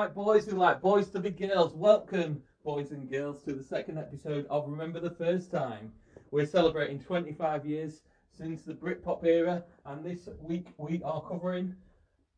girls 0.00 0.14
who 0.14 0.14
like 0.14 0.14
boys 0.14 0.46
who 0.46 0.56
like 0.56 0.80
boys 0.80 1.08
to 1.10 1.20
be 1.20 1.30
girls. 1.30 1.74
Welcome, 1.74 2.42
boys 2.64 2.90
and 2.90 3.10
girls, 3.10 3.42
to 3.42 3.52
the 3.52 3.62
second 3.62 3.98
episode 3.98 4.46
of 4.48 4.66
Remember 4.66 4.98
the 4.98 5.10
First 5.10 5.50
Time. 5.50 5.92
We're 6.30 6.46
celebrating 6.46 7.00
25 7.00 7.66
years 7.66 8.00
since 8.30 8.62
the 8.62 8.72
Britpop 8.72 9.24
era, 9.26 9.62
and 9.84 10.02
this 10.02 10.26
week 10.40 10.68
we 10.78 11.02
are 11.02 11.20
covering 11.20 11.74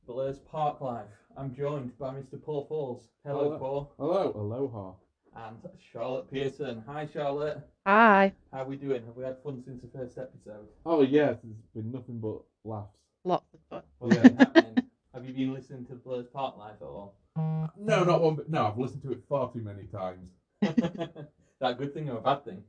Blur's 0.09 0.41
Park 0.41 0.81
Life. 0.81 1.07
I'm 1.37 1.55
joined 1.55 1.97
by 1.99 2.13
Mr. 2.13 2.43
Paul 2.43 2.67
Falls. 2.69 3.09
Hello, 3.25 3.45
Hello. 3.45 3.59
Paul. 3.59 3.95
Hello, 3.97 4.33
aloha. 4.35 5.47
And 5.47 5.59
Charlotte 5.93 6.33
Pearson. 6.33 6.83
Hi, 6.89 7.07
Charlotte. 7.07 7.61
Hi. 7.87 8.33
How 8.53 8.63
are 8.63 8.67
we 8.67 8.77
doing? 8.77 9.07
Have 9.07 9.17
we 9.17 9.23
had 9.23 9.41
fun 9.45 9.63
since 9.65 9.83
the 9.83 9.97
first 9.97 10.19
episode? 10.19 10.67
Oh 10.85 11.03
yes, 11.03 11.37
it's 11.45 11.69
been 11.77 11.93
nothing 11.93 12.19
but 12.19 12.41
laughs. 12.65 12.97
Lots 13.23 13.47
of 13.55 13.61
fun. 13.71 13.83
What's 13.99 14.17
been 14.17 14.37
happening? 14.37 14.79
Have 15.15 15.27
you 15.27 15.35
been 15.35 15.53
listening 15.53 15.85
to 15.87 15.95
Blur's 15.95 16.27
Park 16.27 16.57
Life 16.57 16.77
at 16.81 16.87
all? 16.87 17.15
No, 17.37 18.05
not 18.05 18.21
one. 18.21 18.37
But 18.37 18.51
no, 18.51 18.67
I've 18.67 18.79
listened 18.79 19.03
to 19.03 19.13
it 19.13 19.23
far 19.29 19.51
too 19.53 19.63
many 19.63 19.85
times. 19.85 20.31
that 20.61 21.79
good 21.79 21.95
thing 21.95 22.11
or 22.11 22.19
a 22.19 22.21
bad 22.21 22.45
thing? 22.45 22.63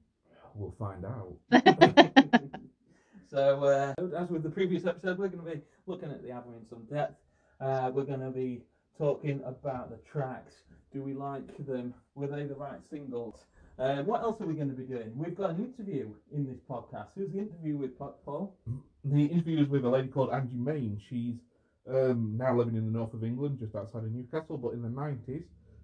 We'll 0.56 0.76
find 0.78 1.06
out. 1.06 1.34
so, 3.30 3.64
uh, 3.64 3.94
as 4.16 4.30
with 4.30 4.44
the 4.44 4.50
previous 4.50 4.86
episode, 4.86 5.18
we're 5.18 5.30
going 5.30 5.46
to 5.46 5.52
be 5.56 5.62
looking 5.88 6.12
at 6.12 6.24
the 6.24 6.32
album 6.32 6.54
in 6.60 6.68
some 6.70 6.84
depth. 6.86 7.20
Uh, 7.60 7.92
we're 7.94 8.04
going 8.04 8.20
to 8.20 8.30
be 8.30 8.62
talking 8.98 9.42
about 9.46 9.90
the 9.90 9.98
tracks. 10.10 10.54
Do 10.94 11.02
we 11.02 11.14
like 11.14 11.66
them? 11.66 11.94
Were 12.16 12.28
they 12.28 12.44
the 12.44 12.56
right 12.56 12.80
singles? 12.90 13.46
Uh, 13.80 14.04
what 14.04 14.22
else 14.22 14.40
are 14.40 14.46
we 14.46 14.54
going 14.54 14.70
to 14.70 14.76
be 14.76 14.84
doing? 14.84 15.12
We've 15.16 15.36
got 15.36 15.50
an 15.52 15.58
interview 15.58 16.14
in 16.32 16.46
this 16.46 16.60
podcast. 16.70 17.08
Who's 17.16 17.32
the 17.32 17.40
interview 17.40 17.76
with, 17.76 17.98
Pa- 17.98 18.14
Paul? 18.24 18.56
The 19.04 19.26
interview 19.26 19.60
was 19.60 19.70
with 19.70 19.84
a 19.86 19.90
lady 19.90 20.10
called 20.10 20.32
Angie 20.32 20.56
Main. 20.56 21.02
She's 21.10 21.36
um, 21.90 22.36
now 22.38 22.56
living 22.56 22.76
in 22.76 22.86
the 22.86 22.98
north 22.98 23.14
of 23.14 23.24
England, 23.24 23.60
just 23.60 23.76
outside 23.76 24.04
of 24.04 24.12
Newcastle. 24.12 24.58
But 24.58 24.74
in 24.74 24.82
the 24.82 24.90
nineties, 24.90 25.44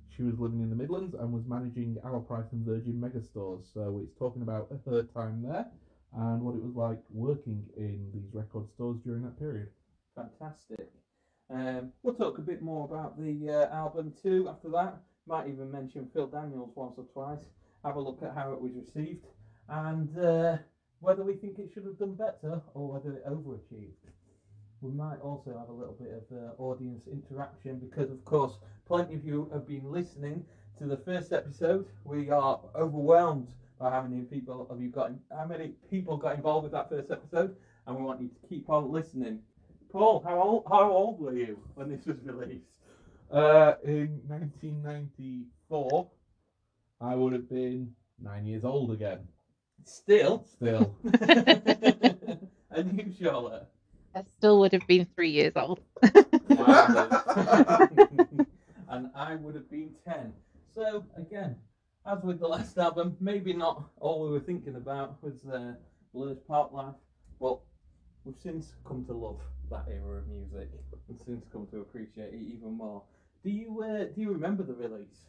she 0.09 0.23
was 0.23 0.39
living 0.39 0.61
in 0.61 0.69
the 0.69 0.75
Midlands 0.75 1.15
and 1.15 1.31
was 1.31 1.45
managing 1.45 1.97
Our 2.03 2.19
Price 2.19 2.51
and 2.51 2.65
Virgin 2.65 2.93
megastores. 2.93 3.71
So 3.73 4.01
it's 4.03 4.17
talking 4.17 4.41
about 4.41 4.69
her 4.85 5.03
time 5.03 5.41
there 5.41 5.65
and 6.13 6.41
what 6.41 6.55
it 6.55 6.61
was 6.61 6.75
like 6.75 6.99
working 7.09 7.63
in 7.77 8.09
these 8.13 8.33
record 8.33 8.69
stores 8.69 8.97
during 9.03 9.23
that 9.23 9.37
period. 9.37 9.69
Fantastic. 10.15 10.91
Um, 11.49 11.91
we'll 12.03 12.15
talk 12.15 12.37
a 12.37 12.41
bit 12.41 12.61
more 12.61 12.85
about 12.85 13.17
the 13.19 13.49
uh, 13.49 13.73
album 13.73 14.13
too 14.21 14.47
after 14.49 14.69
that. 14.69 14.97
Might 15.27 15.47
even 15.47 15.71
mention 15.71 16.09
Phil 16.13 16.27
Daniels 16.27 16.71
once 16.75 16.95
or 16.97 17.05
twice. 17.13 17.45
Have 17.85 17.95
a 17.95 18.01
look 18.01 18.21
at 18.23 18.35
how 18.35 18.51
it 18.51 18.61
was 18.61 18.73
received 18.73 19.25
and 19.69 20.17
uh, 20.17 20.57
whether 20.99 21.23
we 21.23 21.35
think 21.35 21.59
it 21.59 21.71
should 21.73 21.85
have 21.85 21.97
done 21.97 22.15
better 22.15 22.61
or 22.73 22.91
whether 22.91 23.15
it 23.15 23.25
overachieved. 23.27 24.08
We 24.81 24.91
might 24.91 25.19
also 25.21 25.57
have 25.57 25.67
a 25.67 25.73
little 25.73 25.97
bit 25.99 26.13
of 26.13 26.37
uh, 26.37 26.61
audience 26.61 27.03
interaction 27.11 27.79
because, 27.79 28.09
of 28.09 28.23
course, 28.23 28.53
plenty 28.87 29.15
of 29.15 29.25
you 29.25 29.49
have 29.51 29.67
been 29.67 29.91
listening 29.91 30.45
to 30.77 30.85
the 30.85 30.95
first 30.95 31.33
episode. 31.33 31.85
We 32.05 32.29
are 32.29 32.59
overwhelmed 32.75 33.49
by 33.77 33.89
how 33.89 34.03
many 34.03 34.21
people 34.23 34.65
have 34.69 34.81
you 34.81 34.89
got, 34.89 35.11
how 35.35 35.45
many 35.45 35.73
people 35.89 36.15
got 36.15 36.35
involved 36.35 36.63
with 36.63 36.71
that 36.71 36.89
first 36.89 37.11
episode, 37.11 37.57
and 37.87 37.97
we 37.97 38.03
want 38.03 38.21
you 38.21 38.29
to 38.29 38.47
keep 38.47 38.69
on 38.69 38.89
listening. 38.89 39.39
Paul, 39.91 40.23
how 40.25 40.41
old, 40.41 40.63
how 40.69 40.89
old 40.89 41.19
were 41.19 41.33
you 41.33 41.59
when 41.75 41.89
this 41.89 42.05
was 42.05 42.17
released? 42.23 42.65
Uh, 43.31 43.73
in 43.83 44.21
1994, 44.27 46.07
I 47.01 47.15
would 47.15 47.33
have 47.33 47.49
been 47.49 47.93
nine 48.21 48.45
years 48.45 48.63
old 48.63 48.91
again. 48.91 49.27
Still. 49.83 50.45
Still. 50.49 50.95
and 52.71 52.97
you, 52.97 53.13
Charlotte? 53.19 53.67
I 54.15 54.23
still 54.37 54.59
would 54.59 54.73
have 54.73 54.87
been 54.87 55.07
three 55.15 55.29
years 55.29 55.53
old. 55.55 55.79
And 58.89 59.11
I 59.15 59.35
would 59.35 59.55
have 59.55 59.69
been 59.69 59.91
10. 60.07 60.33
So, 60.73 61.05
again, 61.15 61.55
as 62.05 62.23
with 62.23 62.39
the 62.39 62.47
last 62.47 62.77
album, 62.77 63.15
maybe 63.19 63.53
not 63.53 63.89
all 63.99 64.23
we 64.23 64.31
were 64.31 64.39
thinking 64.39 64.75
about 64.75 65.21
was 65.21 65.45
uh, 65.45 65.73
Blur's 66.13 66.39
Park 66.47 66.71
Life, 66.71 66.95
but 67.39 67.59
we've 68.25 68.35
since 68.41 68.73
come 68.87 69.05
to 69.05 69.13
love 69.13 69.39
that 69.69 69.85
era 69.87 70.17
of 70.17 70.27
music 70.27 70.69
and 71.07 71.19
since 71.25 71.45
come 71.51 71.67
to 71.67 71.81
appreciate 71.81 72.33
it 72.33 72.41
even 72.41 72.71
more. 72.73 73.03
Do 73.43 73.51
you 73.51 73.83
uh, 73.83 74.05
do 74.05 74.21
you 74.21 74.31
remember 74.31 74.63
the 74.63 74.73
release? 74.73 75.27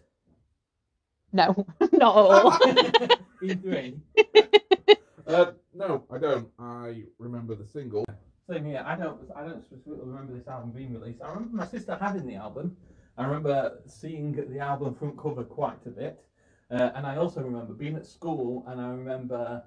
No, 1.32 1.66
not 1.92 1.92
at 1.92 2.00
all. 2.02 2.50
E3. 3.42 3.98
Uh, 5.26 5.52
no, 5.74 6.02
I 6.10 6.18
don't. 6.18 6.48
I 6.58 7.04
remember 7.18 7.54
the 7.54 7.64
single. 7.64 8.04
Same 8.50 8.64
here. 8.64 8.82
I 8.84 8.96
don't. 8.96 9.20
I 9.36 9.44
don't 9.44 9.62
specifically 9.62 10.00
remember 10.02 10.32
this 10.34 10.48
album 10.48 10.72
being 10.72 10.92
released. 10.92 11.22
I 11.22 11.28
remember 11.28 11.56
my 11.56 11.66
sister 11.66 11.96
having 12.00 12.26
the 12.26 12.34
album. 12.34 12.76
I 13.16 13.24
remember 13.24 13.78
seeing 13.86 14.32
the 14.32 14.58
album 14.58 14.96
front 14.96 15.16
cover 15.16 15.44
quite 15.44 15.86
a 15.86 15.90
bit, 15.90 16.24
uh, 16.68 16.90
and 16.96 17.06
I 17.06 17.16
also 17.16 17.42
remember 17.42 17.74
being 17.74 17.94
at 17.94 18.04
school, 18.04 18.64
and 18.66 18.80
I 18.80 18.88
remember 18.88 19.62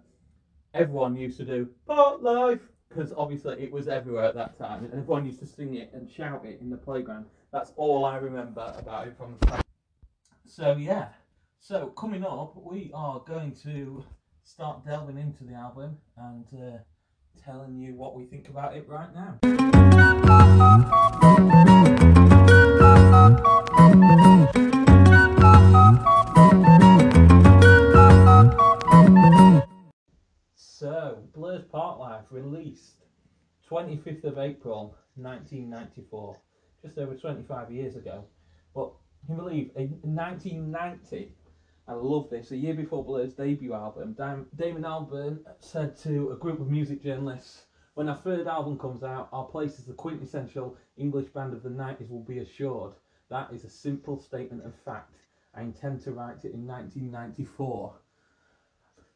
everyone 0.74 1.16
used 1.16 1.38
to 1.38 1.46
do 1.46 1.70
"Park 1.88 2.22
Life" 2.22 2.60
because 2.90 3.14
obviously 3.16 3.64
it 3.64 3.72
was 3.72 3.88
everywhere 3.88 4.26
at 4.26 4.36
that 4.36 4.58
time, 4.58 4.84
and 4.84 4.94
everyone 4.94 5.26
used 5.26 5.40
to 5.40 5.46
sing 5.46 5.76
it 5.76 5.90
and 5.94 6.12
shout 6.12 6.46
it 6.46 6.60
in 6.60 6.70
the 6.70 6.76
playground. 6.76 7.26
That's 7.54 7.72
all 7.78 8.04
I 8.04 8.18
remember 8.18 8.74
about 8.78 9.08
it 9.08 9.16
from 9.18 9.38
the 9.40 9.46
time. 9.46 9.62
So 10.46 10.76
yeah. 10.76 11.08
So 11.58 11.88
coming 11.88 12.26
up, 12.26 12.58
we 12.62 12.92
are 12.94 13.22
going 13.26 13.54
to 13.64 14.04
start 14.44 14.86
delving 14.86 15.18
into 15.18 15.46
the 15.46 15.54
album 15.54 16.00
and. 16.18 16.46
Uh, 16.54 16.78
telling 17.42 17.78
you 17.78 17.96
what 17.96 18.16
we 18.16 18.26
think 18.26 18.50
about 18.50 18.76
it 18.76 18.88
right 18.88 19.10
now. 19.14 19.40
So, 30.56 31.18
Blur's 31.34 31.64
Park 31.72 32.00
Life 32.00 32.26
released 32.30 33.06
25th 33.70 34.24
of 34.26 34.38
April 34.38 34.96
1994, 35.16 36.38
just 36.84 36.98
over 36.98 37.16
25 37.16 37.72
years 37.72 37.96
ago. 37.96 38.24
But 38.76 38.92
can 39.26 39.36
you 39.36 39.42
believe 39.42 39.72
in 39.76 40.00
1990? 40.02 41.34
I 41.88 41.94
love 41.94 42.30
this. 42.30 42.52
A 42.52 42.58
year 42.58 42.74
before 42.74 43.04
Blur's 43.04 43.34
debut 43.34 43.74
album, 43.74 44.14
Dam- 44.14 44.48
Damon 44.56 44.84
Albarn 44.84 45.40
said 45.60 45.98
to 45.98 46.32
a 46.32 46.38
group 46.38 46.62
of 46.62 46.70
music 46.70 47.02
journalists, 47.02 47.66
"When 47.96 48.08
our 48.08 48.16
third 48.16 48.48
album 48.48 48.78
comes 48.78 49.04
out, 49.04 49.28
our 49.34 49.46
place 49.46 49.78
as 49.80 49.86
the 49.86 49.94
quintessential 49.94 50.78
English 50.96 51.30
band 51.34 51.54
of 51.54 51.62
the 51.62 51.70
'90s 51.70 52.10
will 52.10 52.24
be 52.24 52.40
assured. 52.40 52.94
That 53.30 53.52
is 53.52 53.66
a 53.66 53.70
simple 53.70 54.18
statement 54.18 54.66
of 54.66 54.74
fact. 54.74 55.18
I 55.54 55.62
intend 55.64 56.02
to 56.02 56.14
write 56.14 56.46
it 56.46 56.54
in 56.54 56.66
1994." 56.66 58.00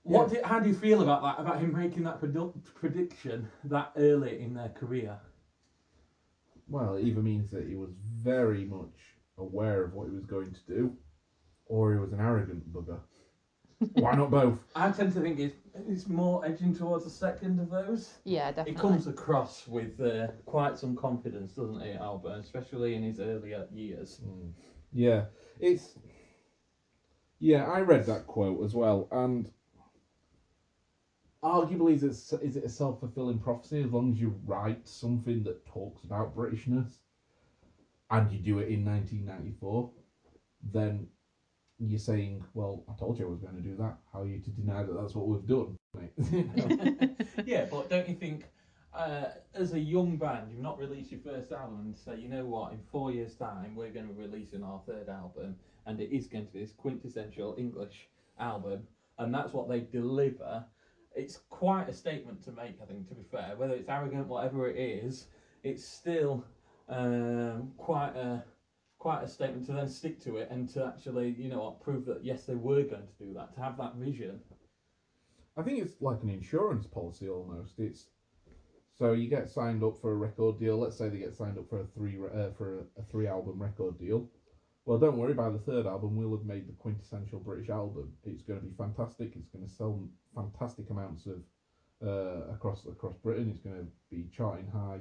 What? 0.03 0.29
Did, 0.29 0.43
how 0.43 0.59
do 0.59 0.67
you 0.69 0.75
feel 0.75 1.01
about 1.01 1.21
that? 1.21 1.39
About 1.39 1.59
him 1.59 1.73
making 1.73 2.03
that 2.03 2.19
produ- 2.21 2.53
prediction 2.75 3.49
that 3.65 3.91
early 3.95 4.41
in 4.41 4.53
their 4.53 4.69
career? 4.69 5.19
Well, 6.69 6.95
it 6.95 7.05
either 7.05 7.21
means 7.21 7.49
that 7.51 7.65
he 7.67 7.75
was 7.75 7.91
very 7.91 8.65
much 8.65 9.15
aware 9.37 9.83
of 9.83 9.93
what 9.93 10.09
he 10.09 10.13
was 10.15 10.25
going 10.25 10.51
to 10.51 10.61
do, 10.67 10.97
or 11.69 11.93
he 11.93 11.99
was 11.99 12.13
an 12.13 12.19
arrogant 12.19 12.71
bugger. 12.73 12.99
Why 13.93 14.15
not 14.15 14.31
both? 14.31 14.59
I 14.75 14.89
tend 14.89 15.13
to 15.13 15.21
think 15.21 15.39
it's, 15.39 15.55
it's 15.87 16.07
more 16.07 16.43
edging 16.45 16.75
towards 16.75 17.03
the 17.03 17.09
second 17.09 17.59
of 17.59 17.69
those. 17.69 18.15
yeah, 18.23 18.49
definitely. 18.49 18.73
It 18.73 18.79
comes 18.79 19.07
across 19.07 19.67
with 19.67 19.99
uh, 20.01 20.27
quite 20.45 20.77
some 20.77 20.95
confidence, 20.95 21.53
doesn't 21.53 21.81
it, 21.81 21.99
Albert? 22.01 22.39
Especially 22.39 22.95
in 22.95 23.03
his 23.03 23.19
earlier 23.19 23.67
years. 23.71 24.21
Mm. 24.25 24.51
Yeah, 24.93 25.25
it's. 25.59 25.99
Yeah, 27.39 27.65
I 27.65 27.81
read 27.81 28.07
that 28.07 28.25
quote 28.25 28.63
as 28.65 28.73
well, 28.73 29.07
and 29.11 29.51
arguably, 31.43 31.93
is 31.93 32.03
it, 32.03 32.41
is 32.41 32.55
it 32.57 32.63
a 32.63 32.69
self 32.69 32.99
fulfilling 32.99 33.37
prophecy? 33.37 33.83
As 33.83 33.91
long 33.91 34.11
as 34.11 34.19
you 34.19 34.39
write 34.45 34.87
something 34.87 35.43
that 35.43 35.65
talks 35.67 36.03
about 36.03 36.35
Britishness, 36.35 36.93
and 38.09 38.31
you 38.31 38.39
do 38.39 38.59
it 38.59 38.69
in 38.69 38.85
1994, 38.85 39.91
then 40.71 41.07
you're 41.79 41.99
saying, 41.99 42.43
"Well, 42.53 42.83
I 42.89 42.97
told 42.97 43.19
you 43.19 43.27
I 43.27 43.29
was 43.29 43.39
going 43.39 43.55
to 43.55 43.61
do 43.61 43.75
that. 43.77 43.97
How 44.11 44.21
are 44.21 44.27
you 44.27 44.39
to 44.39 44.49
deny 44.49 44.83
that 44.83 44.93
that's 44.93 45.15
what 45.15 45.27
we've 45.27 45.45
done?" 45.45 45.77
mate?" 45.93 47.11
Yeah, 47.45 47.65
but 47.69 47.89
don't 47.89 48.07
you 48.07 48.15
think, 48.15 48.45
uh, 48.93 49.25
as 49.53 49.73
a 49.73 49.79
young 49.79 50.17
band, 50.17 50.49
you've 50.51 50.61
not 50.61 50.79
released 50.79 51.11
your 51.11 51.21
first 51.21 51.51
album 51.51 51.81
and 51.85 51.97
say, 51.97 52.19
you 52.19 52.29
know 52.29 52.45
what, 52.45 52.73
in 52.73 52.79
four 52.91 53.11
years' 53.11 53.35
time, 53.35 53.75
we're 53.75 53.91
going 53.91 54.07
to 54.07 54.13
be 54.13 54.21
releasing 54.21 54.63
our 54.63 54.81
third 54.87 55.07
album, 55.09 55.55
and 55.85 55.99
it 55.99 56.15
is 56.15 56.27
going 56.27 56.47
to 56.47 56.53
be 56.53 56.59
this 56.59 56.71
quintessential 56.71 57.55
English 57.57 58.07
album, 58.39 58.81
and 59.19 59.33
that's 59.33 59.53
what 59.53 59.69
they 59.69 59.81
deliver. 59.81 60.65
It's 61.15 61.41
quite 61.49 61.89
a 61.89 61.93
statement 61.93 62.43
to 62.45 62.51
make, 62.51 62.79
I 62.81 62.85
think, 62.85 63.07
to 63.09 63.15
be 63.15 63.23
fair. 63.31 63.53
Whether 63.55 63.73
it's 63.73 63.89
arrogant, 63.89 64.27
whatever 64.27 64.69
it 64.69 64.77
is, 64.77 65.27
it's 65.63 65.83
still 65.85 66.43
um, 66.89 67.71
quite 67.77 68.15
a 68.15 68.43
quite 68.99 69.23
a 69.23 69.27
statement 69.27 69.65
to 69.67 69.73
then 69.73 69.87
stick 69.87 70.21
to 70.23 70.37
it 70.37 70.49
and 70.49 70.67
to 70.69 70.85
actually, 70.85 71.35
you 71.37 71.49
know, 71.49 71.77
prove 71.81 72.05
that 72.05 72.23
yes, 72.23 72.45
they 72.45 72.55
were 72.55 72.83
going 72.83 73.07
to 73.07 73.25
do 73.25 73.33
that, 73.33 73.53
to 73.55 73.61
have 73.61 73.77
that 73.77 73.95
vision. 73.95 74.39
I 75.55 75.63
think 75.63 75.79
it's 75.79 76.01
like 76.01 76.21
an 76.23 76.29
insurance 76.29 76.85
policy 76.85 77.27
almost. 77.27 77.79
It's 77.79 78.07
so 78.97 79.13
you 79.13 79.29
get 79.29 79.49
signed 79.49 79.83
up 79.83 80.01
for 80.01 80.11
a 80.11 80.15
record 80.15 80.59
deal. 80.59 80.77
Let's 80.77 80.97
say 80.97 81.09
they 81.09 81.19
get 81.19 81.35
signed 81.35 81.57
up 81.57 81.69
for 81.69 81.81
a 81.81 81.85
three 81.85 82.17
uh, 82.17 82.49
for 82.57 82.79
a, 82.79 83.01
a 83.01 83.03
three 83.11 83.27
album 83.27 83.61
record 83.61 83.99
deal. 83.99 84.27
well, 84.85 84.97
don't 84.97 85.17
worry. 85.17 85.33
By 85.33 85.49
the 85.49 85.59
third 85.59 85.85
album, 85.85 86.15
we'll 86.15 86.35
have 86.35 86.45
made 86.45 86.67
the 86.67 86.73
quintessential 86.73 87.39
British 87.39 87.69
album. 87.69 88.13
It's 88.23 88.41
going 88.41 88.59
to 88.59 88.65
be 88.65 88.73
fantastic. 88.75 89.33
It's 89.35 89.49
going 89.49 89.67
to 89.67 89.71
sell 89.71 90.07
fantastic 90.33 90.89
amounts 90.89 91.27
of 91.27 91.43
uh, 92.05 92.51
across 92.53 92.85
across 92.85 93.15
Britain. 93.17 93.49
It's 93.51 93.59
going 93.59 93.77
to 93.77 93.87
be 94.09 94.29
charting 94.35 94.67
high, 94.71 94.99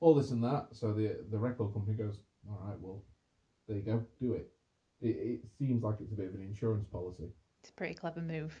all 0.00 0.14
this 0.14 0.30
and 0.30 0.42
that. 0.44 0.68
So 0.72 0.92
the 0.92 1.16
the 1.30 1.38
record 1.38 1.72
company 1.72 1.96
goes, 1.96 2.18
all 2.48 2.60
right, 2.64 2.78
well, 2.80 3.02
there 3.68 3.76
you 3.76 3.82
go, 3.82 4.04
do 4.20 4.34
it. 4.34 4.48
It, 5.00 5.08
it 5.08 5.40
seems 5.58 5.82
like 5.82 5.96
it's 6.00 6.12
a 6.12 6.14
bit 6.14 6.28
of 6.28 6.34
an 6.34 6.42
insurance 6.42 6.86
policy. 6.90 7.30
It's 7.62 7.70
a 7.70 7.74
pretty 7.74 7.94
clever 7.94 8.20
move. 8.20 8.60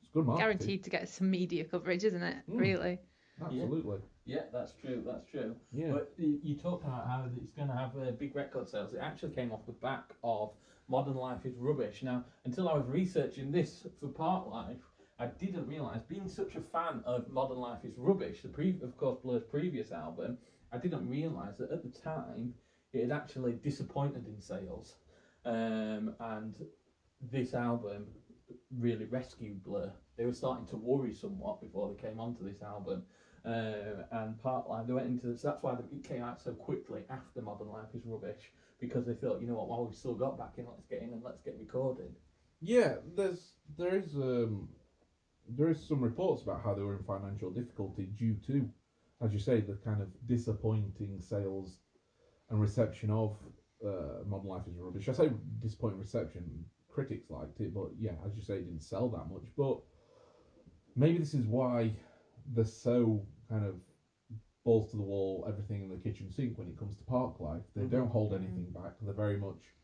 It's 0.00 0.10
good 0.12 0.26
marketing. 0.26 0.44
Guaranteed 0.44 0.84
to 0.84 0.90
get 0.90 1.08
some 1.08 1.30
media 1.30 1.64
coverage, 1.64 2.04
isn't 2.04 2.22
it? 2.22 2.36
Mm. 2.50 2.60
Really? 2.60 2.98
Absolutely. 3.44 3.98
Yeah, 4.24 4.42
that's 4.52 4.72
true. 4.72 5.02
That's 5.06 5.26
true. 5.30 5.54
Yeah. 5.72 5.92
But 5.92 6.12
you, 6.16 6.38
you 6.42 6.56
talk 6.56 6.82
about 6.82 7.06
how 7.06 7.24
it's 7.36 7.52
going 7.52 7.68
to 7.68 7.74
have 7.74 7.90
uh, 7.96 8.10
big 8.12 8.34
record 8.34 8.68
sales. 8.68 8.94
It 8.94 9.00
actually 9.00 9.34
came 9.34 9.52
off 9.52 9.66
the 9.66 9.72
back 9.72 10.14
of 10.24 10.52
Modern 10.88 11.16
Life 11.16 11.44
is 11.44 11.56
Rubbish. 11.58 12.02
Now, 12.02 12.24
until 12.44 12.68
I 12.68 12.74
was 12.74 12.86
researching 12.88 13.52
this 13.52 13.86
for 14.00 14.08
Park 14.08 14.48
Life, 14.48 14.78
I 15.18 15.26
didn't 15.26 15.66
realise, 15.66 16.02
being 16.08 16.28
such 16.28 16.56
a 16.56 16.60
fan 16.60 17.02
of 17.04 17.28
Modern 17.30 17.58
Life 17.58 17.84
is 17.84 17.94
Rubbish, 17.96 18.42
the 18.42 18.48
pre- 18.48 18.80
of 18.82 18.96
course 18.96 19.18
Blur's 19.22 19.44
previous 19.44 19.92
album, 19.92 20.38
I 20.72 20.78
didn't 20.78 21.08
realise 21.08 21.56
that 21.58 21.70
at 21.70 21.82
the 21.82 22.00
time 22.00 22.54
it 22.92 23.02
had 23.02 23.12
actually 23.12 23.52
disappointed 23.52 24.26
in 24.26 24.40
sales. 24.40 24.96
Um, 25.44 26.14
and 26.18 26.54
this 27.20 27.54
album 27.54 28.06
really 28.78 29.04
rescued 29.06 29.62
Blur. 29.64 29.92
They 30.16 30.24
were 30.24 30.32
starting 30.32 30.66
to 30.66 30.76
worry 30.76 31.12
somewhat 31.14 31.60
before 31.60 31.88
they 31.88 32.00
came 32.00 32.20
onto 32.20 32.44
this 32.44 32.62
album. 32.62 33.02
Uh, 33.44 34.02
and 34.10 34.42
Park 34.42 34.68
Life 34.68 34.86
they 34.88 34.92
went 34.92 35.06
into 35.06 35.28
this. 35.28 35.42
That's 35.42 35.62
why 35.62 35.74
it 35.74 36.08
came 36.08 36.22
out 36.22 36.40
so 36.40 36.52
quickly 36.52 37.02
after 37.10 37.42
Modern 37.42 37.68
Life 37.68 37.94
is 37.94 38.02
Rubbish 38.04 38.50
because 38.80 39.06
they 39.06 39.14
thought, 39.14 39.40
you 39.40 39.46
know 39.46 39.54
what, 39.54 39.68
while 39.68 39.84
we've 39.84 39.94
still 39.94 40.14
got 40.14 40.36
back 40.36 40.54
in, 40.58 40.66
let's 40.66 40.86
get 40.86 41.02
in 41.02 41.12
and 41.12 41.22
let's 41.22 41.40
get 41.42 41.56
recorded. 41.58 42.12
Yeah, 42.60 42.96
there's 43.14 43.52
there 43.78 43.94
is 43.94 44.16
um 44.16 44.68
there 45.48 45.68
is 45.68 45.86
some 45.86 46.00
reports 46.00 46.42
about 46.42 46.62
how 46.64 46.74
they 46.74 46.82
were 46.82 46.96
in 46.96 47.04
financial 47.04 47.50
difficulty 47.50 48.08
due 48.18 48.34
to, 48.48 48.68
as 49.22 49.32
you 49.32 49.38
say, 49.38 49.60
the 49.60 49.74
kind 49.84 50.02
of 50.02 50.08
disappointing 50.26 51.20
sales 51.20 51.78
and 52.50 52.60
reception 52.60 53.10
of 53.10 53.36
uh, 53.84 54.22
Modern 54.26 54.48
Life 54.48 54.66
is 54.68 54.76
Rubbish. 54.78 55.08
I 55.08 55.12
say 55.12 55.30
disappointing 55.60 55.98
reception. 55.98 56.64
Critics 56.88 57.30
liked 57.30 57.60
it, 57.60 57.74
but 57.74 57.88
yeah, 57.98 58.14
as 58.24 58.34
you 58.36 58.42
say, 58.42 58.56
it 58.56 58.64
didn't 58.66 58.82
sell 58.82 59.08
that 59.10 59.28
much. 59.30 59.50
But 59.56 59.78
maybe 60.94 61.18
this 61.18 61.34
is 61.34 61.46
why 61.46 61.92
they're 62.52 62.64
so 62.64 63.22
kind 63.48 63.64
of 63.64 63.74
balls 64.64 64.90
to 64.90 64.96
the 64.96 65.02
wall, 65.02 65.44
everything 65.48 65.82
in 65.82 65.88
the 65.88 65.96
kitchen 65.96 66.30
sink 66.30 66.58
when 66.58 66.68
it 66.68 66.76
comes 66.78 66.96
to 66.96 67.04
park 67.04 67.40
life. 67.40 67.62
They 67.74 67.86
Mhm. 67.86 67.90
don't 67.90 68.08
hold 68.10 68.32
anything 68.34 68.70
back. 68.70 68.94
They're 69.00 69.12
very 69.14 69.36
much 69.36 69.74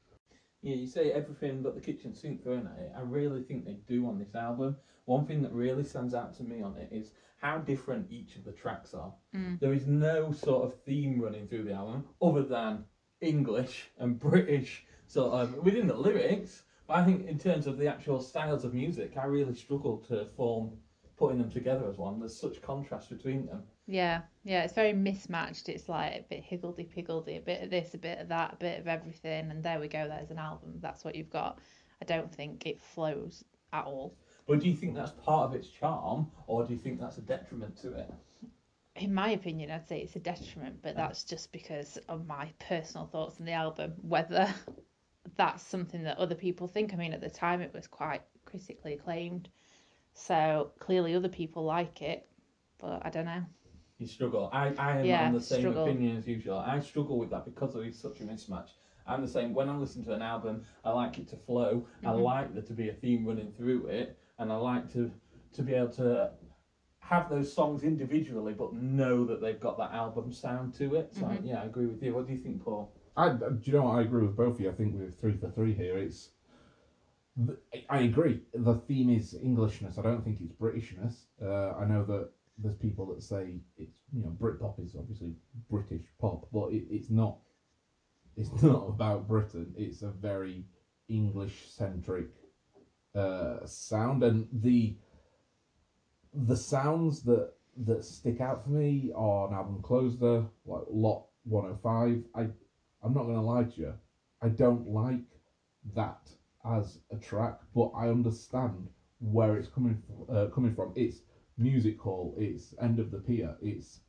Yeah, 0.63 0.77
you 0.77 0.87
say 0.87 1.11
everything 1.11 1.63
but 1.63 1.75
the 1.75 1.81
kitchen 1.81 2.15
sink 2.15 2.43
thrown 2.43 2.69
at 2.69 2.81
it. 2.81 2.93
I 2.97 3.01
really 3.01 3.43
think 3.43 3.65
they 3.65 3.79
do 3.89 4.07
on 4.07 4.19
this 4.19 4.35
album. 4.35 4.77
One 5.07 5.27
thing 5.27 5.43
that 5.43 5.53
really 5.53 5.85
stands 5.85 6.15
out 6.15 6.37
to 6.37 6.45
me 6.45 6.63
on 6.63 6.77
it 6.77 6.89
is 6.93 7.11
how 7.39 7.59
different 7.59 8.11
each 8.11 8.37
of 8.37 8.45
the 8.45 8.53
tracks 8.53 8.95
are. 8.95 9.13
Mm. 9.35 9.59
There 9.59 9.73
is 9.73 9.87
no 9.89 10.31
sort 10.31 10.65
of 10.65 10.81
theme 10.83 11.21
running 11.21 11.49
through 11.49 11.65
the 11.65 11.73
album 11.73 12.05
other 12.23 12.45
than 12.45 12.85
English 13.21 13.91
and 13.99 14.19
British 14.19 14.85
sort 15.09 15.33
of 15.33 15.55
within 15.57 15.89
the 15.89 15.97
lyrics. 15.97 16.63
But 16.87 16.99
I 16.99 17.05
think 17.05 17.27
in 17.27 17.39
terms 17.39 17.67
of 17.67 17.79
the 17.79 17.89
actual 17.89 18.21
styles 18.21 18.65
of 18.65 18.75
music, 18.75 19.17
I 19.17 19.25
really 19.25 19.55
struggle 19.55 19.99
to 20.09 20.27
form 20.37 20.73
putting 21.17 21.39
them 21.39 21.51
together 21.51 21.89
as 21.89 21.97
one. 21.97 22.19
There's 22.19 22.39
such 22.39 22.63
contrast 22.63 23.11
between 23.11 23.47
them. 23.47 23.63
Yeah, 23.87 24.23
yeah, 24.45 24.63
it's 24.63 24.75
very 24.75 24.93
mismatched. 24.93 25.69
It's 25.69 25.89
like 25.89 26.13
a 26.13 26.25
bit 26.29 26.43
higgledy 26.43 26.85
piggledy, 26.85 27.37
a 27.37 27.41
bit 27.41 27.63
of 27.63 27.71
this, 27.71 27.95
a 27.95 27.99
bit 27.99 28.19
of 28.19 28.29
that, 28.29 28.55
a 28.55 28.57
bit 28.57 28.81
of 28.81 28.87
everything, 28.87 29.51
and 29.51 29.63
there 29.63 29.81
we 29.81 29.89
go. 29.89 30.07
There's 30.09 30.31
an 30.31 30.39
album. 30.39 30.75
That's 30.81 31.05
what 31.05 31.15
you've 31.15 31.31
got. 31.31 31.59
I 32.01 32.05
don't 32.05 32.33
think 32.33 32.67
it 32.67 32.81
flows 32.81 33.45
at 33.73 33.85
all. 33.85 34.17
But 34.47 34.61
do 34.61 34.69
you 34.69 34.75
think 34.75 34.95
that's 34.95 35.13
part 35.13 35.49
of 35.49 35.55
its 35.55 35.69
charm, 35.69 36.31
or 36.47 36.65
do 36.65 36.73
you 36.73 36.79
think 36.79 37.01
that's 37.01 37.19
a 37.19 37.23
detriment 37.23 37.77
to 37.79 37.93
it? 37.93 38.13
In 38.97 39.15
my 39.15 39.31
opinion, 39.31 39.71
I'd 39.71 39.87
say 39.87 40.01
it's 40.01 40.17
a 40.17 40.21
detriment, 40.21 40.83
but 40.83 40.97
that's 40.97 41.25
just 41.25 41.53
because 41.53 41.97
of 42.09 42.27
my 42.27 42.51
personal 42.59 43.07
thoughts 43.07 43.39
on 43.41 43.47
the 43.47 43.53
album. 43.53 43.95
Whether 44.03 44.53
that's 45.37 45.63
something 45.63 46.03
that 46.05 46.19
other 46.19 46.35
people 46.35 46.69
think. 46.69 46.93
I 46.93 46.97
mean, 46.97 47.13
at 47.13 47.21
the 47.21 47.31
time, 47.31 47.61
it 47.61 47.73
was 47.73 47.87
quite 47.87 48.23
critically 48.45 48.95
acclaimed, 48.95 49.49
so 50.15 50.71
clearly 50.79 51.15
other 51.15 51.29
people 51.29 51.65
like 51.65 52.03
it, 52.03 52.27
but 52.79 53.03
I 53.05 53.11
don't 53.11 53.25
know. 53.27 53.43
You 53.99 54.07
struggle. 54.07 54.51
I, 54.53 54.75
I 54.79 54.99
am 54.99 55.07
Yeah, 55.07 55.27
on 55.27 55.33
the 55.33 55.41
same 55.41 55.61
struggle. 55.61 55.85
opinion 55.85 56.17
as 56.17 56.27
usual. 56.27 56.59
I 56.59 56.81
struggle 56.81 57.19
with 57.19 57.31
that 57.31 57.45
because 57.45 57.75
there 57.75 57.85
is 57.85 57.99
such 57.99 58.21
a 58.21 58.25
mismatch. 58.25 58.71
I'm 59.07 59.21
the 59.23 59.29
same. 59.29 59.55
When 59.55 59.69
I 59.69 59.77
listen 59.77 60.05
to 60.05 60.13
an 60.13 60.23
album, 60.23 60.65
I 60.85 60.91
like 60.91 61.19
it 61.19 61.29
to 61.29 61.37
flow. 61.37 61.87
I 62.05 62.11
Mhm. 62.11 62.23
like 62.23 62.53
there 62.55 62.63
to 62.63 62.73
be 62.73 62.89
a 62.89 62.93
theme 62.95 63.27
running 63.27 63.53
through 63.53 63.87
it, 63.87 64.17
and 64.39 64.53
I 64.53 64.57
like 64.57 64.91
to 64.93 65.11
to 65.53 65.63
be 65.63 65.75
able 65.75 65.91
to 65.91 66.31
have 67.01 67.29
those 67.29 67.53
songs 67.53 67.83
individually, 67.85 68.55
but 68.55 68.73
know 68.75 69.25
that 69.25 69.41
they've 69.41 69.61
got 69.61 69.77
that 69.79 69.93
album 69.93 70.33
sound 70.33 70.73
to 70.75 70.95
it. 70.95 71.15
So 71.15 71.27
Mhm. 71.27 71.45
yeah, 71.45 71.63
I 71.63 71.65
agree 71.67 71.87
with 71.87 72.03
you. 72.03 72.15
What 72.15 72.27
do 72.27 72.33
you 72.33 72.39
think, 72.39 72.63
Paul? 72.65 72.91
I, 73.17 73.29
do 73.35 73.59
you 73.65 73.73
know 73.75 73.83
what? 73.83 73.97
I 73.99 74.01
agree 74.03 74.23
with 74.23 74.37
both 74.37 74.55
of 74.55 74.61
you. 74.61 74.71
I 74.71 74.73
think 74.73 74.95
we're 74.95 75.11
three 75.11 75.35
for 75.37 75.51
three 75.51 75.75
here. 75.75 75.99
It's, 75.99 76.27
th- 76.27 76.33
I 77.89 78.01
agree. 78.01 78.43
The 78.53 78.75
theme 78.75 79.11
is 79.11 79.35
Englishness. 79.35 79.99
I 79.99 80.03
don't 80.03 80.23
think 80.23 80.41
it's 80.41 80.53
Britishness. 80.53 81.25
Uh, 81.41 81.77
I 81.79 81.87
know 81.87 82.05
that 82.05 82.31
there's 82.59 82.77
people 82.77 83.07
that 83.07 83.23
say 83.23 83.61
it's 83.79 83.97
you 84.13 84.23
know 84.23 84.37
Britpop 84.39 84.85
is 84.85 84.95
obviously 84.97 85.35
British 85.71 86.03
pop, 86.21 86.47
but 86.53 86.73
it, 86.73 86.85
it's 86.91 87.11
not. 87.11 87.39
It's 88.37 88.51
not 88.63 88.89
about 88.89 89.29
Britain. 89.29 89.75
It's 89.77 90.03
a 90.03 90.11
very 90.11 90.67
English 91.09 91.71
centric 91.71 92.29
uh, 93.15 93.65
sound, 93.65 94.23
and 94.23 94.49
the 94.53 94.97
the 96.35 96.57
sounds 96.57 97.23
that 97.23 97.53
that 97.85 98.05
stick 98.05 98.43
out 98.43 98.65
for 98.65 98.71
me 98.71 99.11
are 99.17 99.49
an 99.49 99.55
album 99.55 99.81
closer, 99.81 100.45
like 100.67 100.85
Lot 100.91 101.27
105. 101.45 102.25
I 102.35 102.41
I'm 103.03 103.15
not 103.15 103.25
gonna 103.25 103.43
lie 103.43 103.65
to 103.65 103.81
you, 103.81 103.95
I 104.43 104.49
don't 104.49 104.87
like 104.87 105.25
that 105.95 106.31
as 106.65 106.99
a 107.11 107.17
track, 107.17 107.61
but 107.75 107.91
I 107.95 108.09
understand 108.09 108.89
where 109.21 109.57
it's 109.57 109.69
coming 109.69 110.03
uh, 110.29 110.47
coming 110.47 110.75
from. 110.75 110.93
It's 110.97 111.23
music 111.59 112.01
hall. 112.01 112.35
It's 112.37 112.75
end 112.81 112.99
of 112.99 113.11
the 113.11 113.19
pier. 113.19 113.57
It's 113.61 114.01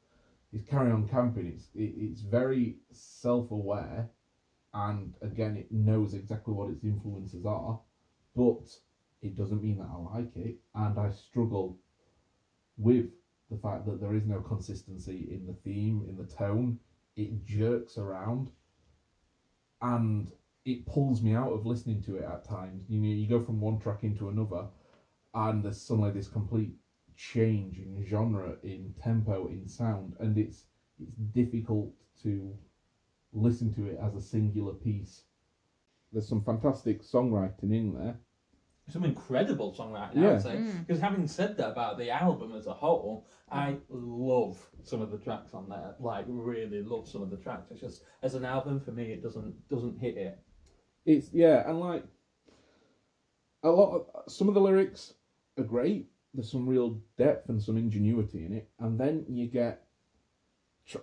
it's 0.51 0.63
carry 0.63 0.91
on 0.91 1.07
camping. 1.07 1.47
It's 1.47 1.69
it, 1.75 1.93
it's 1.97 2.21
very 2.21 2.77
self 2.91 3.51
aware, 3.51 4.09
and 4.73 5.13
again, 5.21 5.57
it 5.57 5.71
knows 5.71 6.13
exactly 6.13 6.53
what 6.53 6.69
its 6.69 6.83
influences 6.83 7.45
are, 7.45 7.79
but 8.35 8.77
it 9.21 9.35
doesn't 9.35 9.61
mean 9.61 9.77
that 9.77 9.89
I 9.91 9.97
like 9.97 10.35
it, 10.35 10.57
and 10.75 10.99
I 10.99 11.09
struggle 11.09 11.77
with 12.77 13.07
the 13.49 13.57
fact 13.57 13.85
that 13.85 13.99
there 14.01 14.15
is 14.15 14.25
no 14.25 14.41
consistency 14.41 15.27
in 15.31 15.45
the 15.45 15.53
theme, 15.53 16.05
in 16.07 16.17
the 16.17 16.25
tone. 16.25 16.79
It 17.15 17.45
jerks 17.45 17.97
around, 17.97 18.49
and 19.81 20.31
it 20.65 20.85
pulls 20.85 21.21
me 21.21 21.33
out 21.35 21.51
of 21.51 21.65
listening 21.65 22.01
to 22.03 22.17
it 22.17 22.23
at 22.23 22.45
times. 22.47 22.85
You 22.89 22.99
know, 23.01 23.09
you 23.09 23.27
go 23.27 23.39
from 23.41 23.59
one 23.59 23.79
track 23.79 24.03
into 24.03 24.29
another, 24.29 24.67
and 25.33 25.63
there's 25.63 25.81
suddenly 25.81 26.11
this 26.11 26.27
complete 26.27 26.73
change 27.15 27.77
in 27.79 28.05
genre, 28.07 28.55
in 28.63 28.93
tempo, 29.01 29.47
in 29.47 29.67
sound, 29.67 30.13
and 30.19 30.37
it's 30.37 30.65
it's 30.99 31.15
difficult 31.33 31.91
to 32.21 32.55
listen 33.33 33.73
to 33.73 33.87
it 33.87 33.99
as 34.01 34.15
a 34.15 34.21
singular 34.21 34.73
piece. 34.73 35.23
There's 36.11 36.27
some 36.27 36.43
fantastic 36.43 37.01
songwriting 37.01 37.73
in 37.73 37.93
there. 37.93 38.19
Some 38.87 39.05
incredible 39.05 39.73
songwriting, 39.73 40.15
yeah. 40.15 40.21
I 40.21 40.23
Yeah. 40.25 40.33
would 40.33 40.41
say. 40.41 40.55
Mm. 40.57 40.79
Because 40.85 41.01
having 41.01 41.27
said 41.27 41.57
that 41.57 41.71
about 41.71 41.97
the 41.97 42.09
album 42.11 42.53
as 42.53 42.67
a 42.67 42.73
whole, 42.73 43.25
I 43.49 43.77
love 43.89 44.69
some 44.83 45.01
of 45.01 45.09
the 45.09 45.17
tracks 45.17 45.53
on 45.53 45.69
there. 45.69 45.95
Like 45.99 46.25
really 46.27 46.83
love 46.83 47.07
some 47.07 47.21
of 47.23 47.29
the 47.31 47.37
tracks. 47.37 47.71
It's 47.71 47.81
just 47.81 48.03
as 48.21 48.35
an 48.35 48.45
album 48.45 48.79
for 48.79 48.91
me, 48.91 49.11
it 49.11 49.23
doesn't 49.23 49.67
doesn't 49.69 49.97
hit 49.97 50.17
it. 50.17 50.39
It's 51.05 51.29
yeah, 51.33 51.67
and 51.69 51.79
like 51.79 52.03
a 53.63 53.69
lot 53.69 53.95
of 54.15 54.31
some 54.31 54.47
of 54.47 54.53
the 54.53 54.61
lyrics 54.61 55.13
are 55.57 55.63
great. 55.63 56.07
There's 56.33 56.51
some 56.51 56.67
real 56.67 56.99
depth 57.17 57.49
and 57.49 57.61
some 57.61 57.77
ingenuity 57.77 58.45
in 58.45 58.53
it, 58.53 58.67
and 58.79 58.99
then 58.99 59.25
you 59.29 59.47
get. 59.47 59.83
tr- 60.87 60.97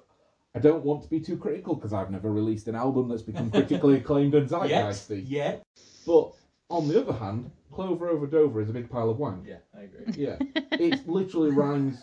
I 0.54 0.59
don't 0.59 0.85
want 0.85 1.02
to 1.04 1.09
be 1.09 1.21
too 1.21 1.37
critical 1.37 1.75
because 1.76 1.92
I've 1.92 2.11
never 2.11 2.33
released 2.33 2.66
an 2.66 2.75
album 2.75 3.09
that's 3.09 3.23
become 3.23 3.50
critically 3.50 3.95
acclaimed 3.99 4.35
and 4.35 4.49
zeitgeisty. 4.49 5.23
yet, 5.28 5.62
But 6.07 6.33
on 6.69 6.88
the 6.88 7.00
other 7.00 7.12
hand, 7.12 7.52
Clover 7.71 8.09
over 8.09 8.26
Dover 8.26 8.61
is 8.61 8.69
a 8.69 8.73
big 8.73 8.90
pile 8.90 9.11
of 9.11 9.19
wine. 9.19 9.45
yeah, 9.47 9.59
I 9.78 9.83
agree. 9.83 10.12
Yeah, 10.16 10.37
it 10.73 11.07
literally 11.09 11.52
rhymes 11.52 12.00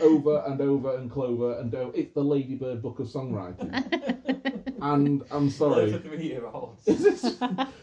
over 0.00 0.44
and 0.46 0.60
over 0.60 0.96
and 0.98 1.10
Clover 1.10 1.58
and 1.58 1.72
Do. 1.72 1.90
It's 1.96 2.12
the 2.14 2.22
Ladybird 2.22 2.80
Book 2.80 3.00
of 3.00 3.08
Songwriting, 3.08 3.72
and 4.92 5.22
I'm 5.30 5.50
sorry. 5.50 5.90
Those 5.90 5.90
sorry. 5.90 5.94
are 5.94 6.16
three 6.16 6.26
year 6.26 6.46
olds. 6.46 6.86
Is 6.86 7.02
this? 7.02 7.36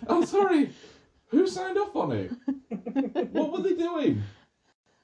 I'm 0.08 0.26
sorry. 0.26 0.70
Who 1.28 1.48
signed 1.48 1.78
off 1.78 1.96
on 1.96 2.12
it? 2.12 2.32
What 3.32 3.52
were 3.54 3.62
they 3.62 3.74
doing? 3.76 4.22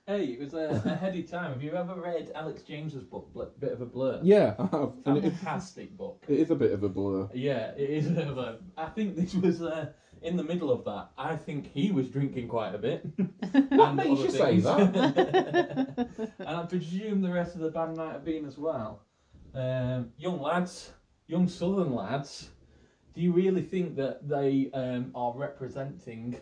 Hey, 0.06 0.24
it 0.25 0.39
was 0.39 0.54
a, 0.54 0.82
a 0.86 0.96
heady 0.96 1.24
time. 1.24 1.51
Have 1.51 1.62
you 1.63 1.74
ever 1.74 1.96
read 2.00 2.32
Alex 2.36 2.62
James's 2.62 3.04
book, 3.04 3.30
Bl- 3.34 3.44
Bit 3.60 3.74
of 3.74 3.82
a 3.82 3.86
Blur? 3.86 4.20
Yeah, 4.24 4.56
I 4.58 4.63
have. 4.77 4.94
And 5.06 5.18
it, 5.18 5.25
is, 5.25 5.34
Fantastic 5.39 5.98
book. 5.98 6.24
it 6.30 6.39
is 6.39 6.50
a 6.50 6.56
bit 6.56 6.72
of 6.72 6.84
a 6.84 6.89
blur. 6.89 7.27
Yeah, 7.34 7.72
it 7.75 7.89
is 7.89 8.08
a 8.08 8.12
bit 8.12 8.27
of 8.27 8.38
a. 8.38 8.60
I 8.77 8.86
think 8.86 9.16
this 9.18 9.34
was 9.34 9.62
uh, 9.62 9.88
in 10.22 10.38
the 10.38 10.44
middle 10.44 10.72
of 10.72 10.86
that. 10.86 11.10
I 11.18 11.36
think 11.36 11.70
he 11.74 11.92
was 11.92 12.08
drinking 12.10 12.48
quite 12.48 12.74
a 12.75 12.77
bit. 12.77 13.06
What 13.70 13.89
And 13.89 13.96
makes 13.98 14.10
other 14.12 14.24
you 14.24 14.32
say 14.32 14.60
things. 14.62 14.63
that? 14.63 16.32
and 16.39 16.48
I 16.50 16.63
presume 16.66 17.22
the 17.22 17.32
rest 17.32 17.56
of 17.56 17.62
the 17.62 17.70
band 17.72 17.98
might 17.98 18.12
have 18.13 18.24
been 18.25 18.46
as 18.46 18.58
well. 18.58 19.01
Um, 19.56 20.12
young 20.18 20.42
lads, 20.42 20.92
young 21.27 21.48
southern 21.48 21.93
lads, 21.93 22.51
do 23.13 23.22
you 23.22 23.31
really 23.34 23.62
think 23.62 23.96
that 23.96 24.27
they 24.27 24.69
um, 24.74 25.12
are 25.15 25.34
representing 25.36 26.38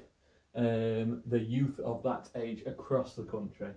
um, 0.55 1.21
the 1.25 1.39
youth 1.39 1.79
of 1.79 2.03
that 2.03 2.29
age 2.35 2.63
across 2.65 3.15
the 3.15 3.23
country? 3.23 3.71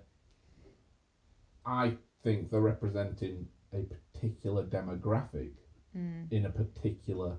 I 1.67 1.97
think 2.23 2.51
they're 2.51 2.61
representing 2.61 3.49
a 3.73 3.83
particular 3.85 4.65
demographic 4.65 5.53
Mm, 5.97 6.29
in 6.31 6.45
a 6.47 6.51
particular 6.51 7.39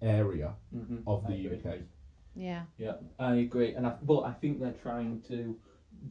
area 0.00 0.54
Mm-hmm. 0.74 1.00
of 1.06 1.26
the 1.26 1.34
UK. 1.34 1.86
yeah. 2.34 2.64
Yeah, 2.78 2.94
I 3.18 3.34
agree, 3.36 3.74
and 3.74 3.86
I, 3.86 3.94
but 4.02 4.20
I 4.20 4.32
think 4.32 4.60
they're 4.60 4.72
trying 4.72 5.20
to 5.28 5.56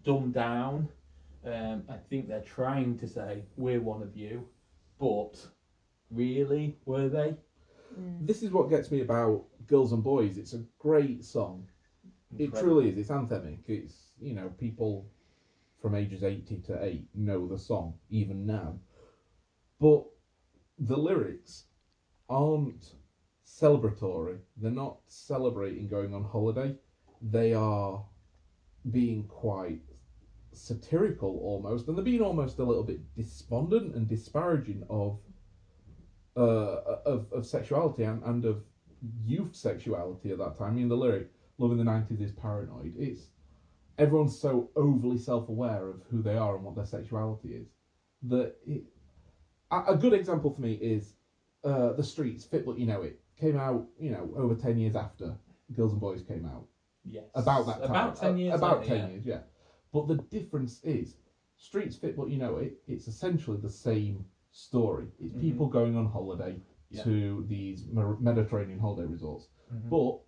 dumb 0.03 0.31
down. 0.31 0.89
Um, 1.45 1.83
I 1.89 1.97
think 1.97 2.27
they're 2.27 2.41
trying 2.41 2.95
to 2.97 3.07
say 3.07 3.45
we're 3.57 3.81
one 3.81 4.01
of 4.01 4.15
you, 4.15 4.45
but 4.99 5.47
really, 6.11 6.77
were 6.85 7.09
they? 7.09 7.35
Mm. 7.99 8.25
This 8.27 8.43
is 8.43 8.51
what 8.51 8.69
gets 8.69 8.91
me 8.91 9.01
about 9.01 9.45
Girls 9.67 9.91
and 9.91 10.03
Boys. 10.03 10.37
It's 10.37 10.53
a 10.53 10.63
great 10.79 11.23
song. 11.23 11.67
It 12.37 12.55
truly 12.55 12.89
is. 12.89 12.97
It's 12.97 13.09
anthemic. 13.09 13.59
It's 13.67 14.11
you 14.19 14.33
know 14.33 14.49
people 14.57 15.09
from 15.81 15.95
ages 15.95 16.23
eighty 16.23 16.57
to 16.67 16.83
eight 16.83 17.07
know 17.13 17.47
the 17.47 17.57
song 17.57 17.95
even 18.09 18.45
now, 18.45 18.79
but 19.79 20.05
the 20.79 20.97
lyrics 20.97 21.65
aren't 22.29 22.95
celebratory. 23.45 24.37
They're 24.55 24.71
not 24.71 24.99
celebrating 25.07 25.87
going 25.89 26.13
on 26.13 26.23
holiday. 26.23 26.75
They 27.21 27.53
are 27.53 28.03
being 28.89 29.25
quite 29.25 29.81
satirical 30.53 31.39
almost, 31.43 31.87
and 31.87 31.97
they're 31.97 32.05
being 32.05 32.21
almost 32.21 32.59
a 32.59 32.63
little 32.63 32.83
bit 32.83 33.13
despondent 33.15 33.93
and 33.95 34.07
disparaging 34.07 34.83
of 34.89 35.19
uh, 36.37 36.77
of, 37.05 37.31
of 37.31 37.45
sexuality 37.45 38.03
and, 38.03 38.23
and 38.23 38.45
of 38.45 38.63
youth 39.25 39.55
sexuality 39.55 40.31
at 40.31 40.37
that 40.39 40.57
time. 40.57 40.71
I 40.71 40.75
mean, 40.75 40.89
the 40.89 40.97
lyric 40.97 41.29
"Love 41.57 41.71
in 41.71 41.77
the 41.77 41.83
'90s 41.83 42.21
is 42.21 42.31
paranoid." 42.31 42.93
It's 42.97 43.27
everyone's 43.97 44.37
so 44.37 44.69
overly 44.75 45.17
self-aware 45.17 45.89
of 45.89 46.01
who 46.09 46.21
they 46.21 46.37
are 46.37 46.55
and 46.55 46.63
what 46.65 46.75
their 46.75 46.85
sexuality 46.85 47.49
is 47.55 47.67
that 48.23 48.55
it. 48.65 48.83
A, 49.71 49.93
a 49.93 49.95
good 49.95 50.13
example 50.13 50.51
for 50.51 50.61
me 50.61 50.73
is 50.73 51.15
uh, 51.63 51.93
the 51.93 52.03
Streets. 52.03 52.43
Fit 52.43 52.65
but 52.65 52.77
you 52.77 52.85
know 52.85 53.01
it 53.01 53.19
came 53.39 53.57
out. 53.57 53.87
You 53.99 54.11
know, 54.11 54.33
over 54.35 54.55
ten 54.55 54.77
years 54.77 54.95
after 54.95 55.35
Girls 55.73 55.91
and 55.91 56.01
Boys 56.01 56.21
came 56.21 56.45
out. 56.45 56.65
Yes. 57.03 57.25
About 57.35 57.65
that 57.67 57.79
time. 57.81 57.89
About 57.89 58.15
ten 58.15 58.33
Uh, 58.33 58.35
years. 58.35 58.55
About 58.55 58.81
later, 58.81 58.97
ten 58.97 59.11
years, 59.11 59.25
yeah. 59.25 59.39
But 59.91 60.07
the 60.07 60.15
difference 60.29 60.79
is, 60.83 61.15
Streets 61.57 61.95
Fit 61.95 62.15
but 62.15 62.29
you 62.29 62.37
know 62.37 62.57
it. 62.57 62.77
It's 62.87 63.07
essentially 63.07 63.57
the 63.57 63.69
same 63.69 64.25
story. 64.51 65.07
It's 65.19 65.33
Mhm. 65.33 65.41
people 65.41 65.67
going 65.67 65.95
on 65.95 66.05
holiday 66.05 66.61
Yeah. 66.89 67.03
to 67.03 67.43
these 67.47 67.87
Mediterranean 67.87 68.79
holiday 68.79 69.05
resorts. 69.07 69.49
Mhm. 69.71 69.89
But 69.89 70.21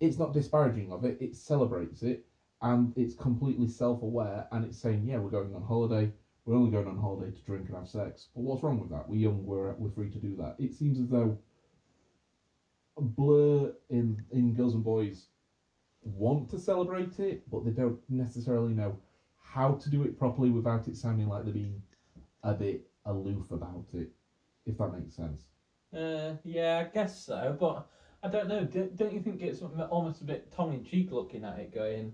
it's 0.00 0.18
not 0.18 0.32
disparaging 0.32 0.92
of 0.92 1.04
it. 1.04 1.20
It 1.20 1.34
celebrates 1.34 2.02
it, 2.02 2.26
and 2.62 2.92
it's 2.96 3.14
completely 3.14 3.68
self-aware, 3.68 4.48
and 4.52 4.64
it's 4.64 4.78
saying, 4.78 5.04
yeah, 5.04 5.18
we're 5.18 5.30
going 5.30 5.54
on 5.54 5.62
holiday. 5.62 6.12
We're 6.44 6.56
only 6.56 6.70
going 6.70 6.88
on 6.88 6.96
holiday 6.98 7.30
to 7.30 7.42
drink 7.42 7.68
and 7.68 7.76
have 7.76 7.88
sex. 7.88 8.30
But 8.34 8.42
what's 8.42 8.62
wrong 8.62 8.80
with 8.80 8.90
that? 8.90 9.08
We're 9.08 9.16
young. 9.16 9.44
We're 9.46 9.74
we're 9.74 9.90
free 9.90 10.10
to 10.10 10.18
do 10.18 10.36
that. 10.36 10.56
It 10.58 10.74
seems 10.74 10.98
as 10.98 11.08
though 11.08 11.38
Blur 12.98 13.74
in 13.88 14.24
in 14.30 14.52
Girls 14.54 14.74
and 14.74 14.84
Boys 14.84 15.28
want 16.02 16.48
to 16.50 16.58
celebrate 16.58 17.20
it, 17.20 17.48
but 17.50 17.64
they 17.64 17.70
don't 17.70 18.00
necessarily 18.10 18.74
know 18.74 18.98
how 19.38 19.74
to 19.74 19.90
do 19.90 20.02
it 20.02 20.18
properly 20.18 20.50
without 20.50 20.88
it 20.88 20.96
sounding 20.96 21.28
like 21.28 21.44
they're 21.44 21.52
being 21.52 21.82
a 22.42 22.54
bit 22.54 22.89
aloof 23.06 23.50
about 23.50 23.86
it. 23.94 24.10
If 24.66 24.78
that 24.78 24.92
makes 24.92 25.16
sense. 25.16 25.46
Uh, 25.96 26.36
yeah, 26.44 26.84
I 26.86 26.94
guess 26.94 27.24
so, 27.24 27.56
but 27.58 27.88
I 28.22 28.28
don't 28.28 28.48
know. 28.48 28.64
Don't, 28.64 28.96
don't 28.96 29.12
you 29.12 29.20
think 29.20 29.42
it's 29.42 29.62
almost 29.62 30.20
a 30.20 30.24
bit 30.24 30.52
tongue 30.52 30.74
in 30.74 30.84
cheek 30.84 31.10
looking 31.10 31.44
at 31.44 31.58
it, 31.58 31.74
going, 31.74 32.12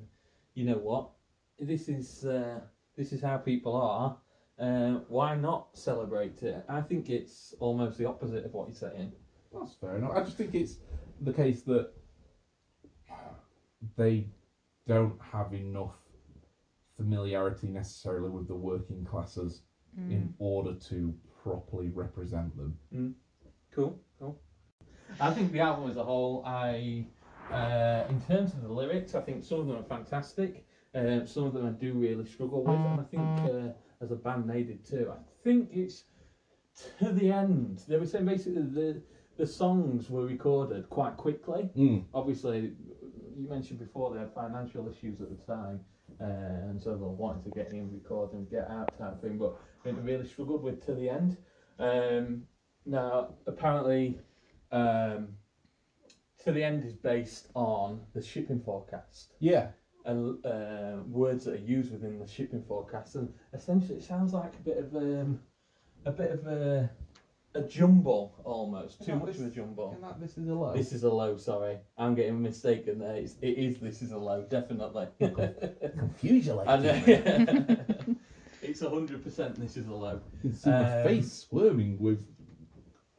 you 0.54 0.64
know 0.64 0.78
what, 0.78 1.10
this 1.58 1.88
is 1.88 2.24
uh, 2.24 2.60
this 2.96 3.12
is 3.12 3.20
how 3.20 3.36
people 3.36 3.74
are. 3.76 4.16
Uh, 4.58 5.00
why 5.08 5.36
not 5.36 5.68
celebrate 5.74 6.42
it? 6.42 6.64
I 6.68 6.80
think 6.80 7.10
it's 7.10 7.54
almost 7.60 7.98
the 7.98 8.06
opposite 8.06 8.46
of 8.46 8.54
what 8.54 8.68
you're 8.68 8.76
saying. 8.76 9.12
That's 9.52 9.74
fair 9.74 9.96
enough. 9.96 10.12
I 10.14 10.22
just 10.22 10.38
think 10.38 10.54
it's 10.54 10.78
the 11.20 11.32
case 11.32 11.62
that 11.62 11.90
they 13.96 14.28
don't 14.86 15.20
have 15.20 15.52
enough 15.52 15.94
familiarity 16.96 17.68
necessarily 17.68 18.30
with 18.30 18.48
the 18.48 18.54
working 18.54 19.04
classes 19.04 19.62
Mm. 19.98 20.10
in 20.12 20.34
order 20.38 20.74
to 20.74 21.14
properly 21.42 21.88
represent 21.88 22.54
them. 22.56 23.14
Cool, 23.70 23.98
cool. 24.18 24.38
I 25.20 25.30
think 25.30 25.52
the 25.52 25.60
album 25.60 25.88
as 25.90 25.96
a 25.96 26.04
whole, 26.04 26.42
I, 26.44 27.06
uh, 27.50 28.04
in 28.10 28.20
terms 28.22 28.52
of 28.52 28.62
the 28.62 28.72
lyrics, 28.72 29.14
I 29.14 29.20
think 29.20 29.44
some 29.44 29.60
of 29.60 29.66
them 29.66 29.76
are 29.76 29.82
fantastic. 29.82 30.66
Uh, 30.94 31.24
some 31.24 31.44
of 31.44 31.54
them 31.54 31.66
I 31.66 31.70
do 31.70 31.92
really 31.94 32.26
struggle 32.26 32.62
with, 32.64 32.74
and 32.74 33.00
I 33.00 33.04
think 33.04 33.50
uh, 33.50 34.04
as 34.04 34.10
a 34.10 34.16
band 34.16 34.48
they 34.48 34.62
did 34.62 34.84
too. 34.84 35.12
I 35.12 35.16
think 35.44 35.70
it's 35.72 36.04
to 36.98 37.12
the 37.12 37.30
end. 37.32 37.82
They 37.88 37.96
were 37.98 38.06
saying 38.06 38.26
basically 38.26 38.62
the 38.62 39.02
the 39.36 39.46
songs 39.46 40.08
were 40.08 40.24
recorded 40.24 40.88
quite 40.88 41.16
quickly. 41.16 41.68
Mm. 41.76 42.04
Obviously, 42.14 42.72
you 43.36 43.48
mentioned 43.48 43.78
before 43.78 44.12
they 44.14 44.20
had 44.20 44.32
financial 44.32 44.88
issues 44.88 45.20
at 45.20 45.28
the 45.28 45.52
time, 45.52 45.80
and 46.20 46.80
so 46.80 46.90
they 46.90 46.96
wanted 47.04 47.44
to 47.44 47.50
get 47.50 47.72
in, 47.72 47.92
record, 47.92 48.32
and 48.32 48.48
get 48.50 48.68
out 48.70 48.96
type 48.98 49.20
thing. 49.20 49.38
But 49.38 49.56
I 49.80 49.84
think 49.84 49.96
they 49.96 50.12
really 50.12 50.26
struggled 50.26 50.62
with 50.62 50.84
to 50.86 50.94
the 50.94 51.08
end. 51.08 51.36
Um, 51.78 52.44
now, 52.84 53.34
apparently, 53.46 54.18
um, 54.72 55.28
to 56.44 56.52
the 56.52 56.62
end 56.62 56.84
is 56.84 56.94
based 56.94 57.48
on 57.54 58.00
the 58.14 58.22
shipping 58.22 58.60
forecast 58.60 59.34
Yeah. 59.40 59.68
and 60.04 60.44
uh, 60.46 60.98
words 61.06 61.44
that 61.44 61.54
are 61.54 61.64
used 61.64 61.92
within 61.92 62.18
the 62.18 62.26
shipping 62.26 62.62
forecast, 62.62 63.16
and 63.16 63.32
essentially 63.52 63.98
it 63.98 64.04
sounds 64.04 64.32
like 64.32 64.54
a 64.54 64.62
bit 64.62 64.78
of 64.78 64.94
um, 64.94 65.40
a 66.04 66.12
bit 66.12 66.30
of 66.30 66.46
a 66.46 66.88
a 67.56 67.62
jumble 67.68 68.34
almost. 68.44 69.04
Too 69.04 69.16
much 69.16 69.26
this- 69.28 69.40
of 69.40 69.46
a 69.46 69.50
jumble. 69.50 69.96
that 70.02 70.20
this 70.20 70.36
is 70.38 70.48
a 70.48 70.54
low. 70.54 70.72
This 70.74 70.92
is 70.92 71.02
a 71.04 71.10
low. 71.10 71.36
Sorry, 71.36 71.78
I'm 71.98 72.14
getting 72.14 72.40
mistaken 72.42 72.98
there. 72.98 73.16
It's, 73.16 73.36
it 73.42 73.58
is. 73.58 73.78
This 73.78 74.02
is 74.02 74.12
a 74.12 74.18
low, 74.18 74.42
definitely. 74.48 75.06
confuse 75.98 76.46
you 76.46 76.52
like 76.54 76.68
I 76.68 76.76
know. 76.76 77.02
it's 78.62 78.80
hundred 78.80 79.22
percent. 79.24 79.58
This 79.60 79.76
is 79.76 79.86
a 79.88 79.94
low. 79.94 80.20
You 80.42 80.50
can 80.50 80.52
see 80.54 80.70
my 80.70 81.00
Um, 81.00 81.04
face 81.08 81.32
squirming 81.32 81.98
with 81.98 82.20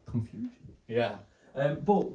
confusion. 0.05 0.51
Yeah. 0.87 1.15
Um, 1.55 1.79
but 1.85 2.07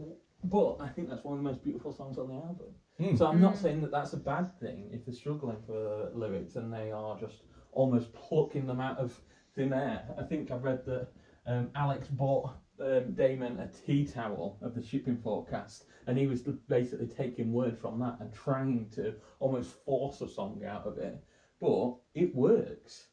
but 0.44 0.80
I 0.80 0.88
think 0.88 1.08
that's 1.08 1.24
one 1.24 1.38
of 1.38 1.44
the 1.44 1.48
most 1.50 1.62
beautiful 1.62 1.92
songs 1.92 2.18
on 2.18 2.28
the 2.28 2.34
album. 2.34 2.66
Mm. 3.00 3.16
So 3.18 3.26
I'm 3.26 3.40
not 3.40 3.54
Mm. 3.54 3.62
saying 3.62 3.80
that 3.82 3.90
that's 3.90 4.12
a 4.12 4.16
bad 4.18 4.58
thing 4.60 4.88
if 4.92 5.04
they're 5.04 5.14
struggling 5.14 5.56
for 5.66 6.10
lyrics 6.14 6.56
and 6.56 6.72
they 6.72 6.90
are 6.90 7.18
just 7.18 7.42
almost 7.72 8.12
plucking 8.12 8.66
them 8.66 8.80
out 8.80 8.98
of 8.98 9.18
thin 9.54 9.72
air. 9.72 10.02
I 10.18 10.22
think 10.24 10.50
I've 10.50 10.64
read 10.64 10.84
that 10.86 11.08
um, 11.46 11.70
Alex 11.74 12.08
bought 12.08 12.54
um, 12.80 13.12
Damon 13.14 13.58
a 13.60 13.68
tea 13.68 14.04
towel 14.06 14.58
of 14.62 14.74
the 14.74 14.82
shipping 14.82 15.16
forecast, 15.16 15.84
and 16.06 16.16
he 16.18 16.26
was 16.26 16.42
basically 16.68 17.06
taking 17.06 17.52
word 17.52 17.78
from 17.78 17.98
that 18.00 18.16
and 18.20 18.32
trying 18.32 18.88
to 18.90 19.14
almost 19.40 19.84
force 19.84 20.20
a 20.20 20.28
song 20.28 20.62
out 20.66 20.86
of 20.86 20.98
it. 20.98 21.22
But 21.60 21.96
it 22.14 22.34
works. 22.34 23.08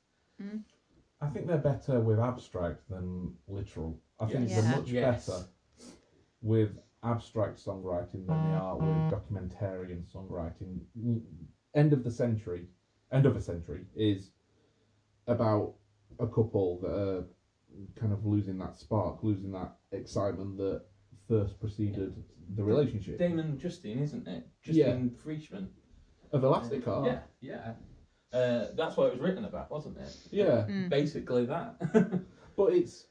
I 1.21 1.27
think 1.27 1.47
they're 1.47 1.57
better 1.57 1.99
with 1.99 2.19
abstract 2.19 2.89
than 2.89 3.33
literal. 3.47 3.99
I 4.19 4.25
think 4.27 4.49
Yes. 4.49 4.61
they're 4.61 4.77
much 4.77 4.89
Yes. 4.91 5.27
better 5.27 5.45
with 6.41 6.79
abstract 7.03 7.63
songwriting 7.63 8.25
than 8.25 8.49
they 8.49 8.53
are 8.55 8.77
with 8.77 9.11
documentarian 9.11 10.03
songwriting. 10.11 10.79
Mm, 10.97 11.21
End 11.75 11.93
of 11.93 12.03
the 12.03 12.09
century, 12.11 12.67
end 13.11 13.25
of 13.27 13.35
a 13.35 13.41
century 13.41 13.85
is 13.95 14.31
about 15.27 15.75
a 16.19 16.25
couple 16.27 16.79
that 16.79 16.91
are 16.91 17.25
kind 17.99 18.13
of 18.13 18.25
losing 18.25 18.57
that 18.59 18.77
spark, 18.77 19.23
losing 19.23 19.51
that 19.51 19.75
excitement 19.91 20.57
that 20.57 20.81
first 21.27 21.59
preceded 21.59 22.23
the 22.55 22.63
relationship. 22.63 23.19
Damon 23.19 23.45
and 23.45 23.59
Justine, 23.59 23.99
isn't 23.99 24.27
it? 24.27 24.47
Yeah. 24.65 24.85
Justine 24.95 25.09
Frischmann. 25.23 25.67
Of 26.31 26.43
Elastic 26.43 26.85
Heart. 26.85 27.05
Yeah, 27.07 27.19
yeah. 27.41 27.73
Uh, 28.37 28.67
that's 28.75 28.95
what 28.97 29.07
it 29.07 29.13
was 29.13 29.21
written 29.21 29.45
about, 29.45 29.71
wasn't 29.71 29.97
it? 29.97 30.15
Yeah. 30.31 30.65
Mm. 30.69 30.89
Basically 30.89 31.45
that. 31.45 31.75
But 32.55 32.73
it's 32.73 33.05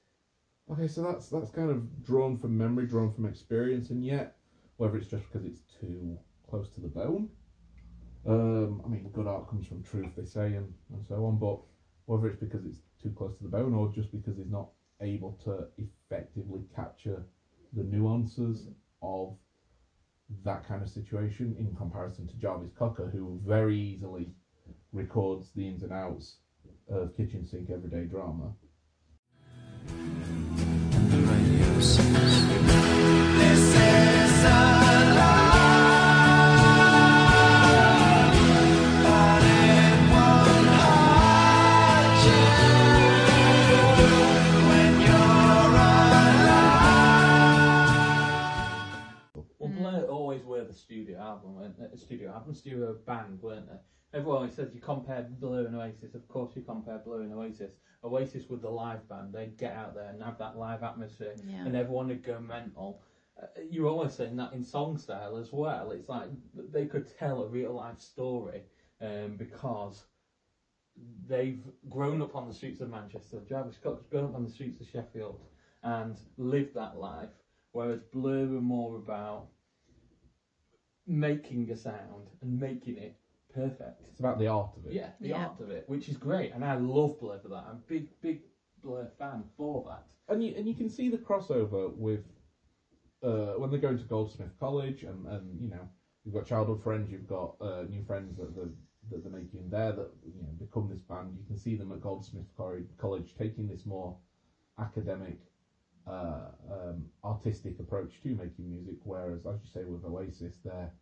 okay. 0.71 0.87
So 0.89 1.03
that's 1.03 1.29
that's 1.31 1.51
kind 1.51 1.71
of 1.71 2.05
drawn 2.05 2.37
from 2.39 2.57
memory, 2.59 2.87
drawn 2.87 3.11
from 3.13 3.25
experience, 3.25 3.89
and 3.89 4.05
yet 4.05 4.37
whether 4.77 4.97
it's 4.99 5.07
just 5.09 5.25
because 5.33 5.47
it's 5.47 5.63
too 5.81 6.19
close 6.49 6.69
to 6.75 6.81
the 6.83 6.89
bone, 6.89 7.31
Um, 8.27 8.83
I 8.85 8.89
mean, 8.89 9.09
good 9.13 9.27
art 9.27 9.49
comes 9.49 9.67
from 9.67 9.83
truth, 9.83 10.13
they 10.17 10.25
say, 10.27 10.55
and, 10.55 10.73
and 10.93 11.05
so 11.09 11.25
on. 11.25 11.39
But 11.39 11.61
whether 12.07 12.29
it's 12.29 12.39
because 12.41 12.65
it's 12.67 12.81
too 13.03 13.11
close 13.17 13.37
to 13.37 13.45
the 13.45 13.49
bone 13.49 13.75
or 13.75 13.93
just 13.93 14.11
because 14.13 14.37
he's 14.37 14.51
not 14.51 14.69
able 15.01 15.39
to 15.45 15.67
effectively 15.79 16.63
capture 16.75 17.23
the 17.73 17.85
nuances 17.85 18.69
of 19.03 19.37
that 20.45 20.67
kind 20.67 20.83
of 20.83 20.89
situation 20.89 21.57
in 21.59 21.75
comparison 21.77 22.27
to 22.27 22.35
Jarvis 22.35 22.71
Cocker, 22.79 23.09
who 23.11 23.41
very 23.47 23.79
easily 23.79 24.31
records 24.93 25.51
the 25.55 25.67
ins 25.67 25.83
and 25.83 25.93
outs 25.93 26.37
of 26.91 27.17
kitchen 27.17 27.47
sink 27.47 27.71
everyday 27.71 28.05
drama. 28.05 28.53
Studio 50.89 51.19
album, 51.21 51.55
weren't 51.55 51.79
they? 51.79 51.85
A 51.95 51.99
studio 51.99 52.33
album, 52.33 52.55
studio 52.55 52.97
band, 53.07 53.43
weren't 53.43 53.69
they? 53.69 53.79
Everyone 54.19 54.39
always 54.39 54.55
says 54.55 54.71
you 54.75 54.81
compare 54.81 55.27
Blur 55.39 55.67
and 55.67 55.77
Oasis. 55.77 56.15
Of 56.15 56.27
course, 56.29 56.53
you 56.57 56.63
compare 56.63 56.99
Blur 57.05 57.21
and 57.21 57.35
Oasis. 57.35 57.73
Oasis 58.03 58.49
with 58.49 58.63
the 58.63 58.71
live 58.71 59.07
band, 59.07 59.35
they'd 59.35 59.59
get 59.59 59.75
out 59.75 59.95
there 59.95 60.09
and 60.09 60.23
have 60.23 60.39
that 60.39 60.57
live 60.57 60.83
atmosphere, 60.83 61.35
Yeah. 61.45 61.67
and 61.67 61.77
everyone 61.77 62.09
would 62.09 62.23
go 62.23 62.41
mental. 62.41 63.03
Uh, 63.41 63.47
you're 63.71 63.87
always 63.87 64.15
saying 64.15 64.37
that 64.37 64.55
in 64.55 64.65
song 64.65 64.97
style 64.97 65.37
as 65.37 65.53
well. 65.53 65.91
It's 65.91 66.09
like 66.09 66.29
they 66.55 66.87
could 66.87 67.07
tell 67.19 67.43
a 67.43 67.49
real 67.49 67.75
life 67.75 68.01
story 68.01 68.63
um, 69.03 69.37
because 69.37 70.05
they've 71.27 71.63
grown 71.91 72.23
up 72.23 72.35
on 72.35 72.49
the 72.49 72.55
streets 72.55 72.81
of 72.81 72.89
Manchester. 72.89 73.41
Jarvis 73.47 73.77
Scott's 73.77 74.07
grown 74.11 74.25
up 74.25 74.35
on 74.37 74.45
the 74.45 74.51
streets 74.51 74.81
of 74.81 74.89
Sheffield 74.89 75.39
and 75.83 76.17
lived 76.39 76.75
that 76.75 76.97
life, 76.99 77.29
whereas 77.73 78.01
Blur 78.13 78.47
were 78.47 78.61
more 78.63 78.97
about 78.97 79.49
making 81.09 81.71
a 81.71 81.77
sound 81.77 82.29
and 82.43 82.61
making 82.61 82.99
it 82.99 83.17
perfect. 83.53 84.03
It's 84.11 84.21
about 84.21 84.39
the 84.39 84.47
art 84.47 84.77
of 84.77 84.87
it. 84.87 84.93
Yeah, 84.93 85.11
the 85.21 85.29
Yeah. 85.29 85.47
art 85.47 85.61
of 85.61 85.71
it, 85.71 85.89
which 85.89 86.09
is 86.09 86.17
great, 86.17 86.53
and 86.53 86.65
I 86.65 86.77
love 86.77 87.19
Blur 87.19 87.39
for 87.39 87.49
that. 87.49 87.65
I'm 87.69 87.77
a 87.77 87.83
big, 87.89 88.09
big 88.21 88.43
Blur 88.83 89.07
fan 89.19 89.45
for 89.57 89.85
that. 89.89 90.05
and 90.29 90.45
you 90.45 90.55
and 90.57 90.69
you 90.69 90.75
can 90.75 90.89
see 90.89 91.09
the 91.09 91.19
crossover 91.19 91.97
with 91.97 92.25
uh, 93.23 93.55
when 93.55 93.71
they're 93.71 93.81
going 93.81 93.99
to 93.99 94.05
Goldsmith 94.05 94.55
College, 94.61 95.03
and, 95.03 95.27
and 95.27 95.61
you 95.61 95.69
know 95.69 95.89
you've 96.25 96.35
got 96.35 96.47
childhood 96.47 96.83
friends, 96.83 97.11
you've 97.11 97.27
got 97.27 97.57
uh, 97.61 97.83
new 97.89 98.03
friends 98.05 98.37
that 98.37 98.55
they're, 98.55 98.71
that 99.11 99.23
they're 99.25 99.33
making 99.33 99.69
there 99.71 99.93
that 99.93 100.11
you 100.25 100.43
know 100.43 100.49
become 100.59 100.89
this 100.89 101.01
band. 101.03 101.37
You 101.39 101.45
can 101.47 101.57
see 101.57 101.75
them 101.75 101.91
at 101.93 102.01
Goldsmith 102.03 102.47
Cor- 102.57 102.83
College 102.99 103.35
taking 103.37 103.67
this 103.67 103.87
more 103.87 104.17
academic, 104.79 105.39
uh, 106.09 106.51
um, 106.71 107.05
artistic 107.25 107.79
approach 107.81 108.21
to 108.23 108.29
making 108.31 108.71
music, 108.71 108.97
whereas 109.05 109.47
as 109.47 109.61
you 109.63 109.71
say 109.73 109.85
with 109.85 110.05
Oasis, 110.05 110.57
there 110.65 110.93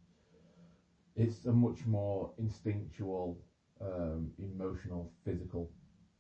it's 1.17 1.47
a 1.47 1.53
much 1.53 1.87
more 1.87 2.31
instinctual, 2.39 3.39
um, 3.81 4.31
emotional, 4.39 5.11
physical, 5.25 5.71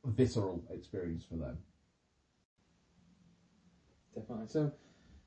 visceral 0.04 0.64
experience 0.70 1.24
for 1.28 1.36
them. 1.36 1.58
Definitely. 4.14 4.46
So, 4.48 4.72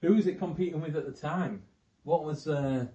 who 0.02 0.16
was 0.16 0.26
it 0.26 0.40
competing 0.40 0.82
with 0.82 0.96
at 0.96 1.06
the 1.06 1.12
time? 1.12 1.62
What 2.04 2.24
was 2.24 2.48
uh, 2.48 2.86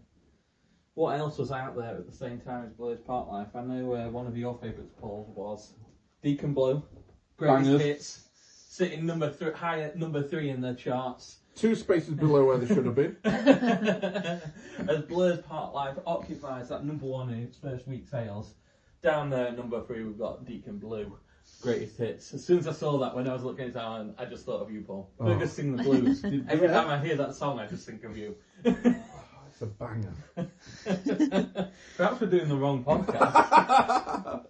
what 0.94 1.18
else 1.18 1.38
was 1.38 1.52
out 1.52 1.76
there 1.76 1.96
at 1.96 2.06
the 2.10 2.16
same 2.16 2.40
time 2.40 2.64
as 2.66 2.72
Blur's 2.72 3.00
Park 3.00 3.28
Life? 3.28 3.48
I 3.54 3.62
know 3.62 3.94
uh, 3.94 4.08
one 4.08 4.26
of 4.26 4.36
your 4.36 4.58
favourites, 4.60 4.92
Paul, 5.00 5.32
was 5.36 5.74
Deacon 6.22 6.54
Blue, 6.54 6.82
greatest 7.36 7.64
Bangers. 7.64 7.82
hits, 7.82 8.28
sitting 8.74 9.06
number 9.06 9.30
three, 9.30 9.52
high 9.52 9.82
at 9.82 9.96
number 9.96 10.20
three 10.20 10.50
in 10.50 10.60
the 10.60 10.74
charts. 10.74 11.36
Two 11.54 11.76
spaces 11.76 12.14
below 12.14 12.44
where 12.44 12.58
they 12.58 12.66
should 12.66 12.84
have 12.84 12.96
been. 12.96 13.16
as 13.24 15.02
Blur's 15.02 15.38
Park 15.42 15.72
Life 15.72 15.96
occupies 16.04 16.70
that 16.70 16.84
number 16.84 17.06
one 17.06 17.30
in 17.30 17.44
its 17.44 17.56
first 17.56 17.86
week 17.86 18.08
sales. 18.08 18.54
Down 19.00 19.30
there, 19.30 19.52
number 19.52 19.80
three, 19.84 20.02
we've 20.02 20.18
got 20.18 20.44
Deacon 20.44 20.78
Blue, 20.78 21.16
greatest 21.60 21.98
hits. 21.98 22.34
As 22.34 22.44
soon 22.44 22.58
as 22.58 22.66
I 22.66 22.72
saw 22.72 22.98
that 22.98 23.14
when 23.14 23.28
I 23.28 23.32
was 23.32 23.44
looking 23.44 23.66
at 23.66 23.76
it, 23.76 24.14
I 24.18 24.24
just 24.24 24.44
thought 24.44 24.60
of 24.60 24.72
you, 24.72 24.80
Paul. 24.80 25.08
Oh. 25.20 25.38
Just 25.38 25.54
sing 25.54 25.76
the 25.76 25.82
blues. 25.84 26.24
Every 26.48 26.66
time 26.66 26.88
I 26.88 26.98
hear 26.98 27.14
that 27.14 27.36
song, 27.36 27.60
I 27.60 27.68
just 27.68 27.86
think 27.86 28.02
of 28.02 28.16
you. 28.16 28.34
Oh, 28.66 28.74
it's 29.48 29.62
a 29.62 29.66
banger. 29.66 30.12
Perhaps 31.96 32.20
we're 32.20 32.26
doing 32.26 32.48
the 32.48 32.56
wrong 32.56 32.82
podcast. 32.82 34.46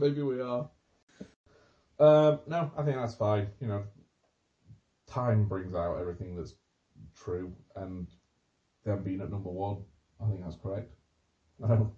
Maybe 0.00 0.22
we 0.22 0.40
are. 0.40 0.68
Um, 2.00 2.40
no, 2.46 2.70
I 2.76 2.82
think 2.82 2.96
that's 2.96 3.14
fine. 3.14 3.48
You 3.60 3.68
know, 3.68 3.84
time 5.06 5.46
brings 5.46 5.74
out 5.74 5.98
everything 6.00 6.34
that's 6.36 6.54
true, 7.14 7.52
and 7.76 8.06
them 8.84 9.02
being 9.02 9.20
at 9.20 9.30
number 9.30 9.50
one, 9.50 9.78
I 10.24 10.28
think 10.28 10.42
that's 10.42 10.56
correct. 10.56 10.92
I 11.62 11.68
don't, 11.68 11.92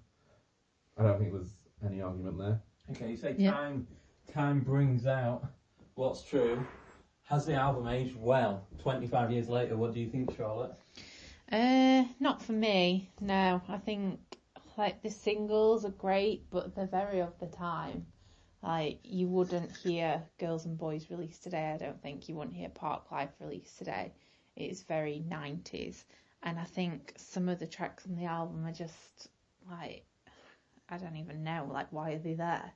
I 0.98 1.04
don't 1.04 1.18
think 1.18 1.32
there's 1.32 1.54
any 1.86 2.02
argument 2.02 2.38
there. 2.38 2.60
okay, 2.90 3.10
you 3.10 3.16
say 3.16 3.36
Yeah. 3.38 3.52
time, 3.52 3.86
time 4.32 4.60
brings 4.60 5.06
out 5.06 5.46
what's 5.94 6.22
true. 6.22 6.66
Has 7.24 7.46
the 7.46 7.54
album 7.54 7.86
aged 7.86 8.16
well? 8.16 8.66
Twenty-five 8.78 9.30
years 9.30 9.48
later, 9.48 9.76
what 9.76 9.94
do 9.94 10.00
you 10.00 10.08
think, 10.10 10.36
Charlotte? 10.36 10.72
Uh, 11.50 12.04
not 12.18 12.42
for 12.42 12.52
me. 12.52 13.08
No, 13.20 13.62
I 13.68 13.78
think 13.78 14.18
like 14.76 15.02
the 15.02 15.10
singles 15.10 15.84
are 15.84 15.90
great, 15.90 16.50
but 16.50 16.74
they're 16.74 16.86
very 16.86 17.20
of 17.20 17.38
the 17.38 17.46
time. 17.46 18.06
Like 18.62 19.00
you 19.02 19.26
wouldn't 19.28 19.76
hear 19.76 20.22
Girls 20.38 20.66
and 20.66 20.78
Boys 20.78 21.10
released 21.10 21.42
today. 21.42 21.72
I 21.72 21.78
don't 21.78 22.00
think 22.00 22.28
you 22.28 22.36
wouldn't 22.36 22.56
hear 22.56 22.68
Park 22.68 23.10
Life 23.10 23.30
released 23.40 23.78
today. 23.78 24.12
It's 24.54 24.82
very 24.82 25.18
nineties, 25.18 26.04
and 26.42 26.58
I 26.58 26.64
think 26.64 27.14
some 27.16 27.48
of 27.48 27.58
the 27.58 27.66
tracks 27.66 28.06
on 28.06 28.14
the 28.14 28.26
album 28.26 28.64
are 28.66 28.72
just 28.72 29.28
like 29.68 30.04
I 30.88 30.98
don't 30.98 31.16
even 31.16 31.42
know. 31.42 31.68
Like 31.72 31.88
why 31.90 32.12
are 32.12 32.18
they 32.18 32.34
there? 32.34 32.72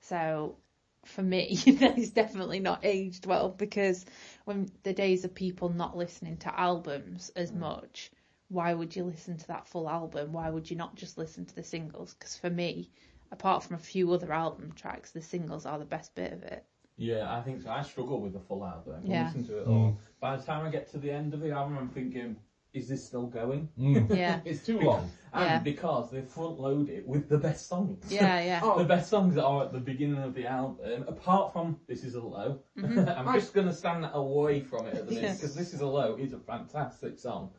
So 0.00 0.56
for 1.04 1.22
me, 1.22 1.58
it's 1.66 2.10
definitely 2.10 2.60
not 2.60 2.84
aged 2.84 3.26
well 3.26 3.50
because 3.50 4.04
when 4.44 4.70
the 4.82 4.92
days 4.92 5.24
of 5.24 5.34
people 5.34 5.68
not 5.68 5.96
listening 5.96 6.38
to 6.38 6.58
albums 6.58 7.30
as 7.36 7.52
mm. 7.52 7.58
much, 7.58 8.10
why 8.48 8.74
would 8.74 8.96
you 8.96 9.04
listen 9.04 9.36
to 9.38 9.46
that 9.48 9.68
full 9.68 9.88
album? 9.88 10.32
Why 10.32 10.50
would 10.50 10.68
you 10.70 10.76
not 10.76 10.96
just 10.96 11.16
listen 11.16 11.46
to 11.46 11.54
the 11.54 11.62
singles? 11.62 12.14
Because 12.14 12.36
for 12.36 12.50
me, 12.50 12.90
apart 13.32 13.62
from 13.62 13.76
a 13.76 13.78
few 13.78 14.12
other 14.12 14.32
album 14.32 14.72
tracks, 14.74 15.10
the 15.12 15.20
singles 15.22 15.66
are 15.66 15.78
the 15.78 15.84
best 15.84 16.14
bit 16.14 16.32
of 16.32 16.42
it. 16.42 16.64
Yeah, 16.96 17.32
I 17.34 17.40
think 17.40 17.62
so. 17.62 17.70
I 17.70 17.82
struggle 17.82 18.20
with 18.20 18.32
the 18.34 18.40
full 18.40 18.64
album. 18.64 19.02
I 19.04 19.08
Yeah. 19.08 19.24
listen 19.26 19.46
to 19.46 19.58
it 19.62 19.66
all. 19.66 19.98
By 20.20 20.36
the 20.36 20.42
time 20.42 20.66
I 20.66 20.70
get 20.70 20.90
to 20.90 20.98
the 20.98 21.10
end 21.10 21.32
of 21.32 21.40
the 21.40 21.50
album, 21.50 21.78
I'm 21.78 21.88
thinking, 21.88 22.36
is 22.74 22.88
this 22.88 23.04
still 23.06 23.26
going? 23.26 23.68
Mm. 23.78 24.14
Yeah, 24.16 24.40
It's 24.44 24.64
too 24.66 24.78
long. 24.80 25.10
And 25.32 25.44
Yeah. 25.44 25.58
because 25.60 26.10
they 26.10 26.20
front 26.20 26.60
load 26.60 26.88
it 26.90 27.06
with 27.08 27.28
the 27.28 27.38
best 27.38 27.68
songs. 27.68 28.04
yeah, 28.12 28.40
yeah. 28.42 28.60
Oh. 28.62 28.78
the 28.82 28.84
best 28.84 29.08
songs 29.08 29.34
that 29.36 29.44
are 29.44 29.64
at 29.64 29.72
the 29.72 29.80
beginning 29.80 30.22
of 30.22 30.34
the 30.34 30.46
album, 30.46 31.04
apart 31.08 31.52
from 31.54 31.80
This 31.88 32.04
Is 32.04 32.16
a 32.16 32.20
Low. 32.22 32.60
I'm 32.76 33.32
just 33.34 33.54
going 33.54 33.66
to 33.66 33.72
stand 33.74 34.06
away 34.12 34.60
from 34.60 34.86
it 34.86 34.94
at 34.94 35.06
the 35.06 35.14
minute 35.14 35.22
Yeah. 35.28 35.34
because 35.34 35.54
This 35.54 35.72
Is 35.72 35.80
a 35.80 35.86
Low 35.86 36.16
is 36.16 36.32
a 36.34 36.38
fantastic 36.38 37.18
song. 37.18 37.50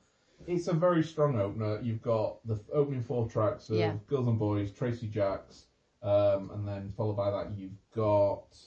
It's 0.47 0.67
a 0.67 0.73
very 0.73 1.03
strong 1.03 1.39
opener. 1.39 1.79
You've 1.81 2.01
got 2.01 2.45
the 2.47 2.59
opening 2.73 3.03
four 3.03 3.27
tracks 3.29 3.69
of 3.69 3.77
Yeah. 3.77 3.95
Girls 4.07 4.27
and 4.27 4.39
Boys, 4.39 4.71
Tracy 4.71 5.07
Jacks, 5.07 5.65
um, 6.01 6.51
and 6.51 6.67
then 6.67 6.91
followed 6.97 7.15
by 7.17 7.31
that 7.31 7.51
you've 7.57 7.77
got 7.93 8.57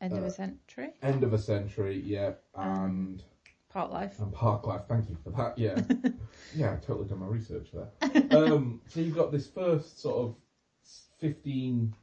End 0.00 0.12
of 0.12 0.22
Uh, 0.24 0.26
a 0.26 0.30
century, 0.30 0.94
End 1.02 1.22
of 1.24 1.32
a 1.32 1.38
Century, 1.38 2.00
yeah, 2.00 2.34
and 2.54 3.22
Part 3.70 3.90
Life. 3.90 4.20
and 4.20 4.32
Park 4.32 4.66
Life. 4.66 4.82
Thank 4.88 5.08
you 5.08 5.16
for 5.24 5.30
that. 5.30 5.56
Yeah, 5.58 5.80
yeah, 6.54 6.74
I 6.74 6.76
totally 6.76 7.08
done 7.08 7.20
my 7.20 7.26
research 7.26 7.70
there. 7.72 7.90
um, 8.36 8.80
so 8.88 9.00
you've 9.00 9.14
got 9.16 9.32
this 9.32 9.46
first 9.48 9.98
sort 10.00 10.18
of 10.18 10.36
fifteen 11.18 11.94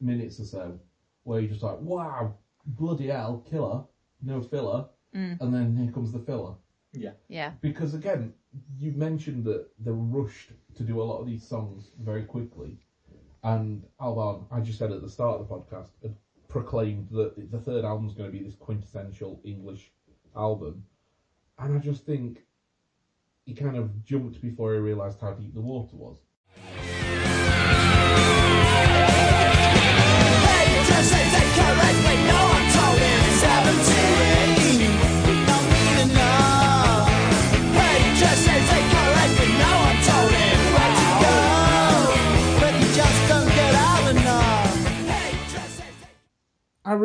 minutes 0.00 0.38
or 0.40 0.44
so 0.44 0.78
where 1.24 1.40
you're 1.40 1.50
just 1.50 1.62
like, 1.62 1.80
wow, 1.80 2.34
bloody 2.64 3.08
hell, 3.08 3.44
killer, 3.48 3.84
no 4.22 4.40
filler, 4.40 4.86
Mm. 5.14 5.38
and 5.42 5.52
then 5.54 5.76
here 5.76 5.92
comes 5.92 6.10
the 6.12 6.18
filler. 6.18 6.54
Yeah, 6.92 7.12
Yeah. 7.28 7.52
Because 7.60 7.94
again, 7.94 8.34
you 8.78 8.92
mentioned 8.92 9.44
that 9.44 9.66
they 9.78 9.90
were 9.90 10.22
rushed 10.22 10.52
to 10.76 10.82
do 10.82 11.00
a 11.00 11.04
lot 11.04 11.20
of 11.20 11.26
these 11.26 11.46
songs 11.46 11.90
very 12.00 12.24
quickly, 12.24 12.78
and 13.42 13.84
Albarn, 14.00 14.46
I 14.50 14.60
just 14.60 14.78
said 14.78 14.92
at 14.92 15.00
the 15.00 15.08
start 15.08 15.40
of 15.40 15.48
the 15.48 15.54
podcast, 15.54 15.88
had 16.02 16.14
proclaimed 16.48 17.08
that 17.10 17.50
the 17.50 17.58
third 17.58 17.84
album's 17.84 18.14
going 18.14 18.30
to 18.30 18.38
be 18.38 18.44
this 18.44 18.56
quintessential 18.56 19.40
English 19.44 19.90
album, 20.36 20.84
and 21.58 21.74
I 21.74 21.78
just 21.78 22.04
think 22.04 22.44
he 23.44 23.54
kind 23.54 23.76
of 23.76 24.04
jumped 24.04 24.40
before 24.40 24.74
he 24.74 24.78
realised 24.78 25.20
how 25.20 25.32
deep 25.32 25.54
the 25.54 25.60
water 25.60 25.96
was. 25.96 26.18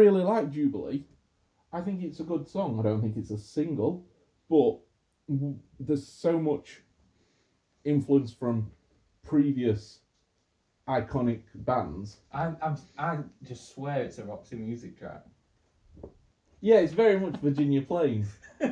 Like 0.05 0.51
Jubilee. 0.51 1.03
I 1.73 1.81
think 1.81 2.03
it's 2.03 2.19
a 2.19 2.23
good 2.23 2.47
song. 2.47 2.79
I 2.79 2.83
don't 2.83 3.01
think 3.01 3.17
it's 3.17 3.31
a 3.31 3.37
single, 3.37 4.05
but 4.49 4.77
w- 5.27 5.57
there's 5.79 6.07
so 6.07 6.39
much 6.39 6.81
influence 7.83 8.31
from 8.31 8.71
previous 9.23 9.99
iconic 10.87 11.41
bands. 11.55 12.17
I, 12.31 12.53
I'm, 12.61 12.77
I 12.97 13.17
just 13.43 13.73
swear 13.73 14.03
it's 14.03 14.17
a 14.19 14.23
Roxy 14.23 14.55
music 14.55 14.97
track. 14.97 15.23
Yeah, 16.61 16.77
it's 16.77 16.93
very 16.93 17.19
much 17.19 17.37
Virginia 17.37 17.81
Plain. 17.81 18.25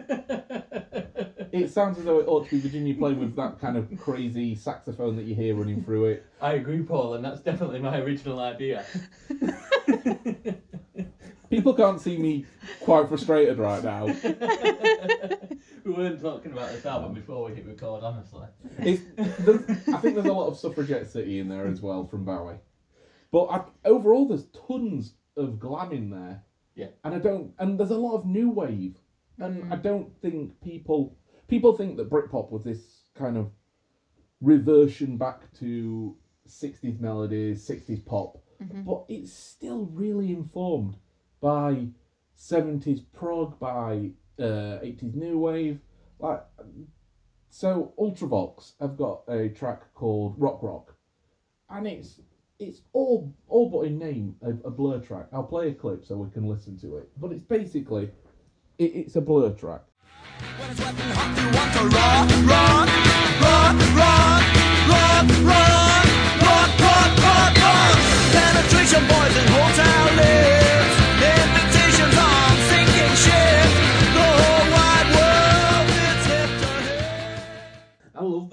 It 1.51 1.69
sounds 1.69 1.97
as 1.97 2.03
though 2.03 2.19
it 2.19 2.27
ought 2.27 2.43
to 2.45 2.51
be 2.51 2.59
Virginia 2.59 2.93
Plain 2.95 3.17
with 3.17 3.33
that 3.37 3.59
kind 3.61 3.77
of 3.77 3.87
crazy 3.97 4.55
saxophone 4.55 5.15
that 5.15 5.23
you 5.23 5.35
hear 5.35 5.55
running 5.55 5.81
through 5.81 6.05
it. 6.05 6.25
I 6.41 6.53
agree, 6.53 6.81
Paul, 6.81 7.13
and 7.13 7.23
that's 7.23 7.39
definitely 7.39 7.79
my 7.79 7.97
original 7.97 8.41
idea. 8.41 8.83
People 11.55 11.73
can't 11.73 12.01
see 12.01 12.17
me 12.17 12.45
quite 12.81 13.07
frustrated 13.07 13.57
right 13.57 13.81
now. 13.81 14.05
we 15.85 15.93
weren't 15.93 16.21
talking 16.21 16.51
about 16.51 16.71
this 16.71 16.85
album 16.85 17.13
before 17.13 17.45
we 17.45 17.55
hit 17.55 17.65
record, 17.65 18.03
honestly. 18.03 18.47
It's, 18.79 19.01
I 19.87 19.97
think 19.97 20.15
there's 20.15 20.25
a 20.25 20.33
lot 20.33 20.47
of 20.47 20.57
Suffragette 20.57 21.09
City 21.09 21.39
in 21.39 21.47
there 21.47 21.67
as 21.67 21.81
well 21.81 22.05
from 22.07 22.25
Bowie. 22.25 22.57
But 23.31 23.45
I, 23.45 23.61
overall, 23.85 24.27
there's 24.27 24.47
tons 24.67 25.13
of 25.37 25.57
glam 25.59 25.93
in 25.93 26.09
there. 26.09 26.43
Yeah. 26.75 26.87
And 27.05 27.15
I 27.15 27.19
don't, 27.19 27.53
and 27.57 27.79
there's 27.79 27.91
a 27.91 27.97
lot 27.97 28.17
of 28.17 28.25
new 28.25 28.49
wave, 28.49 28.97
and 29.39 29.63
mm-hmm. 29.63 29.73
I 29.73 29.77
don't 29.77 30.11
think 30.21 30.59
people 30.61 31.17
people 31.47 31.77
think 31.77 31.95
that 31.97 32.09
Britpop 32.09 32.51
was 32.51 32.63
this 32.63 32.81
kind 33.17 33.37
of 33.37 33.49
reversion 34.41 35.17
back 35.17 35.53
to 35.59 36.17
60s 36.49 36.99
melodies, 36.99 37.65
60s 37.65 38.05
pop, 38.05 38.43
mm-hmm. 38.61 38.81
but 38.83 39.05
it's 39.07 39.31
still 39.31 39.85
really 39.85 40.31
informed 40.31 40.97
by 41.41 41.87
70s 42.37 43.03
prog, 43.13 43.59
by 43.59 44.11
uh, 44.39 44.79
80s 44.83 45.15
new 45.15 45.37
wave. 45.37 45.79
Like, 46.19 46.43
so 47.49 47.93
Ultravox 47.97 48.73
have 48.79 48.97
got 48.97 49.23
a 49.27 49.49
track 49.49 49.93
called 49.93 50.39
Rockwrok, 50.39 50.87
and 51.69 51.87
it's 51.87 52.19
it's 52.57 52.81
all 52.93 53.33
all 53.47 53.69
but 53.69 53.81
in 53.81 53.97
name 53.97 54.35
a, 54.41 54.49
a 54.67 54.71
blur 54.71 54.99
track. 54.99 55.27
I'll 55.33 55.43
play 55.43 55.69
a 55.69 55.73
clip 55.73 56.05
so 56.05 56.15
we 56.17 56.29
can 56.31 56.47
listen 56.47 56.77
to 56.79 56.97
it, 56.97 57.09
but 57.17 57.31
it's 57.31 57.43
basically 57.43 58.11
it, 58.77 58.95
it's 58.95 59.15
a 59.15 59.21
blur 59.21 59.51
track. 59.51 59.83
It's 60.59 60.79
wet 60.79 60.95
and 69.77 70.44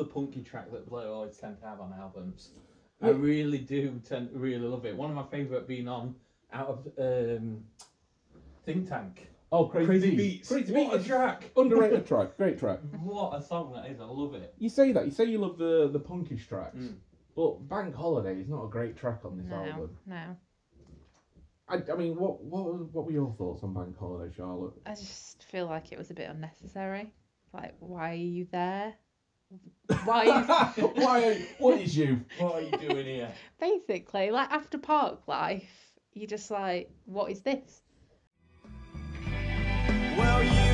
the 0.02 0.08
punky 0.12 0.42
track 0.42 0.70
that 0.72 0.88
Blur 0.88 1.06
always 1.08 1.36
tend 1.36 1.58
to 1.60 1.66
have 1.66 1.80
on 1.80 1.92
albums. 1.98 2.50
I 3.00 3.08
really 3.10 3.58
do 3.58 4.00
tend 4.08 4.30
really 4.32 4.66
love 4.66 4.84
it. 4.86 4.96
One 4.96 5.10
of 5.10 5.16
my 5.16 5.24
favourite 5.24 5.66
being 5.66 5.88
on 5.88 6.14
out 6.52 6.68
of 6.68 6.78
um, 6.98 7.64
Think 8.64 8.88
Tank. 8.88 9.28
Oh, 9.50 9.66
Crazy, 9.66 9.86
Crazy 9.86 10.10
Beats. 10.16 10.18
Beats. 10.18 10.48
Crazy 10.48 10.72
What 10.72 10.94
a 10.94 10.96
Beats. 10.98 11.08
track. 11.08 11.50
Underrated 11.56 12.06
track. 12.06 12.36
Great 12.36 12.58
track. 12.58 12.78
What 13.02 13.34
a 13.36 13.42
song 13.42 13.72
that 13.74 13.90
is. 13.90 14.00
I 14.00 14.04
love 14.04 14.34
it. 14.34 14.54
You 14.58 14.68
say 14.68 14.92
that. 14.92 15.04
You 15.04 15.10
say 15.10 15.24
you 15.24 15.38
love 15.38 15.58
the 15.58 15.88
the 15.92 16.00
punkish 16.00 16.46
tracks, 16.48 16.76
Mm. 16.78 16.94
but 17.36 17.68
Bank 17.68 17.94
Holiday 17.94 18.40
is 18.40 18.48
not 18.48 18.64
a 18.64 18.68
great 18.68 18.96
track 18.96 19.24
on 19.24 19.36
this 19.36 19.46
No, 19.46 19.56
album. 19.56 19.98
no. 20.06 20.36
I, 21.68 21.82
I 21.92 21.96
mean, 21.96 22.16
what 22.16 22.42
what 22.42 22.64
was- 22.64 22.88
what 22.92 23.04
were 23.06 23.12
your 23.12 23.32
thoughts 23.36 23.62
on 23.62 23.74
Bank 23.74 23.98
Holiday, 23.98 24.32
Charlotte? 24.34 24.74
I 24.86 24.94
just 24.94 25.42
feel 25.44 25.66
like 25.66 25.90
it 25.92 25.98
was 25.98 26.10
a 26.10 26.14
bit 26.14 26.30
unnecessary. 26.30 27.12
Like, 27.52 27.74
why 27.80 28.12
are 28.12 28.14
you 28.14 28.46
there? 28.50 28.94
Why? 30.04 30.26
Are. 30.28 30.66
Why? 30.94 31.24
Are, 31.24 31.34
what 31.58 31.80
is 31.80 31.96
you? 31.96 32.24
What 32.38 32.54
are 32.54 32.60
you 32.62 32.70
doing 32.88 33.06
here? 33.06 33.32
Basically, 33.60 34.30
like 34.30 34.50
after 34.50 34.78
Park 34.78 35.20
Life, 35.26 35.68
you're 36.14 36.26
just 36.26 36.50
like, 36.50 36.90
what 37.04 37.30
is 37.30 37.40
this? 37.40 37.82
Well, 40.16 40.42
you 40.42 40.71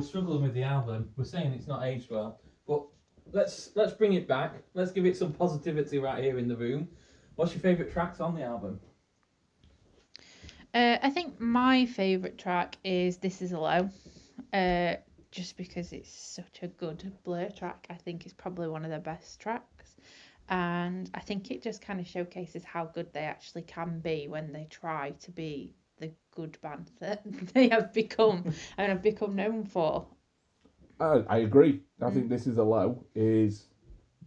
we're 0.00 0.06
struggling 0.06 0.42
with 0.42 0.54
the 0.54 0.62
album. 0.62 1.10
We're 1.16 1.24
saying 1.24 1.52
it's 1.52 1.66
not 1.66 1.84
aged 1.84 2.10
well, 2.10 2.40
but 2.66 2.84
let's 3.32 3.70
let's 3.74 3.92
bring 3.92 4.14
it 4.14 4.26
back. 4.26 4.54
Let's 4.72 4.92
give 4.92 5.04
it 5.04 5.14
some 5.14 5.32
positivity 5.32 5.98
right 5.98 6.24
here 6.24 6.38
in 6.38 6.48
the 6.48 6.56
room. 6.56 6.88
What's 7.34 7.52
your 7.52 7.60
favourite 7.60 7.92
tracks 7.92 8.18
on 8.18 8.34
the 8.34 8.42
album? 8.42 8.80
Uh, 10.72 10.96
I 11.02 11.10
think 11.10 11.38
my 11.38 11.84
favourite 11.84 12.38
track 12.38 12.78
is 12.82 13.18
This 13.18 13.42
Is 13.42 13.52
a 13.52 13.60
Low. 13.60 13.90
Uh, 14.54 14.94
just 15.30 15.56
because 15.56 15.92
it's 15.92 16.10
such 16.10 16.60
a 16.62 16.68
good 16.68 17.12
Blur 17.22 17.50
track. 17.50 17.86
I 17.90 17.94
think 17.94 18.24
it's 18.24 18.34
probably 18.34 18.68
one 18.68 18.84
of 18.84 18.90
their 18.90 19.00
best 19.00 19.38
tracks. 19.38 19.96
And 20.48 21.10
I 21.14 21.20
think 21.20 21.50
it 21.50 21.62
just 21.62 21.82
kind 21.82 22.00
of 22.00 22.06
showcases 22.06 22.64
how 22.64 22.86
good 22.86 23.12
they 23.12 23.20
actually 23.20 23.62
can 23.62 24.00
be 24.00 24.28
when 24.28 24.52
they 24.52 24.66
try 24.70 25.10
to 25.20 25.30
be 25.30 25.74
the 25.76 25.79
good 26.30 26.58
band 26.60 26.90
that 27.00 27.22
they 27.54 27.68
have 27.68 27.92
become 27.92 28.44
and 28.78 28.88
have 28.90 29.02
become 29.02 29.34
known 29.36 29.64
for. 29.64 30.06
I, 31.00 31.24
I 31.28 31.38
agree. 31.38 31.82
I 32.00 32.10
Mm. 32.10 32.14
think 32.14 32.28
this 32.28 32.46
is 32.46 32.58
a 32.58 32.62
low 32.64 33.04
is 33.14 33.68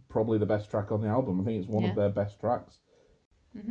probably 0.08 0.38
the 0.38 0.46
best 0.46 0.70
track 0.70 0.90
on 0.92 1.00
the 1.00 1.08
album. 1.08 1.40
I 1.40 1.44
think 1.44 1.58
it's 1.60 1.68
one 1.68 1.84
Yeah. 1.84 1.90
of 1.90 1.94
their 1.94 2.10
best 2.10 2.40
tracks. 2.40 2.80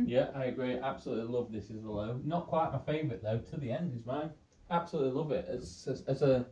Yeah, 0.04 0.30
I 0.34 0.44
agree. 0.46 0.78
Absolutely 0.78 1.32
love 1.32 1.52
This 1.52 1.70
Is 1.70 1.84
a 1.84 1.90
Low. 1.90 2.20
Not 2.24 2.46
quite 2.46 2.72
my 2.72 2.78
favourite 2.78 3.22
though. 3.22 3.38
To 3.38 3.56
the 3.56 3.70
End 3.72 3.92
is 3.94 4.04
mine. 4.06 4.30
Absolutely 4.70 5.12
love 5.12 5.32
it. 5.32 5.46
As 5.48 5.86
as, 5.90 6.02
as 6.06 6.22
a 6.22 6.46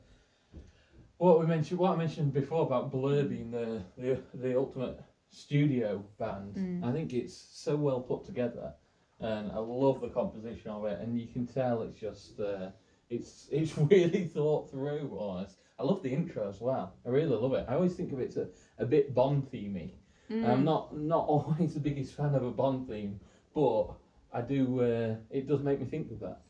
what 1.18 1.38
we 1.40 1.47
mentioned, 1.47 1.79
what 1.79 1.92
I 1.92 1.97
mentioned 1.97 2.33
before 2.33 2.62
about 2.62 2.90
Blur 2.90 3.25
being 3.25 3.51
the 3.51 3.83
the, 3.97 4.21
the 4.35 4.57
ultimate 4.57 5.01
studio 5.29 6.05
band. 6.18 6.61
I 6.83 6.92
think 6.92 7.12
it's 7.12 7.35
so 7.35 7.77
well 7.77 8.01
put 8.01 8.25
together, 8.25 8.75
and 9.22 9.52
I 9.52 9.58
love 9.58 10.00
the 10.00 10.08
composition 10.08 10.70
of 10.70 10.85
it. 10.85 11.00
And 11.00 11.18
you 11.18 11.26
can 11.26 11.46
tell 11.46 11.82
it's 11.82 11.98
just 11.98 12.40
uh, 12.40 12.70
it's 13.11 13.48
it's 13.52 13.76
really 13.78 14.24
thought 14.24 14.70
through. 14.70 15.11
Almost. 15.16 15.56
I 15.78 15.85
love 15.85 16.02
the 16.02 16.12
intro 16.12 16.48
as 16.48 16.61
well. 16.61 16.94
I 17.04 17.08
really 17.08 17.35
love 17.35 17.54
it. 17.54 17.66
I 17.68 17.74
always 17.74 17.94
think 17.94 18.12
of 18.12 18.20
it 18.20 18.28
as 18.28 18.37
a, 18.37 18.48
a 18.78 18.87
bit 18.87 19.14
Bond 19.14 19.48
themey. 19.52 19.92
I'm 20.30 20.64
not 20.64 20.96
not 20.96 21.26
always 21.28 21.74
the 21.74 21.80
biggest 21.80 22.14
fan 22.14 22.35
of 22.35 22.42
a 22.42 22.50
Bond 22.50 22.88
theme, 22.88 23.20
but 23.54 23.88
I 24.32 24.40
do. 24.40 24.80
Uh, 24.80 25.16
it 25.30 25.46
does 25.48 25.62
make 25.62 25.80
me 25.80 25.87
think 25.87 26.11
of 26.11 26.20
that. 26.20 26.40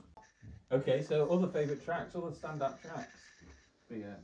Okay, 0.70 1.02
so 1.02 1.28
other 1.28 1.48
favourite 1.48 1.84
tracks, 1.84 2.14
other 2.14 2.28
standout 2.28 2.80
tracks. 2.80 3.18
But 3.88 3.98
yeah. 3.98 4.14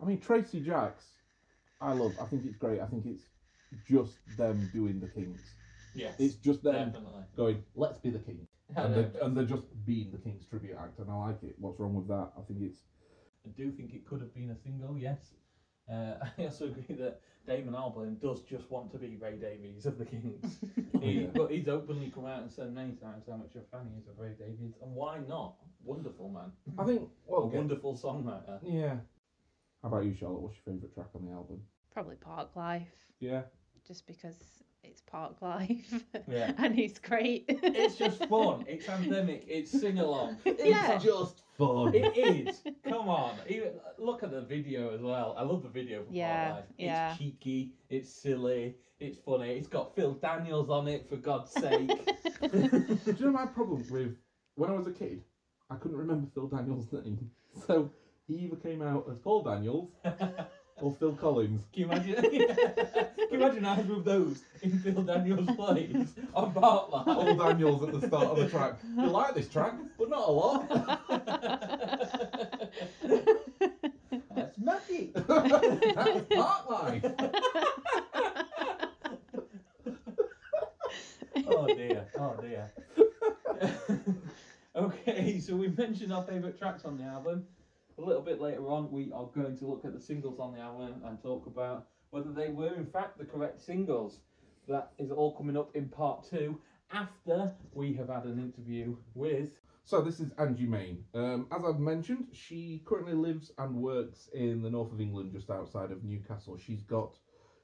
I 0.00 0.06
mean, 0.06 0.20
Tracy 0.20 0.60
Jacks, 0.60 1.04
I 1.80 1.92
love. 1.92 2.14
I 2.20 2.24
think 2.24 2.46
it's 2.46 2.56
great. 2.56 2.80
I 2.80 2.86
think 2.86 3.04
it's 3.04 3.24
just 3.86 4.14
them 4.36 4.70
doing 4.72 5.00
the 5.00 5.08
Kinks. 5.08 5.42
Yes. 5.98 6.14
It's 6.18 6.34
just 6.36 6.62
them 6.62 6.90
definitely. 6.92 7.22
going, 7.36 7.62
let's 7.74 7.98
be 7.98 8.10
the 8.10 8.18
king. 8.20 8.46
And 8.76 8.94
they're, 8.94 9.10
and 9.22 9.34
they're 9.34 9.44
just 9.46 9.64
being 9.86 10.10
the 10.12 10.18
Kinks 10.18 10.44
tribute 10.44 10.76
act, 10.78 10.98
and 10.98 11.10
I 11.10 11.14
like 11.14 11.42
it. 11.42 11.54
What's 11.58 11.80
wrong 11.80 11.94
with 11.94 12.06
that? 12.08 12.32
I 12.36 12.42
think 12.46 12.60
it's. 12.60 12.80
I 13.46 13.48
do 13.56 13.70
think 13.72 13.94
it 13.94 14.06
could 14.06 14.20
have 14.20 14.34
been 14.34 14.50
a 14.50 14.56
single. 14.62 14.98
Yes. 14.98 15.20
Uh, 15.90 16.16
I 16.38 16.42
also 16.44 16.66
agree 16.66 16.94
that 16.96 17.22
Damon 17.46 17.72
Albarn 17.72 18.20
does 18.20 18.42
just 18.42 18.70
want 18.70 18.92
to 18.92 18.98
be 18.98 19.16
Ray 19.16 19.36
Davies 19.36 19.86
of 19.86 19.96
the 19.96 20.04
Kinks. 20.04 20.58
he, 21.00 21.12
Yeah. 21.12 21.26
But 21.32 21.50
he's 21.50 21.66
openly 21.66 22.12
come 22.14 22.26
out 22.26 22.42
and 22.42 22.52
said 22.52 22.74
many 22.74 22.92
times 22.92 23.24
how 23.26 23.36
much 23.36 23.54
of 23.54 23.62
a 23.62 23.64
fan 23.74 23.88
he 23.90 23.98
is 24.02 24.06
of 24.06 24.18
Ray 24.18 24.34
Davies, 24.38 24.74
and 24.82 24.94
why 24.94 25.18
not? 25.26 25.54
Wonderful 25.82 26.28
man, 26.28 26.52
I 26.78 26.84
think. 26.84 27.08
Well, 27.26 27.44
a 27.44 27.46
okay. 27.46 27.56
wonderful 27.56 27.96
songwriter. 27.96 28.58
Yeah. 28.62 28.96
How 29.82 29.88
about 29.88 30.04
you, 30.04 30.14
Charlotte? 30.14 30.42
What's 30.42 30.56
your 30.56 30.74
favourite 30.74 30.92
track 30.94 31.08
on 31.14 31.24
the 31.24 31.32
album? 31.32 31.62
Probably 31.94 32.16
Park 32.16 32.54
Life, 32.54 32.92
Yeah. 33.18 33.42
just 33.86 34.06
because 34.06 34.36
it's 34.84 35.00
Park 35.02 35.36
Life 35.40 36.04
Yeah. 36.26 36.52
and 36.58 36.78
it's 36.78 36.98
great. 36.98 37.44
It's 37.48 37.96
just 37.96 38.24
fun. 38.28 38.64
It's 38.68 38.86
anthemic. 38.86 39.42
It's 39.46 39.70
sing 39.70 39.98
along. 39.98 40.38
Yeah. 40.44 40.92
It's 40.94 41.04
just 41.04 41.42
Fun. 41.58 41.92
It 41.92 42.16
is. 42.16 42.62
Come 42.88 43.08
on. 43.08 43.34
Even 43.48 43.70
look 43.98 44.22
at 44.22 44.30
the 44.30 44.42
video 44.42 44.94
as 44.94 45.00
well. 45.00 45.34
I 45.36 45.42
love 45.42 45.62
the 45.64 45.68
video 45.68 46.04
for 46.04 46.12
Yeah, 46.12 46.44
Park 46.44 46.56
Life. 46.56 46.64
yeah. 46.78 47.10
It's 47.10 47.18
cheeky. 47.18 47.72
It's 47.90 48.12
silly. 48.12 48.76
It's 49.00 49.18
funny. 49.18 49.50
It's 49.54 49.66
got 49.68 49.94
Phil 49.96 50.14
Daniels 50.14 50.70
on 50.70 50.86
it 50.88 51.08
for 51.08 51.16
God's 51.16 51.50
sake. 51.50 51.88
Do 52.40 52.70
you 53.06 53.16
know 53.26 53.32
my 53.32 53.46
problem 53.46 53.84
with 53.90 54.14
when 54.54 54.70
I 54.70 54.74
was 54.74 54.86
a 54.86 54.92
kid? 54.92 55.22
I 55.70 55.74
couldn't 55.76 55.96
remember 55.96 56.28
Phil 56.32 56.46
Daniels' 56.46 56.86
name, 56.92 57.30
so 57.66 57.90
he 58.26 58.34
either 58.36 58.56
came 58.56 58.80
out 58.82 59.06
as 59.10 59.18
Paul 59.18 59.42
Daniels 59.42 59.90
or 60.80 60.92
Phil 60.92 61.12
Collins. 61.12 61.62
Can 61.72 61.82
you 61.82 61.90
imagine? 61.90 62.14
Can 62.22 63.28
you 63.30 63.38
imagine 63.38 63.64
either 63.64 63.92
of 63.94 64.04
those 64.04 64.42
in 64.62 64.78
Phil 64.78 65.02
Daniels' 65.02 65.48
plays 65.56 66.14
on 66.34 66.52
Park 66.52 66.90
Life? 66.92 67.04
Paul 67.06 67.36
Daniels 67.36 67.82
at 67.82 68.00
the 68.00 68.06
start 68.06 68.26
of 68.26 68.36
the 68.38 68.48
track. 68.48 68.74
You 68.96 69.06
like 69.06 69.34
this 69.34 69.48
track, 69.48 69.74
but 69.98 70.08
not 70.08 70.28
a 70.28 70.32
lot. 70.32 70.68
That's 74.34 74.58
Maggie. 74.58 75.12
That's 75.14 76.24
Park 76.34 76.70
Life. 76.70 77.04
oh 81.48 81.66
dear. 81.66 82.06
Oh 82.18 82.36
dear. 82.40 82.70
okay, 84.76 85.40
so 85.40 85.56
we 85.56 85.68
mentioned 85.68 86.12
our 86.12 86.22
favourite 86.22 86.58
tracks 86.58 86.84
on 86.84 86.98
the 86.98 87.04
album. 87.04 87.44
A 87.98 88.00
little 88.00 88.22
bit 88.22 88.40
later 88.40 88.68
on, 88.68 88.92
we 88.92 89.10
are 89.12 89.26
going 89.34 89.56
to 89.58 89.66
look 89.66 89.84
at 89.84 89.92
the 89.92 90.00
singles 90.00 90.38
on 90.38 90.54
the 90.54 90.60
album 90.60 91.02
and 91.04 91.20
talk 91.20 91.46
about 91.46 91.88
whether 92.10 92.30
they 92.30 92.48
were 92.48 92.74
in 92.74 92.86
fact 92.86 93.18
the 93.18 93.24
correct 93.24 93.60
singles. 93.60 94.20
That 94.68 94.92
is 94.98 95.10
all 95.10 95.34
coming 95.34 95.56
up 95.56 95.74
in 95.74 95.88
part 95.88 96.28
two 96.30 96.60
after 96.92 97.52
we 97.72 97.94
have 97.94 98.08
had 98.08 98.24
an 98.24 98.38
interview 98.38 98.96
with. 99.14 99.50
So 99.84 100.00
this 100.00 100.20
is 100.20 100.30
Angie 100.38 100.66
Main. 100.66 101.02
Um, 101.12 101.48
as 101.50 101.64
I've 101.64 101.80
mentioned, 101.80 102.28
she 102.32 102.82
currently 102.84 103.14
lives 103.14 103.50
and 103.58 103.74
works 103.74 104.28
in 104.32 104.62
the 104.62 104.70
north 104.70 104.92
of 104.92 105.00
England, 105.00 105.32
just 105.32 105.50
outside 105.50 105.90
of 105.90 106.04
Newcastle. 106.04 106.56
She's 106.56 106.82
got 106.82 107.16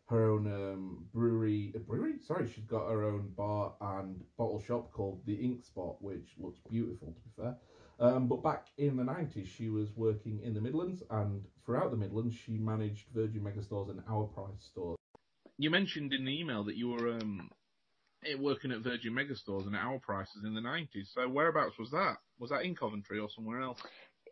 her 0.06 0.30
own 0.30 0.46
um, 0.46 1.04
brewery. 1.14 1.74
Brewery? 1.86 2.14
Sorry, 2.26 2.50
she's 2.52 2.64
got 2.64 2.90
her 2.90 3.04
own 3.04 3.32
bar 3.36 3.74
and 3.80 4.20
bottle 4.36 4.62
shop 4.66 4.90
called 4.90 5.20
the 5.26 5.34
Ink 5.34 5.64
Spot, 5.64 5.96
which 6.02 6.34
looks 6.38 6.58
beautiful, 6.68 7.08
to 7.08 7.20
be 7.20 7.42
fair. 7.42 7.56
Um, 8.00 8.26
but 8.26 8.42
back 8.42 8.66
in 8.76 8.96
the 8.96 9.04
90s, 9.04 9.46
she 9.56 9.68
was 9.68 9.88
working 9.96 10.40
in 10.42 10.54
the 10.54 10.60
Midlands, 10.60 11.02
and 11.10 11.44
throughout 11.64 11.90
the 11.90 11.96
Midlands, 11.96 12.34
she 12.34 12.52
managed 12.58 13.04
Virgin 13.14 13.42
Megastores 13.42 13.90
and 13.90 14.02
Our 14.08 14.24
Price 14.26 14.64
stores. 14.70 14.98
You 15.58 15.70
mentioned 15.70 16.12
in 16.12 16.24
the 16.24 16.40
email 16.40 16.64
that 16.64 16.76
you 16.76 16.88
were 16.88 17.12
um, 17.12 17.50
eh, 18.26 18.34
working 18.38 18.72
at 18.72 18.80
Virgin 18.80 19.12
Megastores 19.12 19.66
and 19.66 19.76
at 19.76 19.82
Our 19.82 20.00
Prices 20.00 20.42
in 20.44 20.54
the 20.54 20.60
90s. 20.60 21.12
So 21.14 21.28
whereabouts 21.28 21.78
was 21.78 21.90
that? 21.92 22.16
Was 22.38 22.50
that 22.50 22.62
in 22.62 22.74
Coventry 22.74 23.20
or 23.20 23.28
somewhere 23.30 23.62
else? 23.62 23.80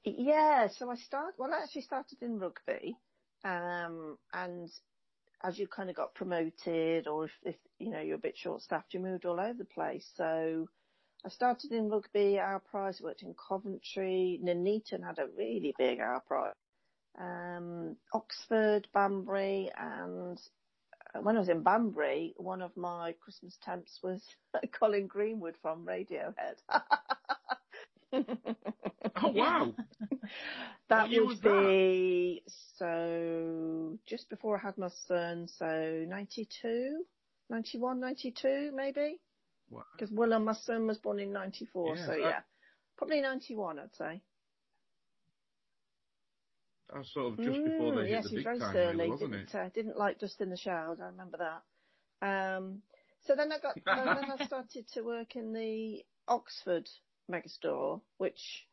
Yeah, 0.05 0.66
so 0.66 0.90
I 0.90 0.96
started, 0.96 1.35
well, 1.38 1.55
I 1.55 1.62
actually 1.62 1.83
started 1.83 2.18
in 2.20 2.40
rugby, 2.40 2.96
um, 3.44 4.18
and 4.33 4.68
as 5.44 5.59
you 5.59 5.68
kind 5.68 5.90
of 5.90 5.96
got 5.96 6.14
promoted 6.14 7.07
or 7.07 7.27
if, 7.27 7.31
if, 7.44 7.57
you 7.79 7.90
know, 7.90 8.01
you're 8.01 8.16
a 8.16 8.20
bit 8.20 8.37
short 8.37 8.62
staffed, 8.62 8.94
you 8.94 9.01
moved 9.01 9.25
all 9.25 9.40
over 9.40 9.55
the 9.57 9.64
place. 9.64 10.09
So 10.16 10.68
I 11.25 11.29
started 11.29 11.73
in 11.73 11.89
rugby, 11.89 12.39
Our 12.39 12.61
Price, 12.61 13.01
worked 13.01 13.23
in 13.23 13.35
Coventry, 13.35 14.39
Nuneaton 14.43 15.03
had 15.03 15.19
a 15.19 15.29
really 15.37 15.75
big 15.79 16.01
Our 16.01 16.21
Price, 16.21 16.55
um, 17.19 17.97
Oxford, 18.13 18.89
Banbury, 18.93 19.71
and 19.79 20.39
uh, 21.15 21.21
when 21.21 21.37
I 21.37 21.41
was 21.41 21.49
in 21.49 21.63
Banbury, 21.63 22.35
one 22.37 22.63
of 22.63 22.77
my 22.77 23.15
Christmas 23.21 23.57
temps 23.65 24.01
was 24.03 24.23
Colin 24.79 25.07
Greenwood 25.07 25.57
from 25.63 25.87
Radiohead. 25.87 26.57
Oh, 29.23 29.31
wow. 29.33 29.75
that 30.89 31.11
What 31.11 31.11
would 31.11 31.25
was 31.27 31.41
that? 31.43 31.77
be 31.77 32.43
so 32.77 33.99
just 34.07 34.29
before 34.29 34.57
I 34.59 34.61
had 34.61 34.79
my 34.79 34.89
son, 35.07 35.47
so 35.49 36.05
92, 36.09 37.05
91, 37.51 38.01
92 38.01 38.73
maybe, 38.75 39.19
Wow. 39.73 39.85
because 39.93 40.11
Willem, 40.13 40.45
my 40.45 40.53
son, 40.53 40.87
was 40.87 40.99
born 40.99 41.19
in 41.21 41.33
94, 41.33 41.97
Yeah, 41.97 42.07
so 42.07 42.13
I- 42.13 42.19
yeah, 42.19 42.41
probably 42.97 43.21
91, 43.21 43.79
I'd 43.79 43.95
say. 43.95 44.21
That 46.91 46.99
was 46.99 47.09
sort 47.13 47.33
of 47.33 47.41
just 47.41 47.65
before 47.65 47.93
Mm, 47.93 48.03
they 48.03 48.11
yes, 48.11 48.25
hit 48.25 48.25
the 48.25 48.29
he's 48.31 48.39
big 48.41 48.45
very 48.45 48.59
time, 48.59 48.73
surly. 48.75 49.09
really, 49.09 49.17
didn't 49.19 49.55
uh, 49.55 49.69
didn't 49.71 49.97
like 49.99 50.19
dust 50.19 50.41
in 50.41 50.51
the 50.51 50.57
showers. 50.57 51.01
I 51.01 51.07
remember 51.07 51.39
that. 51.39 51.63
Um, 52.27 52.83
so 53.27 53.35
then 53.35 53.51
I 53.51 53.59
got 53.59 53.77
then 53.87 54.31
I 54.31 54.47
started 54.47 54.87
to 54.89 55.03
work 55.03 55.37
in 55.37 55.53
the 55.53 56.05
Oxford 56.29 56.89
megastore, 57.31 58.03
which 58.19 58.67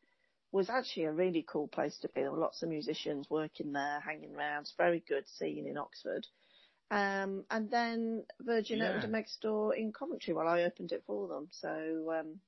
was 0.51 0.69
actually 0.69 1.05
a 1.05 1.11
really 1.13 1.43
cool 1.47 1.67
place 1.67 1.97
to 1.99 2.09
be. 2.09 2.21
There 2.21 2.31
were 2.31 2.37
lots 2.39 2.61
of 2.63 2.69
musicians 2.69 3.29
working 3.29 3.71
there, 3.71 3.99
hanging 4.01 4.35
around. 4.35 4.61
It's 4.61 4.73
very 4.77 4.99
good 5.07 5.27
scene 5.29 5.67
in 5.67 5.77
Oxford. 5.77 6.25
Um, 6.91 7.45
and 7.51 7.69
then 7.69 8.25
Virgin 8.41 8.79
Yeah. 8.79 8.89
opened 8.89 9.03
a 9.03 9.07
megastore 9.07 9.77
in 9.77 9.93
Coventry 9.93 10.33
while 10.33 10.47
I 10.47 10.63
opened 10.63 10.91
it 10.91 11.03
for 11.05 11.27
them. 11.27 11.49
So 11.51 12.11
um, 12.11 12.41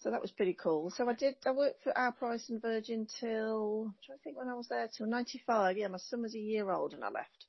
so 0.00 0.10
that 0.10 0.22
was 0.22 0.32
pretty 0.32 0.54
cool. 0.54 0.90
So 0.90 1.08
I 1.08 1.12
did. 1.12 1.36
I 1.46 1.50
worked 1.52 1.82
for 1.84 1.96
Our 1.96 2.12
Price 2.12 2.48
and 2.48 2.60
Virgin 2.60 3.06
till 3.20 3.94
to 4.06 4.16
think 4.24 4.36
when 4.36 4.48
I 4.48 4.54
was 4.54 4.68
there 4.68 4.88
till 4.88 5.06
'95. 5.06 5.76
Yeah, 5.76 5.88
my 5.88 5.98
son 5.98 6.22
was 6.22 6.34
a 6.34 6.38
year 6.38 6.70
old 6.70 6.94
and 6.94 7.04
I 7.04 7.10
left. 7.10 7.46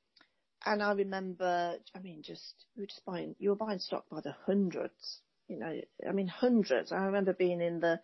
And 0.64 0.80
I 0.80 0.92
remember, 0.92 1.78
I 1.94 1.98
mean, 1.98 2.22
just 2.22 2.66
we 2.76 2.82
were 2.82 2.86
just 2.86 3.04
buying. 3.04 3.34
You 3.38 3.50
were 3.50 3.56
buying 3.56 3.80
stock 3.80 4.04
by 4.10 4.20
the 4.20 4.36
hundreds. 4.46 5.20
You 5.48 5.58
know, 5.58 5.80
I 6.08 6.12
mean, 6.12 6.28
hundreds. 6.28 6.92
I 6.92 7.04
remember 7.06 7.32
being 7.32 7.60
in 7.60 7.80
the 7.80 8.00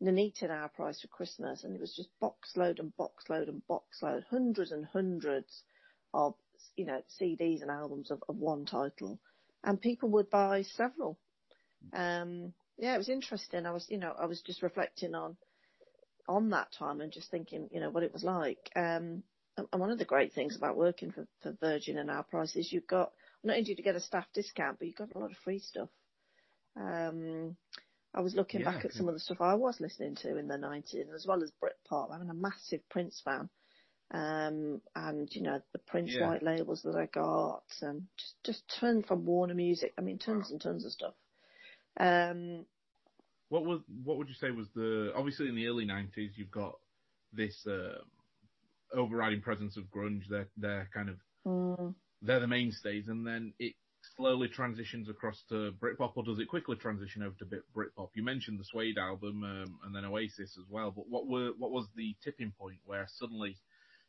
Nuneaton 0.00 0.50
Our 0.50 0.68
Price 0.68 1.00
for 1.00 1.08
Christmas, 1.08 1.64
and 1.64 1.74
it 1.74 1.80
was 1.80 1.96
just 1.96 2.10
box 2.20 2.56
load 2.56 2.78
and 2.78 2.96
box 2.96 3.28
load 3.28 3.48
and 3.48 3.66
box 3.66 4.00
load, 4.02 4.24
hundreds 4.30 4.70
and 4.70 4.86
hundreds 4.86 5.64
of 6.14 6.34
you 6.76 6.86
know 6.86 7.02
CDs 7.20 7.62
and 7.62 7.70
albums 7.70 8.10
of, 8.10 8.22
of 8.28 8.36
one 8.36 8.64
title, 8.66 9.18
and 9.64 9.80
people 9.80 10.10
would 10.10 10.30
buy 10.30 10.62
several. 10.62 11.18
Um, 11.92 12.52
yeah, 12.78 12.94
it 12.94 12.98
was 12.98 13.08
interesting. 13.08 13.66
I 13.66 13.70
was, 13.72 13.86
you 13.88 13.98
know, 13.98 14.14
I 14.18 14.26
was 14.26 14.42
just 14.42 14.62
reflecting 14.62 15.14
on 15.14 15.36
on 16.28 16.50
that 16.50 16.72
time 16.72 17.00
and 17.00 17.12
just 17.12 17.30
thinking, 17.30 17.68
you 17.72 17.80
know, 17.80 17.90
what 17.90 18.02
it 18.02 18.12
was 18.12 18.24
like. 18.24 18.70
Um, 18.76 19.22
and 19.56 19.80
one 19.80 19.90
of 19.90 19.98
the 19.98 20.04
great 20.04 20.32
things 20.32 20.56
about 20.56 20.76
working 20.76 21.10
for, 21.12 21.26
for 21.42 21.52
Virgin 21.60 21.98
and 21.98 22.10
our 22.10 22.22
prices, 22.24 22.72
you've 22.72 22.86
got 22.86 23.12
not 23.44 23.54
only 23.54 23.64
do 23.64 23.72
you 23.76 23.82
get 23.84 23.96
a 23.96 24.00
staff 24.00 24.26
discount, 24.34 24.78
but 24.78 24.86
you've 24.86 24.96
got 24.96 25.14
a 25.14 25.18
lot 25.18 25.30
of 25.30 25.36
free 25.38 25.58
stuff. 25.58 25.88
Um, 26.76 27.56
I 28.14 28.20
was 28.20 28.34
looking 28.34 28.62
Yeah, 28.62 28.64
back 28.64 28.84
at 28.84 28.92
some 28.92 29.08
of 29.08 29.14
the 29.14 29.20
stuff 29.20 29.40
I 29.40 29.54
was 29.54 29.80
listening 29.80 30.16
to 30.16 30.36
in 30.36 30.48
the 30.48 30.56
90s, 30.58 31.12
as 31.14 31.26
well 31.26 31.42
as 31.42 31.52
Britpop. 31.62 32.12
I'm 32.12 32.30
a 32.30 32.34
massive 32.34 32.88
Prince 32.88 33.20
fan. 33.24 33.48
Um, 34.10 34.80
and 34.94 35.28
you 35.34 35.42
know, 35.42 35.60
the 35.72 35.78
Prince 35.78 36.14
Yeah. 36.14 36.26
white 36.26 36.42
labels 36.42 36.82
that 36.82 36.96
I 36.96 37.06
got 37.06 37.64
and 37.82 38.08
just, 38.16 38.34
just 38.44 38.68
tons 38.80 39.04
from 39.06 39.26
Warner 39.26 39.54
Music. 39.54 39.92
I 39.98 40.00
mean, 40.00 40.18
tons 40.18 40.50
and 40.50 40.60
tons 40.60 40.84
of 40.86 40.92
stuff. 40.92 41.14
Um, 42.00 42.64
What 43.50 43.64
was 43.64 43.80
what 44.04 44.18
would 44.18 44.28
you 44.28 44.34
say 44.34 44.50
was 44.50 44.68
the 44.74 45.12
obviously 45.14 45.48
in 45.48 45.56
the 45.56 45.66
early 45.66 45.84
nineties 45.84 46.32
you've 46.36 46.50
got 46.50 46.78
this 47.32 47.66
uh, 47.66 47.98
overriding 48.94 49.42
presence 49.42 49.76
of 49.76 49.84
grunge. 49.84 50.24
They're 50.28 50.48
they're 50.56 50.88
kind 50.92 51.08
of 51.08 51.16
mm, 51.46 51.94
they're 52.22 52.40
the 52.40 52.46
mainstays, 52.46 53.08
and 53.08 53.26
then 53.26 53.54
it 53.58 53.74
slowly 54.16 54.48
transitions 54.48 55.08
across 55.08 55.42
to 55.48 55.72
Britpop, 55.72 56.12
or 56.16 56.24
does 56.24 56.38
it 56.38 56.48
quickly 56.48 56.76
transition 56.76 57.22
over 57.22 57.36
to 57.38 57.44
Brit 57.44 57.62
Britpop? 57.74 58.10
You 58.14 58.22
mentioned 58.24 58.58
the 58.58 58.64
Suede 58.64 58.98
album 58.98 59.42
um, 59.44 59.78
and 59.84 59.94
then 59.94 60.04
Oasis 60.04 60.56
as 60.58 60.64
well, 60.68 60.90
but 60.90 61.08
what 61.08 61.26
were 61.26 61.52
what 61.58 61.70
was 61.70 61.86
the 61.94 62.16
tipping 62.22 62.52
point 62.58 62.78
where 62.84 63.06
suddenly 63.08 63.56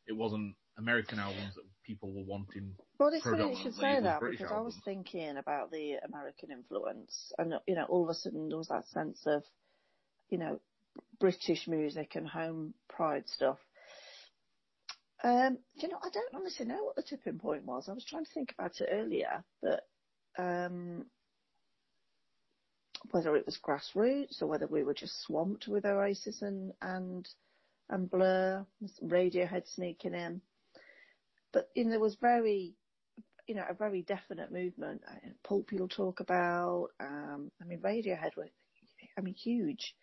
it 0.10 0.18
wasn't 0.18 0.56
American 0.78 1.20
albums 1.20 1.56
that 1.56 1.64
people 1.86 2.12
were 2.12 2.24
wanting? 2.26 2.74
Well, 3.00 3.12
it's 3.14 3.24
funny 3.24 3.52
you 3.52 3.64
should 3.64 3.76
say 3.76 4.02
that 4.02 4.20
British 4.20 4.40
because 4.40 4.54
I 4.54 4.62
was 4.62 4.76
thinking 4.84 5.38
about 5.38 5.72
the 5.72 5.98
American 6.04 6.52
influence, 6.52 7.32
and 7.38 7.54
you 7.68 7.76
know, 7.76 7.86
all 7.86 8.04
of 8.04 8.10
a 8.10 8.14
sudden 8.16 8.50
there 8.50 8.58
was 8.58 8.70
that 8.70 8.88
sense 8.88 9.22
of, 9.26 9.44
you 10.30 10.40
know, 10.40 10.60
British 11.20 11.68
music 11.68 12.16
and 12.16 12.28
home 12.28 12.74
pride 12.90 13.24
stuff. 13.28 13.60
Um, 15.24 15.60
you 15.76 15.90
know, 15.90 16.00
I 16.02 16.10
don't 16.10 16.36
honestly 16.36 16.66
know 16.66 16.84
what 16.84 16.96
the 16.96 17.04
tipping 17.04 17.40
point 17.40 17.66
was. 17.66 17.88
I 17.88 17.94
was 17.94 18.06
trying 18.06 18.26
to 18.26 18.34
think 18.34 18.54
about 18.58 18.80
it 18.80 18.90
earlier, 18.92 19.44
but 19.62 19.86
um, 20.38 21.06
whether 23.12 23.36
it 23.36 23.46
was 23.46 23.60
grassroots 23.64 24.42
or 24.42 24.48
whether 24.48 24.68
we 24.68 24.84
were 24.84 24.94
just 24.94 25.22
swamped 25.24 25.68
with 25.68 25.86
Oasis 25.86 26.42
and 26.42 26.74
and 26.82 27.28
and 27.90 28.10
Blur, 28.10 28.66
Radiohead 29.04 29.68
sneaking 29.68 30.14
in. 30.14 30.42
But 31.52 31.70
you 31.76 31.86
know, 31.86 31.92
there 31.92 32.00
was 32.00 32.16
very, 32.22 32.76
you 33.48 33.56
know, 33.56 33.66
a 33.68 33.74
very 33.74 34.04
definite 34.04 34.52
movement. 34.52 35.02
Pulp 35.44 35.72
you'll 35.72 35.88
talk 35.88 36.20
about. 36.20 36.90
Um, 37.00 37.52
I 37.62 37.66
mean, 37.66 37.80
Radiohead 37.80 38.36
were, 38.38 38.50
I 39.18 39.22
mean, 39.22 39.34
huge. 39.34 39.96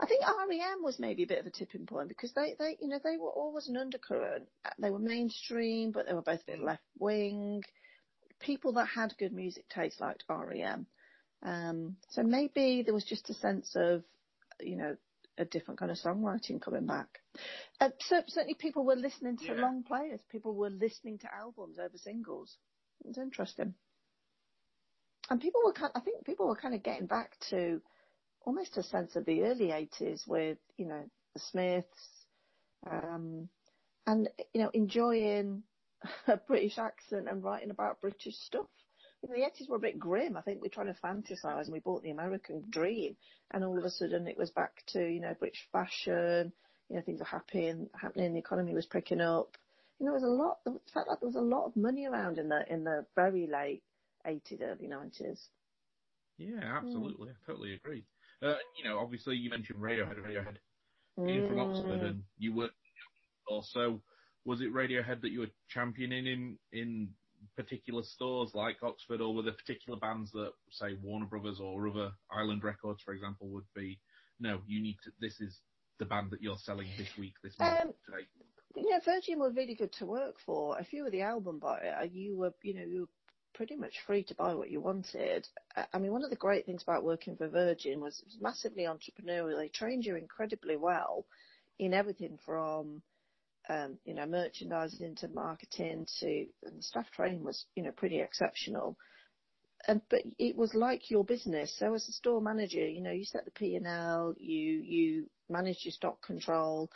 I 0.00 0.06
think 0.06 0.22
REM 0.22 0.82
was 0.82 0.98
maybe 0.98 1.22
a 1.22 1.26
bit 1.26 1.38
of 1.38 1.46
a 1.46 1.50
tipping 1.50 1.86
point 1.86 2.08
because 2.08 2.32
they, 2.34 2.54
they, 2.58 2.76
you 2.80 2.88
know, 2.88 2.98
they 3.02 3.16
were 3.16 3.30
always 3.30 3.68
an 3.68 3.76
undercurrent. 3.76 4.46
They 4.78 4.90
were 4.90 4.98
mainstream, 4.98 5.92
but 5.92 6.06
they 6.06 6.14
were 6.14 6.22
both 6.22 6.42
a 6.42 6.52
bit 6.52 6.62
left 6.62 6.82
wing. 6.98 7.62
People 8.40 8.72
that 8.74 8.88
had 8.88 9.14
good 9.18 9.32
music 9.32 9.68
taste 9.68 10.00
liked 10.00 10.24
REM. 10.28 10.86
Um, 11.44 11.96
so 12.10 12.22
maybe 12.22 12.82
there 12.82 12.94
was 12.94 13.04
just 13.04 13.30
a 13.30 13.34
sense 13.34 13.74
of, 13.76 14.02
you 14.60 14.76
know, 14.76 14.96
a 15.38 15.44
different 15.44 15.80
kind 15.80 15.90
of 15.90 15.96
songwriting 15.98 16.60
coming 16.60 16.86
back. 16.86 17.20
Uh, 17.80 17.90
so 18.00 18.22
certainly 18.28 18.54
people 18.54 18.84
were 18.84 18.96
listening 18.96 19.36
to 19.38 19.46
Yeah. 19.46 19.60
long 19.60 19.82
players. 19.82 20.20
People 20.30 20.54
were 20.54 20.70
listening 20.70 21.18
to 21.18 21.34
albums 21.34 21.78
over 21.78 21.96
singles. 21.96 22.58
It's 23.04 23.18
interesting. 23.18 23.74
And 25.30 25.40
people 25.40 25.62
were 25.64 25.72
kind 25.72 25.92
I 25.94 26.00
think 26.00 26.24
people 26.24 26.46
were 26.48 26.56
kind 26.56 26.74
of 26.74 26.82
getting 26.82 27.06
back 27.06 27.38
to 27.50 27.80
almost 28.44 28.76
a 28.76 28.82
sense 28.82 29.16
of 29.16 29.24
the 29.24 29.42
early 29.44 29.68
80s 29.68 30.26
with, 30.26 30.58
you 30.76 30.86
know, 30.86 31.08
the 31.34 31.40
Smiths, 31.40 32.26
um, 32.90 33.48
and, 34.06 34.28
you 34.52 34.60
know, 34.60 34.70
enjoying 34.74 35.62
a 36.26 36.36
British 36.36 36.76
accent 36.78 37.28
and 37.28 37.42
writing 37.42 37.70
about 37.70 38.00
British 38.00 38.36
stuff. 38.36 38.66
You 39.22 39.28
know, 39.28 39.34
the 39.36 39.44
80s 39.46 39.68
were 39.68 39.76
a 39.76 39.80
bit 39.80 39.98
grim. 39.98 40.36
I 40.36 40.42
think 40.42 40.60
we 40.60 40.66
were 40.66 40.72
trying 40.74 40.92
to 40.92 41.00
fantasize 41.00 41.64
and 41.64 41.72
we 41.72 41.80
bought 41.80 42.02
the 42.02 42.10
American 42.10 42.64
dream 42.70 43.16
and 43.52 43.64
all 43.64 43.78
of 43.78 43.84
a 43.84 43.90
sudden 43.90 44.26
it 44.26 44.36
was 44.38 44.50
back 44.50 44.82
to, 44.88 45.00
you 45.00 45.20
know, 45.20 45.34
British 45.38 45.68
fashion, 45.72 46.52
you 46.88 46.96
know, 46.96 47.02
things 47.02 47.20
were 47.20 47.26
happening, 47.26 47.88
happening, 48.00 48.32
the 48.32 48.38
economy 48.40 48.74
was 48.74 48.86
picking 48.86 49.20
up. 49.20 49.56
You 49.98 50.06
know, 50.06 50.12
there 50.12 50.20
was 50.20 50.24
a 50.24 50.42
lot, 50.42 50.58
it 50.66 50.90
felt 50.92 51.08
like 51.08 51.20
there 51.20 51.28
was 51.28 51.36
a 51.36 51.40
lot 51.40 51.66
of 51.66 51.76
money 51.76 52.06
around 52.06 52.38
in 52.38 52.48
the, 52.48 52.64
in 52.72 52.84
the 52.84 53.06
very 53.14 53.46
late 53.46 53.82
80s, 54.26 54.60
early 54.62 54.88
90s. 54.88 55.38
Yeah, 56.38 56.60
absolutely. 56.62 57.30
I 57.30 57.34
totally 57.46 57.74
agree. 57.74 58.04
Uh, 58.42 58.54
you 58.78 58.84
know, 58.84 58.98
obviously 58.98 59.36
you 59.36 59.50
mentioned 59.50 59.78
Radiohead, 59.78 60.18
Radiohead 60.18 60.56
being 61.24 61.42
from 61.44 61.60
Oxford, 61.60 62.02
Mm. 62.02 62.10
and 62.10 62.22
you 62.38 62.54
were 62.54 62.70
also. 63.48 64.02
Was 64.44 64.60
it 64.60 64.72
Radiohead 64.74 65.20
that 65.22 65.30
you 65.30 65.40
were 65.40 65.50
championing 65.68 66.26
in 66.26 66.58
in 66.72 67.08
particular 67.56 68.02
stores 68.02 68.50
like 68.54 68.82
Oxford, 68.82 69.20
or 69.20 69.34
were 69.34 69.42
there 69.42 69.52
particular 69.52 69.98
bands 69.98 70.30
that, 70.32 70.52
say, 70.70 70.94
Warner 71.02 71.26
Brothers 71.26 71.60
or 71.60 71.88
other 71.88 72.12
Island 72.30 72.64
Records, 72.64 73.02
for 73.02 73.12
example, 73.14 73.48
would 73.48 73.64
be? 73.74 73.98
No, 74.40 74.60
you 74.66 74.82
need 74.82 74.96
to. 75.04 75.12
This 75.20 75.40
is 75.40 75.60
the 75.98 76.04
band 76.04 76.30
that 76.30 76.42
you're 76.42 76.56
selling 76.56 76.88
this 76.96 77.16
week, 77.18 77.34
this 77.42 77.58
month, 77.58 77.80
Um, 77.80 77.94
today. 78.06 78.26
Yeah, 78.74 79.00
Virgin 79.04 79.38
were 79.38 79.50
really 79.50 79.74
good 79.74 79.92
to 79.94 80.06
work 80.06 80.36
for. 80.44 80.78
If 80.80 80.92
you 80.92 81.04
were 81.04 81.10
the 81.10 81.22
album 81.22 81.58
buyer, 81.58 82.04
you 82.10 82.36
were, 82.36 82.54
you 82.62 82.74
know, 82.74 82.84
you 82.84 83.00
were 83.02 83.08
pretty 83.54 83.76
much 83.76 84.00
free 84.06 84.24
to 84.24 84.34
buy 84.34 84.54
what 84.54 84.70
you 84.70 84.80
wanted. 84.80 85.46
I- 85.76 85.86
I 85.92 85.98
mean, 85.98 86.10
one 86.12 86.24
of 86.24 86.30
the 86.30 86.36
great 86.36 86.64
things 86.64 86.82
about 86.82 87.04
working 87.04 87.36
for 87.36 87.48
Virgin 87.48 88.00
was 88.00 88.18
it 88.20 88.26
was 88.26 88.40
massively 88.40 88.84
entrepreneurial. 88.84 89.58
They 89.58 89.68
trained 89.68 90.06
you 90.06 90.16
incredibly 90.16 90.76
well 90.76 91.26
in 91.78 91.92
everything 91.92 92.38
from, 92.38 93.02
um, 93.68 93.98
you 94.04 94.14
know, 94.14 94.26
merchandising 94.26 95.16
to 95.16 95.28
marketing 95.28 96.06
to, 96.20 96.46
and 96.64 96.78
the 96.78 96.82
staff 96.82 97.10
training 97.10 97.44
was, 97.44 97.64
you 97.74 97.82
know, 97.82 97.92
pretty 97.92 98.20
exceptional. 98.20 98.96
And 99.88 100.00
but 100.10 100.22
it 100.38 100.56
was 100.56 100.74
like 100.74 101.10
your 101.10 101.24
business. 101.24 101.74
So 101.78 101.94
as 101.94 102.08
a 102.08 102.12
store 102.12 102.40
manager, 102.40 102.86
you 102.86 103.00
know, 103.00 103.10
you 103.10 103.24
set 103.24 103.44
the 103.44 103.50
P 103.50 103.74
and 103.76 103.86
L, 103.86 104.34
you 104.38 104.80
you 104.80 105.30
manage 105.48 105.78
your 105.82 105.92
stock 105.92 106.22
control, 106.22 106.88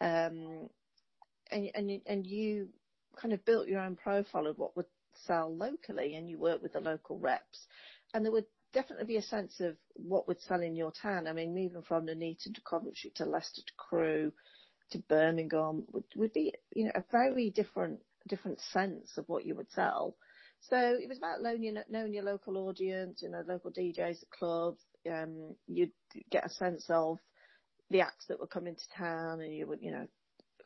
um, 0.00 0.68
and 1.50 1.70
and 1.74 2.00
and 2.06 2.26
you 2.26 2.68
kind 3.20 3.34
of 3.34 3.44
built 3.44 3.66
your 3.66 3.80
own 3.80 3.96
profile 3.96 4.46
of 4.46 4.56
what 4.56 4.76
would 4.76 4.86
sell 5.26 5.54
locally, 5.54 6.14
and 6.14 6.28
you 6.28 6.38
work 6.38 6.62
with 6.62 6.74
the 6.74 6.80
local 6.80 7.18
reps, 7.18 7.66
and 8.14 8.24
there 8.24 8.32
would 8.32 8.46
definitely 8.72 9.06
be 9.06 9.16
a 9.16 9.22
sense 9.22 9.58
of 9.60 9.76
what 9.94 10.28
would 10.28 10.40
sell 10.42 10.62
in 10.62 10.76
your 10.76 10.92
town. 10.92 11.26
I 11.26 11.32
mean, 11.32 11.54
moving 11.54 11.82
from 11.82 12.06
Nuneaton 12.06 12.54
to 12.54 12.60
Coventry 12.60 13.10
to 13.16 13.24
Leicester 13.24 13.62
to 13.62 13.72
Crewe 13.76 14.32
to 14.90 14.98
Birmingham 14.98 15.84
would, 15.92 16.04
would 16.16 16.32
be 16.32 16.52
you 16.74 16.86
know 16.86 16.92
a 16.94 17.04
very 17.10 17.50
different 17.50 18.00
different 18.28 18.60
sense 18.60 19.16
of 19.16 19.28
what 19.28 19.44
you 19.44 19.54
would 19.54 19.70
sell. 19.70 20.16
So 20.60 20.76
it 20.76 21.08
was 21.08 21.18
about 21.18 21.42
knowing 21.42 21.62
your, 21.62 21.84
knowing 21.88 22.12
your 22.12 22.24
local 22.24 22.56
audience, 22.68 23.22
you 23.22 23.30
know, 23.30 23.42
local 23.46 23.70
DJs 23.70 24.22
at 24.22 24.30
clubs. 24.30 24.82
Um, 25.08 25.54
you'd 25.66 25.92
get 26.30 26.44
a 26.44 26.50
sense 26.50 26.84
of 26.90 27.18
the 27.90 28.00
acts 28.00 28.26
that 28.28 28.40
were 28.40 28.46
coming 28.46 28.74
to 28.74 28.88
town, 28.96 29.40
and 29.40 29.54
you 29.54 29.66
would 29.66 29.80
you 29.82 29.92
know 29.92 30.06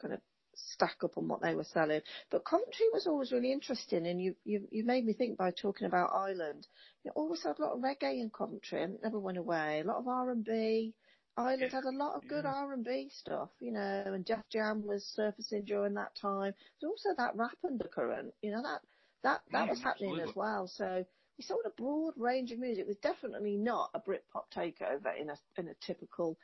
kind 0.01 0.15
of 0.15 0.21
stack 0.55 0.97
up 1.03 1.17
on 1.17 1.29
what 1.29 1.41
they 1.41 1.55
were 1.55 1.65
selling. 1.65 2.01
But 2.31 2.45
Coventry 2.45 2.87
was 2.93 3.07
always 3.07 3.33
really 3.33 3.53
interesting, 3.53 4.07
and 4.07 4.21
you 4.21 4.35
you 4.45 4.67
you 4.71 4.85
made 4.85 5.05
me 5.05 5.13
think 5.13 5.37
by 5.37 5.51
talking 5.51 5.87
about 5.87 6.13
Ireland. 6.15 6.67
You 7.05 7.13
always 7.15 7.43
had 7.43 7.59
a 7.59 7.63
lot 7.63 7.73
of 7.73 7.81
reggae 7.81 8.21
in 8.21 8.31
Coventry, 8.31 8.83
and 8.83 8.95
it 8.95 9.01
never 9.03 9.19
went 9.19 9.39
away. 9.39 9.81
A 9.81 9.87
lot 9.87 9.99
of 9.99 10.09
R 10.09 10.31
and 10.31 10.45
B. 10.45 10.95
Ireland 11.37 11.73
had 11.73 11.85
a 11.85 11.91
lot 11.91 12.15
of 12.17 12.27
good 12.29 12.45
yeah. 12.45 12.53
R 12.55 12.73
and 12.73 12.85
B 12.85 13.09
stuff, 13.11 13.51
you 13.61 13.73
know, 13.73 14.03
and 14.07 14.25
Def 14.25 14.43
Jam 14.51 14.85
was 14.87 15.05
surfacing 15.15 15.65
during 15.65 15.95
that 15.95 16.15
time. 16.15 16.55
There's 16.81 16.91
also 16.91 17.11
that 17.17 17.37
rap 17.37 17.57
undercurrent, 17.65 18.35
you 18.43 18.51
know, 18.51 18.63
that 18.63 18.83
that 19.23 19.43
that 19.53 19.67
Yeah, 19.67 19.71
was 19.71 19.81
happening 19.81 20.13
absolutely. 20.13 20.31
as 20.31 20.37
well. 20.37 20.67
So 20.67 21.05
we 21.39 21.45
saw 21.45 21.57
a 21.65 21.71
broad 21.71 22.15
range 22.17 22.53
of 22.53 22.59
music. 22.59 22.81
It 22.83 22.87
was 22.87 22.97
definitely 22.99 23.57
not 23.57 23.91
a 23.95 24.01
Britpop 24.01 24.51
takeover 24.55 25.19
in 25.19 25.31
a 25.31 25.39
in 25.57 25.69
a 25.69 25.75
typical 25.81 26.37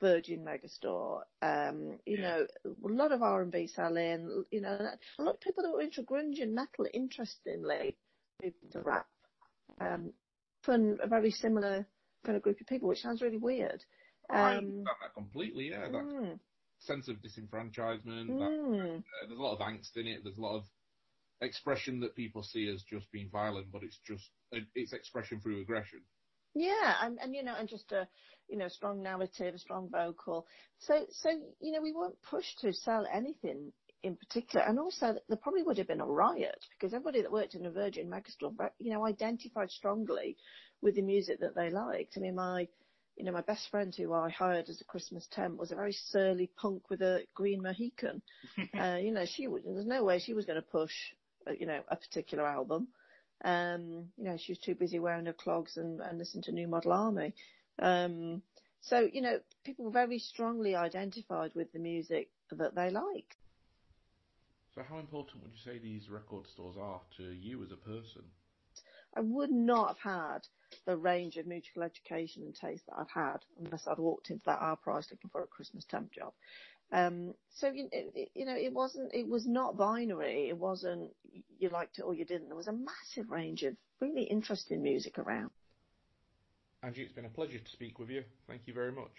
Virgin 0.00 0.44
megastore. 0.44 1.22
Um, 1.42 1.98
you 2.04 2.18
Yeah. 2.18 2.22
know, 2.22 2.46
a 2.66 2.88
lot 2.88 3.12
of 3.12 3.22
R 3.22 3.42
and 3.42 3.52
B 3.52 3.68
selling. 3.68 4.44
You 4.50 4.60
know, 4.60 4.76
a 5.18 5.22
lot 5.22 5.34
of 5.34 5.40
people 5.40 5.62
that 5.62 5.72
were 5.72 5.82
into 5.82 6.02
grunge 6.02 6.42
and 6.42 6.54
metal, 6.54 6.86
interestingly, 6.92 7.96
moved 8.42 8.56
into 8.64 8.80
rap. 8.80 9.06
Um, 9.80 10.12
from 10.62 10.98
a 11.02 11.06
very 11.08 11.30
similar 11.30 11.86
kind 12.24 12.36
of 12.36 12.42
group 12.42 12.60
of 12.60 12.66
people, 12.66 12.88
which 12.88 13.00
sounds 13.02 13.22
really 13.22 13.38
weird. 13.38 13.84
I 14.30 14.56
Um, 14.56 14.56
understand 14.56 14.96
that 15.02 15.14
completely. 15.14 15.70
Yeah, 15.70 15.88
that 15.90 16.06
mm, 16.14 16.38
sense 16.78 17.08
of 17.08 17.16
disenfranchisement. 17.22 18.38
That, 18.38 18.44
mm, 18.44 19.02
uh, 19.04 19.26
there's 19.26 19.38
a 19.38 19.42
lot 19.42 19.54
of 19.54 19.60
angst 19.60 19.96
in 19.96 20.06
it. 20.06 20.22
There's 20.24 20.38
a 20.38 20.42
lot 20.42 20.56
of 20.56 20.64
expression 21.40 22.00
that 22.00 22.16
people 22.16 22.42
see 22.42 22.68
as 22.68 22.82
just 22.84 23.10
being 23.12 23.30
violent, 23.30 23.70
but 23.72 23.82
it's 23.82 23.98
just 24.06 24.30
it's 24.52 24.92
expression 24.92 25.40
through 25.40 25.60
aggression. 25.60 26.02
Yeah, 26.54 26.96
and, 27.02 27.18
and 27.20 27.34
you 27.34 27.42
know, 27.42 27.54
and 27.58 27.68
just 27.68 27.92
a 27.92 28.08
you 28.48 28.56
know 28.56 28.68
strong 28.68 29.02
narrative, 29.02 29.54
a 29.54 29.58
strong 29.58 29.88
vocal. 29.90 30.46
So 30.78 31.06
so 31.10 31.30
you 31.60 31.72
know, 31.72 31.80
we 31.82 31.92
weren't 31.92 32.20
pushed 32.22 32.60
to 32.60 32.72
sell 32.72 33.06
anything 33.12 33.72
in 34.02 34.16
particular, 34.16 34.64
and 34.64 34.78
also 34.78 35.16
there 35.28 35.38
probably 35.38 35.62
would 35.62 35.78
have 35.78 35.86
been 35.88 36.00
a 36.00 36.06
riot 36.06 36.58
because 36.70 36.92
everybody 36.92 37.22
that 37.22 37.32
worked 37.32 37.54
in 37.54 37.66
a 37.66 37.70
Virgin 37.70 38.08
Megastore, 38.10 38.70
you 38.78 38.92
know, 38.92 39.06
identified 39.06 39.70
strongly 39.70 40.36
with 40.82 40.96
the 40.96 41.02
music 41.02 41.40
that 41.40 41.54
they 41.54 41.70
liked. 41.70 42.14
I 42.16 42.20
mean, 42.20 42.34
my 42.34 42.68
you 43.16 43.24
know, 43.24 43.32
my 43.32 43.42
best 43.42 43.68
friend 43.70 43.94
who 43.94 44.12
I 44.12 44.30
hired 44.30 44.68
as 44.68 44.80
a 44.80 44.84
Christmas 44.84 45.26
temp 45.30 45.58
was 45.58 45.70
a 45.70 45.76
very 45.76 45.92
surly 45.92 46.50
punk 46.56 46.88
with 46.90 47.02
a 47.02 47.22
green 47.34 47.62
Mohican. 47.62 48.22
uh, 48.78 48.96
you 49.00 49.12
know, 49.12 49.24
she 49.26 49.48
was, 49.48 49.62
there's 49.64 49.86
no 49.86 50.04
way 50.04 50.18
she 50.18 50.34
was 50.34 50.46
going 50.46 50.60
to 50.60 50.66
push, 50.66 50.92
uh, 51.46 51.52
you 51.52 51.66
know, 51.66 51.80
a 51.88 51.96
particular 51.96 52.46
album. 52.46 52.88
Um, 53.44 54.08
you 54.16 54.24
know, 54.24 54.36
she 54.38 54.52
was 54.52 54.58
too 54.58 54.74
busy 54.74 54.98
wearing 54.98 55.26
her 55.26 55.32
clogs 55.32 55.76
and, 55.76 56.00
and 56.00 56.18
listening 56.18 56.44
to 56.44 56.52
New 56.52 56.68
Model 56.68 56.92
Army. 56.92 57.34
Um, 57.78 58.42
so, 58.80 59.08
you 59.12 59.20
know, 59.20 59.38
people 59.64 59.90
very 59.90 60.18
strongly 60.18 60.74
identified 60.74 61.52
with 61.54 61.72
the 61.72 61.78
music 61.78 62.30
that 62.50 62.74
they 62.74 62.90
like. 62.90 63.36
So, 64.74 64.82
how 64.88 64.98
important 64.98 65.42
would 65.42 65.52
you 65.52 65.72
say 65.72 65.78
these 65.78 66.08
record 66.08 66.46
stores 66.46 66.76
are 66.80 67.00
to 67.18 67.24
you 67.24 67.62
as 67.62 67.72
a 67.72 67.76
person? 67.76 68.22
I 69.14 69.20
would 69.20 69.50
not 69.50 69.98
have 69.98 69.98
had 69.98 70.46
the 70.86 70.96
range 70.96 71.36
of 71.36 71.46
musical 71.46 71.82
education 71.82 72.42
and 72.42 72.54
taste 72.54 72.86
that 72.86 72.96
I've 72.98 73.10
had 73.10 73.38
unless 73.62 73.86
I'd 73.86 73.98
walked 73.98 74.30
into 74.30 74.44
that 74.46 74.60
Our 74.60 74.76
Price 74.76 75.08
looking 75.10 75.30
for 75.30 75.42
a 75.42 75.46
Christmas 75.46 75.84
temp 75.84 76.12
job. 76.12 76.32
Um, 76.92 77.34
so 77.54 77.70
you, 77.70 77.88
you 78.34 78.44
know, 78.44 78.54
it 78.54 78.72
wasn't, 78.72 79.14
it 79.14 79.26
was 79.26 79.46
not 79.46 79.78
binary. 79.78 80.48
It 80.48 80.58
wasn't 80.58 81.10
you 81.58 81.68
liked 81.70 81.98
it 81.98 82.02
or 82.02 82.14
you 82.14 82.24
didn't. 82.24 82.48
There 82.48 82.56
was 82.56 82.68
a 82.68 82.72
massive 82.72 83.30
range 83.30 83.62
of 83.62 83.76
really 84.00 84.24
interesting 84.24 84.82
music 84.82 85.18
around. 85.18 85.50
Angie, 86.82 87.02
it's 87.02 87.12
been 87.12 87.24
a 87.24 87.30
pleasure 87.30 87.58
to 87.58 87.70
speak 87.70 87.98
with 87.98 88.10
you. 88.10 88.24
Thank 88.48 88.62
you 88.66 88.74
very 88.74 88.92
much. 88.92 89.12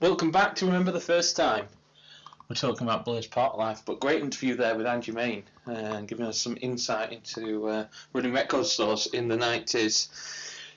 Welcome 0.00 0.30
back 0.30 0.54
to 0.54 0.64
Remember 0.64 0.92
the 0.92 0.98
First 0.98 1.36
Time. 1.36 1.66
We're 2.48 2.56
talking 2.56 2.86
about 2.86 3.04
Blur's 3.04 3.26
Park 3.26 3.58
Life, 3.58 3.82
but 3.84 4.00
great 4.00 4.22
interview 4.22 4.56
there 4.56 4.74
with 4.74 4.86
Angie 4.86 5.12
Main 5.12 5.42
uh, 5.68 5.72
and 5.72 6.08
giving 6.08 6.24
us 6.24 6.40
some 6.40 6.56
insight 6.62 7.12
into 7.12 7.68
uh, 7.68 7.86
running 8.14 8.32
record 8.32 8.64
stores 8.64 9.08
in 9.08 9.28
the 9.28 9.36
90s. 9.36 10.08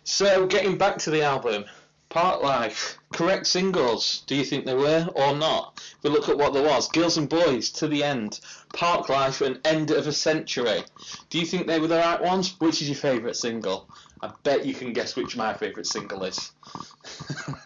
So, 0.03 0.45
getting 0.45 0.77
back 0.77 0.97
to 0.97 1.09
the 1.09 1.21
album, 1.21 1.63
Park 2.09 2.43
Life, 2.43 2.97
correct 3.13 3.47
singles, 3.47 4.23
do 4.27 4.35
you 4.35 4.43
think 4.43 4.65
they 4.65 4.75
were 4.75 5.07
or 5.15 5.33
not? 5.33 5.81
If 5.97 6.03
we 6.03 6.09
look 6.09 6.27
at 6.27 6.37
what 6.37 6.51
there 6.51 6.61
was, 6.61 6.89
Girls 6.89 7.17
and 7.17 7.29
Boys, 7.29 7.69
To 7.71 7.87
the 7.87 8.03
End, 8.03 8.41
Park 8.73 9.07
Life 9.07 9.39
and 9.39 9.57
End 9.65 9.89
of 9.91 10.05
a 10.05 10.11
Century. 10.11 10.83
Do 11.29 11.39
you 11.39 11.45
think 11.45 11.67
they 11.67 11.79
were 11.79 11.87
the 11.87 11.95
right 11.95 12.21
ones? 12.21 12.59
Which 12.59 12.81
is 12.81 12.89
your 12.89 12.97
favourite 12.97 13.37
single? 13.37 13.87
I 14.21 14.33
bet 14.43 14.65
you 14.65 14.73
can 14.73 14.91
guess 14.91 15.15
which 15.15 15.37
my 15.37 15.53
favourite 15.53 15.87
single 15.87 16.25
is. 16.25 16.51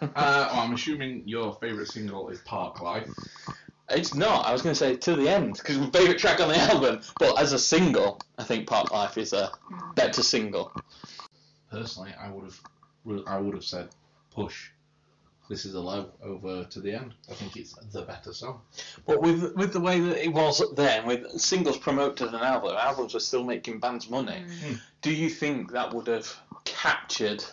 Uh, 0.02 0.50
well, 0.52 0.60
I'm 0.62 0.74
assuming 0.74 1.24
your 1.26 1.54
favourite 1.56 1.88
single 1.88 2.30
is 2.30 2.40
Park 2.42 2.82
Life. 2.82 3.10
It's 3.90 4.14
not. 4.14 4.46
I 4.46 4.52
was 4.52 4.62
going 4.62 4.74
to 4.74 4.80
say 4.80 4.96
to 4.96 5.16
the 5.16 5.30
end 5.30 5.54
because 5.54 5.78
my 5.78 5.90
favourite 5.90 6.20
track 6.20 6.40
on 6.40 6.50
the 6.50 6.58
album. 6.58 7.02
But 7.20 7.40
as 7.40 7.54
a 7.54 7.60
single, 7.60 8.20
I 8.38 8.44
think 8.44 8.68
Park 8.68 8.92
Life 8.92 9.18
is 9.18 9.34
a 9.34 9.52
better 9.96 10.24
single. 10.24 10.72
Personally, 11.72 12.14
I 12.20 12.30
would 12.30 12.46
have, 12.46 13.28
I 13.28 13.40
would 13.40 13.54
have 13.54 13.64
said 13.64 13.90
Push. 14.32 14.70
This 15.50 15.64
is 15.64 15.76
a 15.76 15.80
low 15.80 16.12
over 16.22 16.66
to 16.66 16.82
the 16.82 16.94
end. 16.94 17.14
I 17.32 17.34
think 17.34 17.56
it's 17.56 17.74
the 17.94 18.02
better 18.02 18.34
song. 18.34 18.62
But 19.06 19.22
with 19.22 19.56
with 19.56 19.72
the 19.72 19.80
way 19.80 20.02
that 20.02 20.22
it 20.22 20.34
was 20.34 20.62
then, 20.76 21.06
with 21.06 21.40
singles 21.40 21.78
promoted 21.78 22.30
an 22.30 22.42
album, 22.42 22.76
albums 22.78 23.14
were 23.14 23.22
still 23.22 23.46
making 23.46 23.80
bands 23.80 24.10
money. 24.10 24.44
Mm. 24.46 24.82
Do 25.02 25.14
you 25.14 25.30
think 25.30 25.72
that 25.72 25.94
would 25.94 26.08
have 26.08 26.36
captured 26.66 27.46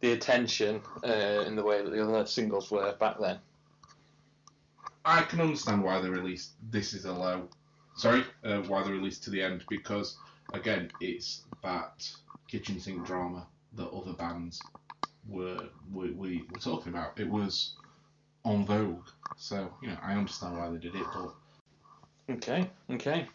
the 0.00 0.12
attention 0.12 0.80
uh, 1.04 1.44
in 1.46 1.56
the 1.56 1.62
way 1.62 1.82
that 1.82 1.90
the 1.90 2.02
other 2.02 2.26
singles 2.26 2.70
were 2.70 2.92
back 2.94 3.18
then? 3.20 3.38
I 5.04 5.22
can 5.22 5.40
understand 5.40 5.82
why 5.82 6.00
they 6.00 6.08
released 6.08 6.52
This 6.70 6.94
Is 6.94 7.04
a 7.04 7.12
Low. 7.12 7.48
Sorry, 7.96 8.24
uh, 8.44 8.62
why 8.62 8.82
they 8.82 8.90
released 8.90 9.24
to 9.24 9.30
the 9.30 9.42
end 9.42 9.64
because 9.68 10.16
again, 10.52 10.90
it's 11.00 11.42
that 11.62 12.08
kitchen 12.48 12.80
sink 12.80 13.06
drama 13.06 13.46
that 13.76 13.88
other 13.90 14.12
bands 14.12 14.62
were 15.28 15.68
we, 15.92 16.10
we 16.10 16.44
were 16.50 16.58
talking 16.58 16.92
about. 16.92 17.18
It 17.18 17.28
was 17.28 17.74
on 18.44 18.64
Vogue, 18.66 19.06
so 19.36 19.72
you 19.82 19.88
know 19.88 19.98
I 20.02 20.14
understand 20.14 20.56
why 20.56 20.70
they 20.70 20.78
did 20.78 20.94
it, 20.94 21.06
but 21.14 21.34
Okay, 22.30 22.70
okay. 22.90 23.26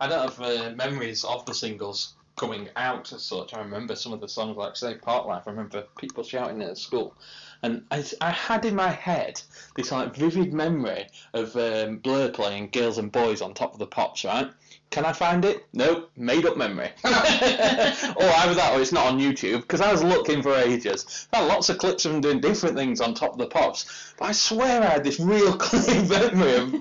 I 0.00 0.08
don't 0.08 0.30
have 0.30 0.40
uh, 0.40 0.70
memories 0.76 1.24
of 1.24 1.44
the 1.46 1.54
singles 1.54 2.14
coming 2.36 2.68
out 2.76 3.12
as 3.12 3.22
such. 3.22 3.54
I 3.54 3.60
remember 3.60 3.96
some 3.96 4.12
of 4.12 4.20
the 4.20 4.28
songs, 4.28 4.56
like 4.56 4.76
say 4.76 4.94
Park 4.94 5.26
Life. 5.26 5.44
I 5.46 5.50
remember 5.50 5.84
people 5.98 6.22
shouting 6.22 6.60
it 6.60 6.68
at 6.68 6.78
school, 6.78 7.14
and 7.62 7.84
I, 7.90 8.04
I 8.20 8.30
had 8.30 8.64
in 8.64 8.74
my 8.74 8.90
head 8.90 9.40
this 9.74 9.90
like 9.90 10.14
vivid 10.14 10.52
memory 10.52 11.08
of 11.32 11.56
um, 11.56 11.98
Blur 11.98 12.30
playing 12.30 12.70
Girls 12.70 12.98
and 12.98 13.10
Boys 13.10 13.40
on 13.40 13.54
Top 13.54 13.72
of 13.72 13.78
the 13.78 13.86
Pops. 13.86 14.24
Right? 14.24 14.50
Can 14.90 15.04
I 15.04 15.12
find 15.12 15.44
it? 15.44 15.66
Nope, 15.72 16.10
made 16.16 16.46
up 16.46 16.56
memory. 16.56 16.90
or 17.04 17.10
either 17.10 18.54
that, 18.54 18.72
or 18.74 18.80
it's 18.80 18.92
not 18.92 19.06
on 19.06 19.18
YouTube 19.18 19.62
because 19.62 19.80
I 19.80 19.92
was 19.92 20.02
looking 20.02 20.42
for 20.42 20.54
ages. 20.54 21.28
Found 21.32 21.48
lots 21.48 21.68
of 21.68 21.78
clips 21.78 22.04
of 22.06 22.12
them 22.12 22.20
doing 22.20 22.40
different 22.40 22.76
things 22.76 23.00
on 23.00 23.12
Top 23.12 23.32
of 23.32 23.38
the 23.38 23.46
Pops, 23.46 24.14
but 24.18 24.26
I 24.26 24.32
swear 24.32 24.82
I 24.82 24.86
had 24.86 25.04
this 25.04 25.20
real 25.20 25.56
clear 25.58 26.02
memory 26.04 26.54
of 26.54 26.74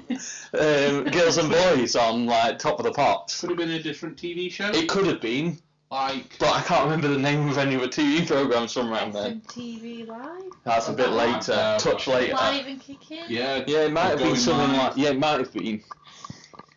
um, 0.54 1.04
Girls 1.12 1.38
and 1.38 1.50
Boys 1.52 1.96
on 1.96 2.26
like 2.26 2.60
Top 2.60 2.80
of 2.80 2.86
the 2.86 2.92
Pops. 2.94 3.42
could 3.42 3.50
have 3.50 3.58
been 3.60 3.72
a 3.72 3.82
different 3.84 4.18
TV 4.18 4.50
show. 4.52 4.70
It 4.70 4.88
could 4.88 5.08
have 5.08 5.20
been, 5.20 5.58
like 5.92 6.38
but 6.40 6.54
I 6.54 6.62
can't 6.62 6.84
remember 6.86 7.08
the 7.10 7.20
name 7.20 7.50
of 7.50 7.58
any 7.58 7.76
of 7.76 7.82
the 7.82 7.88
TV 7.90 8.26
programs 8.26 8.72
from 8.72 8.94
around 8.94 9.14
then. 9.14 9.42
TV 9.48 10.08
Live? 10.08 10.44
That's 10.64 10.88
a 10.90 10.94
bit 10.94 11.10
later, 11.10 11.54
no. 11.54 11.78
touch 11.80 12.08
later. 12.08 12.34
Live 12.36 12.68
and 12.68 12.80
kicking? 12.80 13.24
yeah, 13.28 13.64
Yeah, 13.68 13.80
it 13.86 13.92
might 13.92 14.04
have 14.10 14.20
been 14.20 14.28
Going 14.28 14.40
something 14.40 14.78
Live. 14.78 14.96
like 14.96 14.98
yeah, 14.98 15.10
it 15.10 15.20
might 15.20 15.40
have 15.40 15.52
been. 15.52 15.84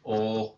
or 0.03 0.55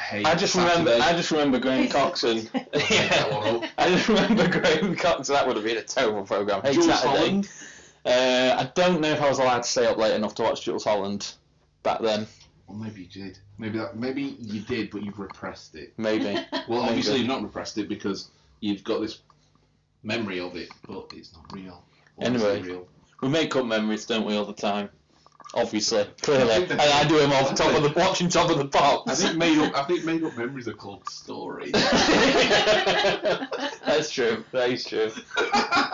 hey, 0.00 0.24
I 0.24 0.34
just 0.34 0.54
Saturday. 0.54 0.78
remember, 0.90 1.04
I 1.04 1.12
just 1.12 1.30
remember 1.30 1.58
Graham 1.58 1.88
Coxon. 1.90 2.48
that 2.72 3.28
one 3.32 3.64
up. 3.64 3.70
I 3.78 3.88
just 3.88 4.08
remember 4.08 4.48
Graham 4.48 4.94
Coxon. 4.96 5.34
That 5.34 5.46
would 5.46 5.56
have 5.56 5.64
been 5.64 5.76
a 5.78 5.82
terrible 5.82 6.22
program. 6.24 6.62
Hey 6.62 6.74
Jools 6.74 6.86
Saturday. 6.86 7.16
Holland. 7.18 7.50
Uh, 8.04 8.56
I 8.58 8.70
don't 8.74 9.00
know 9.00 9.10
if 9.10 9.20
I 9.20 9.28
was 9.28 9.38
allowed 9.38 9.62
to 9.64 9.68
stay 9.68 9.86
up 9.86 9.98
late 9.98 10.14
enough 10.14 10.34
to 10.36 10.42
watch 10.42 10.64
Jools 10.64 10.84
Holland 10.84 11.34
back 11.82 12.00
then. 12.00 12.26
Well, 12.66 12.78
maybe 12.78 13.02
you 13.02 13.06
did. 13.24 13.38
Maybe 13.58 13.78
that. 13.78 13.96
Maybe 13.96 14.22
you 14.40 14.60
did, 14.60 14.90
but 14.90 15.02
you've 15.04 15.18
repressed 15.18 15.74
it. 15.74 15.92
Maybe. 15.98 16.24
Well, 16.68 16.82
Maybe. 16.82 16.88
obviously 16.88 17.16
you've 17.18 17.26
not 17.28 17.42
repressed 17.42 17.78
it 17.78 17.88
because 17.88 18.30
you've 18.60 18.84
got 18.84 19.00
this 19.00 19.20
memory 20.02 20.38
of 20.40 20.54
it, 20.56 20.68
but 20.86 21.10
it's 21.14 21.32
not 21.34 21.52
real. 21.52 21.82
Or 22.16 22.26
it's 22.26 22.42
Anyway. 22.42 22.62
real. 22.62 22.86
we 23.22 23.28
make 23.28 23.54
up 23.56 23.66
memories, 23.66 24.06
don't 24.06 24.24
we, 24.24 24.36
all 24.36 24.44
the 24.44 24.52
time? 24.52 24.88
Obviously, 25.52 26.04
clearly, 26.22 26.52
I 26.52 26.58
and 26.58 26.80
I 26.80 27.08
do 27.08 27.18
him 27.18 27.32
off 27.32 27.52
top 27.56 27.74
of 27.74 27.82
the 27.82 27.92
watching 27.96 28.28
top 28.28 28.50
of 28.50 28.58
the 28.58 28.66
pops. 28.66 29.10
I 29.10 29.14
think 29.14 29.36
made 29.36 29.58
up. 29.58 29.76
I 29.76 29.82
think 29.82 30.04
made 30.04 30.22
up 30.22 30.36
memories 30.36 30.68
are 30.68 30.74
called 30.74 31.08
stories. 31.08 31.72
That's 33.84 34.12
true. 34.12 34.44
That 34.52 34.70
is 34.70 34.84
true. 34.84 35.10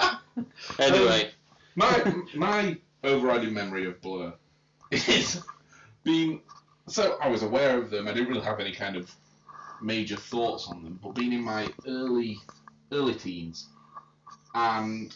Anyway, 0.78 1.24
um, 1.24 1.30
my 1.74 2.14
my 2.34 2.76
overriding 3.02 3.54
memory 3.54 3.86
of 3.86 4.00
Blur 4.02 4.34
is 4.90 5.42
being 6.04 6.42
so 6.86 7.18
I 7.22 7.28
was 7.28 7.42
aware 7.42 7.78
of 7.78 7.88
them. 7.90 8.08
I 8.08 8.12
didn't 8.12 8.28
really 8.28 8.44
have 8.44 8.60
any 8.60 8.72
kind 8.72 8.96
of 8.96 9.10
major 9.80 10.16
thoughts 10.16 10.68
on 10.68 10.84
them, 10.84 10.98
but 11.02 11.14
being 11.14 11.32
in 11.32 11.42
my 11.42 11.68
early 11.86 12.38
early 12.92 13.14
teens 13.14 13.68
and 14.54 15.14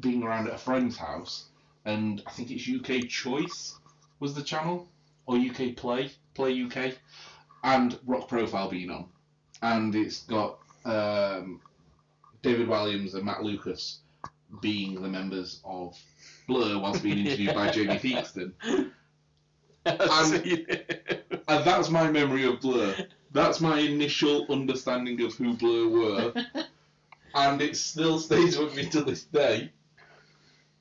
being 0.00 0.22
around 0.22 0.48
at 0.48 0.54
a 0.54 0.58
friend's 0.58 0.96
house, 0.96 1.47
and 1.88 2.22
I 2.26 2.30
think 2.30 2.50
it's 2.50 2.68
UK 2.68 3.08
Choice 3.08 3.78
was 4.20 4.34
the 4.34 4.42
channel 4.42 4.86
or 5.26 5.36
UK 5.36 5.74
Play 5.74 6.10
Play 6.34 6.62
UK, 6.62 6.94
and 7.64 7.98
Rock 8.06 8.28
Profile 8.28 8.68
being 8.68 8.90
on, 8.90 9.06
and 9.62 9.94
it's 9.94 10.22
got 10.24 10.58
um, 10.84 11.60
David 12.42 12.68
Walliams 12.68 13.14
and 13.14 13.24
Matt 13.24 13.42
Lucas 13.42 14.00
being 14.60 15.00
the 15.00 15.08
members 15.08 15.60
of 15.64 15.98
Blur 16.46 16.78
whilst 16.78 17.02
being 17.02 17.18
interviewed 17.18 17.54
by 17.54 17.70
Jamie 17.70 17.98
Theakston. 17.98 18.52
And 21.48 21.64
that's 21.64 21.88
my 21.88 22.10
memory 22.10 22.44
of 22.44 22.60
Blur. 22.60 22.94
That's 23.32 23.62
my 23.62 23.78
initial 23.78 24.44
understanding 24.50 25.22
of 25.22 25.34
who 25.34 25.54
Blur 25.54 25.88
were. 25.88 26.34
and 27.34 27.62
it 27.62 27.74
still 27.74 28.18
stays 28.18 28.58
with 28.58 28.76
me 28.76 28.86
to 28.90 29.02
this 29.02 29.22
day. 29.22 29.70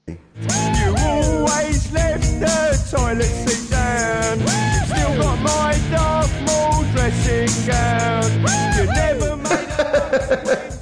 You 0.07 0.95
always 0.99 1.91
left 1.91 2.39
the 2.39 2.95
toilet 2.95 3.23
seat 3.23 3.69
down. 3.69 4.39
Still 4.87 5.21
got 5.21 5.41
my 5.41 5.77
dark 5.91 6.31
mall 6.45 6.83
dressing 6.93 7.67
gown. 7.67 8.23
You 8.77 8.85
never 8.93 9.35
made 9.37 9.69
a 9.69 10.77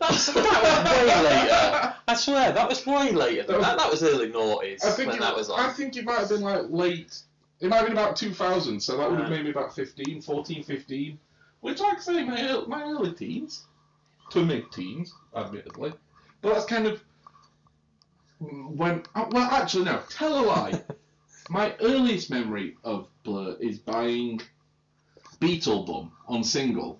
That's, 0.00 0.26
that 0.32 0.34
was 0.34 0.90
way 0.90 1.06
later. 1.24 1.94
I 2.08 2.14
swear, 2.16 2.52
that 2.52 2.68
was 2.68 2.84
way 2.84 3.12
later. 3.12 3.44
That 3.44 3.56
was- 3.58 3.66
That, 3.66 3.78
that 3.78 3.90
was 3.90 4.02
early 4.02 4.28
noughties 4.30 4.84
I 4.84 4.90
think, 4.90 5.08
when 5.08 5.18
it, 5.18 5.20
that 5.20 5.36
was 5.36 5.48
I 5.50 5.68
think 5.70 5.96
it 5.96 6.04
might 6.04 6.18
have 6.18 6.28
been 6.30 6.40
like 6.40 6.64
late. 6.68 7.20
It 7.60 7.68
might 7.68 7.76
have 7.76 7.86
been 7.86 7.96
about 7.96 8.16
2000, 8.16 8.80
so 8.82 8.96
that 8.96 9.08
would 9.08 9.20
have 9.20 9.28
Right. 9.30 9.36
made 9.36 9.44
me 9.44 9.50
about 9.50 9.72
15, 9.72 10.20
14, 10.20 10.64
15. 10.64 11.18
Which, 11.60 11.78
like 11.78 11.98
I 11.98 12.00
say, 12.00 12.24
my, 12.24 12.64
my 12.66 12.82
early 12.82 13.12
teens. 13.12 13.66
To 14.30 14.44
mid 14.44 14.72
teens, 14.72 15.14
admittedly. 15.36 15.92
But 16.42 16.54
that's 16.54 16.66
kind 16.66 16.86
of. 16.86 17.02
When. 18.40 19.04
uh, 19.14 19.26
Well, 19.30 19.50
actually, 19.50 19.84
no. 19.84 20.02
Tell 20.10 20.44
a 20.44 20.44
lie. 20.44 20.82
my 21.48 21.74
earliest 21.80 22.30
memory 22.30 22.76
of 22.84 23.08
Blur 23.22 23.56
is 23.60 23.78
buying 23.78 24.40
Beetlebum 25.40 26.10
on 26.28 26.44
single. 26.44 26.98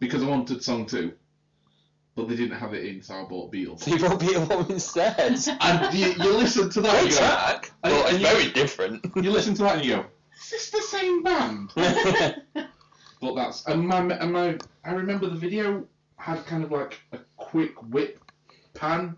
Because 0.00 0.22
I 0.22 0.26
wanted 0.26 0.62
song 0.62 0.86
2. 0.86 1.12
But 2.14 2.28
they 2.28 2.36
didn't 2.36 2.58
have 2.58 2.74
it 2.74 2.84
in, 2.84 3.02
so 3.02 3.14
I 3.14 3.24
bought 3.24 3.52
Beetlebum. 3.52 3.84
People 3.84 4.16
beat 4.16 4.36
a 4.36 4.40
woman 4.40 4.72
instead. 4.72 5.18
And 5.60 5.94
you, 5.94 6.08
you 6.12 6.32
listen 6.36 6.68
to 6.70 6.80
that 6.82 6.94
and 6.94 7.08
Great 7.08 7.12
you 7.12 7.18
go, 7.18 7.26
track, 7.26 7.72
and 7.84 7.92
it's 7.94 8.12
you- 8.12 8.18
very 8.18 8.50
different. 8.52 9.06
you 9.16 9.30
listen 9.30 9.54
to 9.54 9.62
that 9.62 9.76
and 9.76 9.84
you 9.84 9.96
go, 9.96 10.04
is 10.36 10.50
this 10.50 10.70
the 10.70 10.82
same 10.82 11.22
band? 11.22 11.72
But 13.20 13.36
that's 13.36 13.64
and 13.66 13.86
my 13.86 13.98
and 14.00 14.32
my 14.32 14.58
I 14.84 14.90
remember 14.94 15.28
the 15.28 15.36
video 15.36 15.86
had 16.22 16.46
kind 16.46 16.62
of 16.62 16.70
like 16.70 17.00
a 17.12 17.18
quick 17.36 17.74
whip 17.90 18.20
pan 18.74 19.16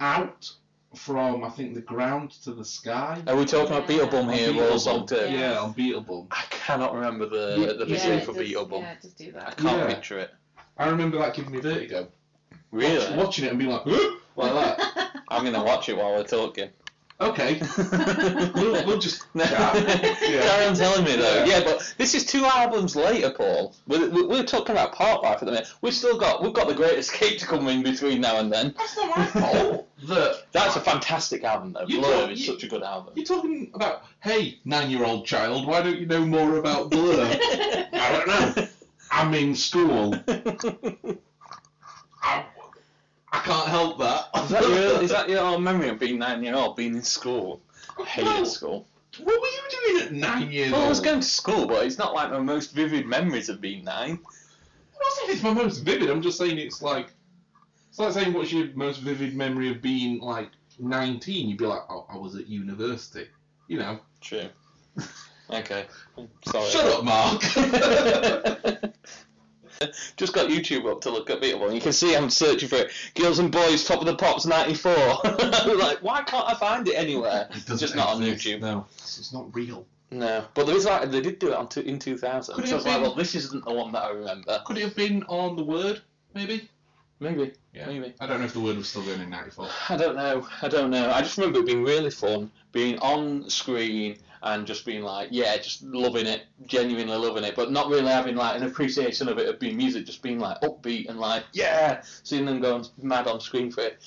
out 0.00 0.50
from 0.94 1.44
I 1.44 1.50
think 1.50 1.74
the 1.74 1.82
ground 1.82 2.30
to 2.44 2.52
the 2.54 2.64
sky. 2.64 3.22
Are 3.26 3.36
we 3.36 3.44
talking 3.44 3.74
about 3.76 3.86
Beetlebum 3.88 4.32
here, 4.32 4.50
On 4.50 4.56
Royal 4.56 4.70
Beetlebum. 4.76 4.80
Song 4.80 5.06
2? 5.06 5.16
Yeah, 5.30 5.58
on 5.58 5.74
Beetlebum. 5.74 6.28
I 6.30 6.44
cannot 6.50 6.94
remember 6.94 7.28
the 7.28 7.56
Yeah, 7.58 7.84
the 7.84 7.86
yeah, 7.86 8.20
for 8.20 8.32
Beetlebum. 8.32 8.80
Yeah, 8.80 8.94
just 9.02 9.18
do 9.18 9.32
I 9.38 9.50
can't 9.50 9.62
Yeah. 9.78 9.86
picture 9.94 10.18
it. 10.20 10.30
I 10.78 10.88
remember 10.88 11.18
that 11.18 11.34
giving 11.34 11.52
me 11.52 11.60
vertigo. 11.60 12.08
Really? 12.70 12.98
Watch- 13.16 13.16
watching 13.26 13.44
it 13.44 13.50
and 13.50 13.58
being 13.58 13.70
like, 13.70 13.84
like 14.36 14.52
that. 14.52 15.10
I'm 15.28 15.44
gonna 15.44 15.62
watch 15.62 15.88
it 15.90 15.96
while 15.96 16.12
we're 16.12 16.24
talking. 16.24 16.70
Okay. 17.20 17.60
we'll, 18.54 18.84
we'll 18.86 18.98
just 18.98 19.24
No. 19.34 19.44
chat. 19.46 19.74
Yeah. 20.20 20.42
Carry 20.42 20.66
on 20.66 20.74
telling 20.74 21.04
me 21.04 21.14
though. 21.16 21.44
Yeah. 21.44 21.58
Yeah, 21.58 21.64
but 21.64 21.94
this 21.96 22.14
is 22.14 22.26
two 22.26 22.44
albums 22.44 22.96
later, 22.96 23.30
Paul. 23.30 23.74
We're, 23.86 24.10
we're, 24.10 24.26
we're 24.28 24.44
talking 24.44 24.72
about 24.74 24.92
Park 24.94 25.22
Life 25.22 25.34
at 25.34 25.44
the 25.46 25.52
minute. 25.52 25.68
We've 25.80 25.94
still 25.94 26.18
got 26.18 26.42
we've 26.42 26.52
got 26.52 26.66
the 26.66 26.74
Great 26.74 26.98
Escape 26.98 27.38
to 27.38 27.46
come 27.46 27.68
in 27.68 27.82
between 27.84 28.20
now 28.20 28.38
and 28.40 28.52
then. 28.52 28.74
That's 28.76 28.96
not 28.96 29.16
my 29.16 29.26
fault. 29.26 29.88
That 30.08 30.42
That's 30.52 30.74
a 30.76 30.80
fantastic 30.80 31.44
album 31.44 31.72
though. 31.72 31.86
You 31.86 32.00
Blur 32.00 32.22
talk- 32.22 32.30
is 32.32 32.40
you- 32.46 32.52
such 32.52 32.64
a 32.64 32.68
good 32.68 32.82
album. 32.82 33.12
You're 33.16 33.24
talking 33.26 33.70
about, 33.74 34.02
hey, 34.20 34.58
nine-year-old 34.64 35.24
child, 35.24 35.66
why 35.68 35.82
don't 35.82 35.98
you 36.00 36.06
know 36.06 36.26
more 36.26 36.58
about 36.58 36.90
Blur? 36.90 37.24
I 37.92 38.24
don't 38.26 38.56
know. 38.56 38.66
I'm 39.12 39.32
in 39.34 39.54
school. 39.54 40.14
I, 42.22 42.44
I 43.34 43.40
can't 43.40 43.68
help 43.68 43.98
that. 43.98 44.28
Is 44.44 44.48
that 44.50 44.62
your 44.62 45.02
is 45.02 45.10
that 45.10 45.28
your 45.34 45.58
memory 45.58 45.88
of 45.88 45.98
being 45.98 46.18
nine 46.18 46.42
year 46.44 46.54
old, 46.54 46.76
being 46.76 46.94
in 46.94 47.02
school? 47.02 47.60
I 47.98 48.04
hated 48.04 48.28
Well, 48.28 48.46
school. 48.46 48.86
What 49.18 49.40
were 49.40 49.46
you 49.46 49.62
doing 49.70 50.02
at 50.06 50.12
nine 50.12 50.52
years 50.52 50.72
old? 50.72 50.84
I 50.84 50.88
was 50.88 51.00
going 51.00 51.20
to 51.20 51.26
school, 51.26 51.66
but 51.66 51.84
it's 51.84 51.98
not 51.98 52.14
like 52.14 52.30
my 52.30 52.38
most 52.38 52.72
vivid 52.72 53.06
memories 53.06 53.48
of 53.48 53.60
being 53.60 53.84
nine. 53.84 54.12
I'm 54.12 55.00
not 55.00 55.12
saying 55.16 55.30
it's 55.30 55.42
my 55.42 55.52
most 55.52 55.78
vivid. 55.80 56.10
I'm 56.10 56.22
just 56.22 56.38
saying 56.38 56.58
it's 56.58 56.80
like 56.80 57.08
it's 57.88 57.98
like 57.98 58.12
saying 58.12 58.32
what's 58.32 58.52
your 58.52 58.68
most 58.74 59.00
vivid 59.00 59.34
memory 59.34 59.70
of 59.70 59.82
being 59.82 60.20
like 60.20 60.50
19. 60.78 61.48
You'd 61.48 61.58
be 61.58 61.66
like, 61.66 61.82
oh, 61.90 62.06
I 62.08 62.16
was 62.16 62.36
at 62.36 62.48
university. 62.48 63.26
You 63.66 63.78
know. 63.78 63.98
True. 64.20 64.48
Okay. 65.50 65.86
Sorry. 66.46 66.70
Shut 66.70 66.86
up, 66.86 67.04
Mark. 67.04 67.42
Just 70.16 70.32
got 70.32 70.48
YouTube 70.48 70.90
up 70.90 71.00
to 71.02 71.10
look 71.10 71.30
at 71.30 71.40
Beetle 71.40 71.64
and 71.64 71.74
you 71.74 71.80
can 71.80 71.92
see 71.92 72.16
I'm 72.16 72.30
searching 72.30 72.68
for 72.68 72.76
it. 72.76 72.92
Girls 73.14 73.38
and 73.38 73.50
Boys, 73.50 73.84
Top 73.84 74.00
of 74.00 74.06
the 74.06 74.16
Pops, 74.16 74.46
94. 74.46 74.92
like, 75.76 75.98
why 76.02 76.22
can't 76.22 76.48
I 76.48 76.54
find 76.54 76.86
it 76.88 76.94
anywhere? 76.94 77.48
It 77.50 77.64
It's 77.68 77.80
just 77.80 77.96
not 77.96 78.08
on. 78.08 78.22
YouTube. 78.22 78.60
No, 78.60 78.86
it's 78.96 79.32
not 79.32 79.54
real. 79.54 79.86
No, 80.10 80.44
but 80.54 80.66
there 80.66 80.76
is 80.76 80.84
like 80.84 81.10
they 81.10 81.20
did 81.20 81.38
do 81.38 81.48
it 81.48 81.54
on 81.54 81.68
two, 81.68 81.80
in 81.80 81.98
2000. 81.98 82.54
Could 82.54 82.68
so 82.68 82.76
have 82.76 82.86
like, 82.86 83.00
well, 83.00 83.14
this 83.14 83.34
isn't 83.34 83.64
the 83.64 83.72
one 83.72 83.90
that 83.92 84.04
I 84.04 84.10
remember. 84.10 84.62
Could 84.64 84.78
it 84.78 84.82
have 84.82 84.94
been 84.94 85.24
on 85.24 85.56
the 85.56 85.64
word, 85.64 86.02
maybe? 86.34 86.68
Maybe. 87.20 87.52
Yeah. 87.72 87.86
Maybe. 87.86 88.14
I 88.20 88.26
don't 88.26 88.40
know 88.40 88.46
if 88.46 88.52
the 88.52 88.60
word 88.60 88.76
was 88.76 88.88
still 88.88 89.02
going 89.02 89.20
in 89.20 89.30
'94. 89.30 89.68
I 89.88 89.96
don't 89.96 90.14
know. 90.14 90.46
I 90.62 90.68
don't 90.68 90.90
know. 90.90 91.10
I 91.10 91.22
just 91.22 91.36
remember 91.36 91.60
it 91.60 91.66
being 91.66 91.82
really 91.82 92.10
fun, 92.10 92.50
being 92.72 92.98
on 92.98 93.48
screen 93.50 94.18
and 94.44 94.66
just 94.66 94.84
being 94.84 95.02
like, 95.02 95.28
yeah, 95.30 95.56
just 95.56 95.82
loving 95.82 96.26
it, 96.26 96.44
genuinely 96.66 97.16
loving 97.16 97.44
it, 97.44 97.56
but 97.56 97.72
not 97.72 97.88
really 97.88 98.08
having 98.08 98.36
like 98.36 98.60
an 98.60 98.66
appreciation 98.66 99.26
of 99.26 99.38
it 99.38 99.48
of 99.48 99.58
being 99.58 99.76
music, 99.76 100.04
just 100.04 100.22
being 100.22 100.38
like 100.38 100.60
upbeat 100.60 101.08
and 101.08 101.18
like, 101.18 101.44
yeah, 101.54 102.02
seeing 102.22 102.44
them 102.44 102.60
going 102.60 102.84
mad 103.02 103.26
on 103.26 103.40
screen 103.40 103.70
for 103.70 103.80
it. 103.80 103.98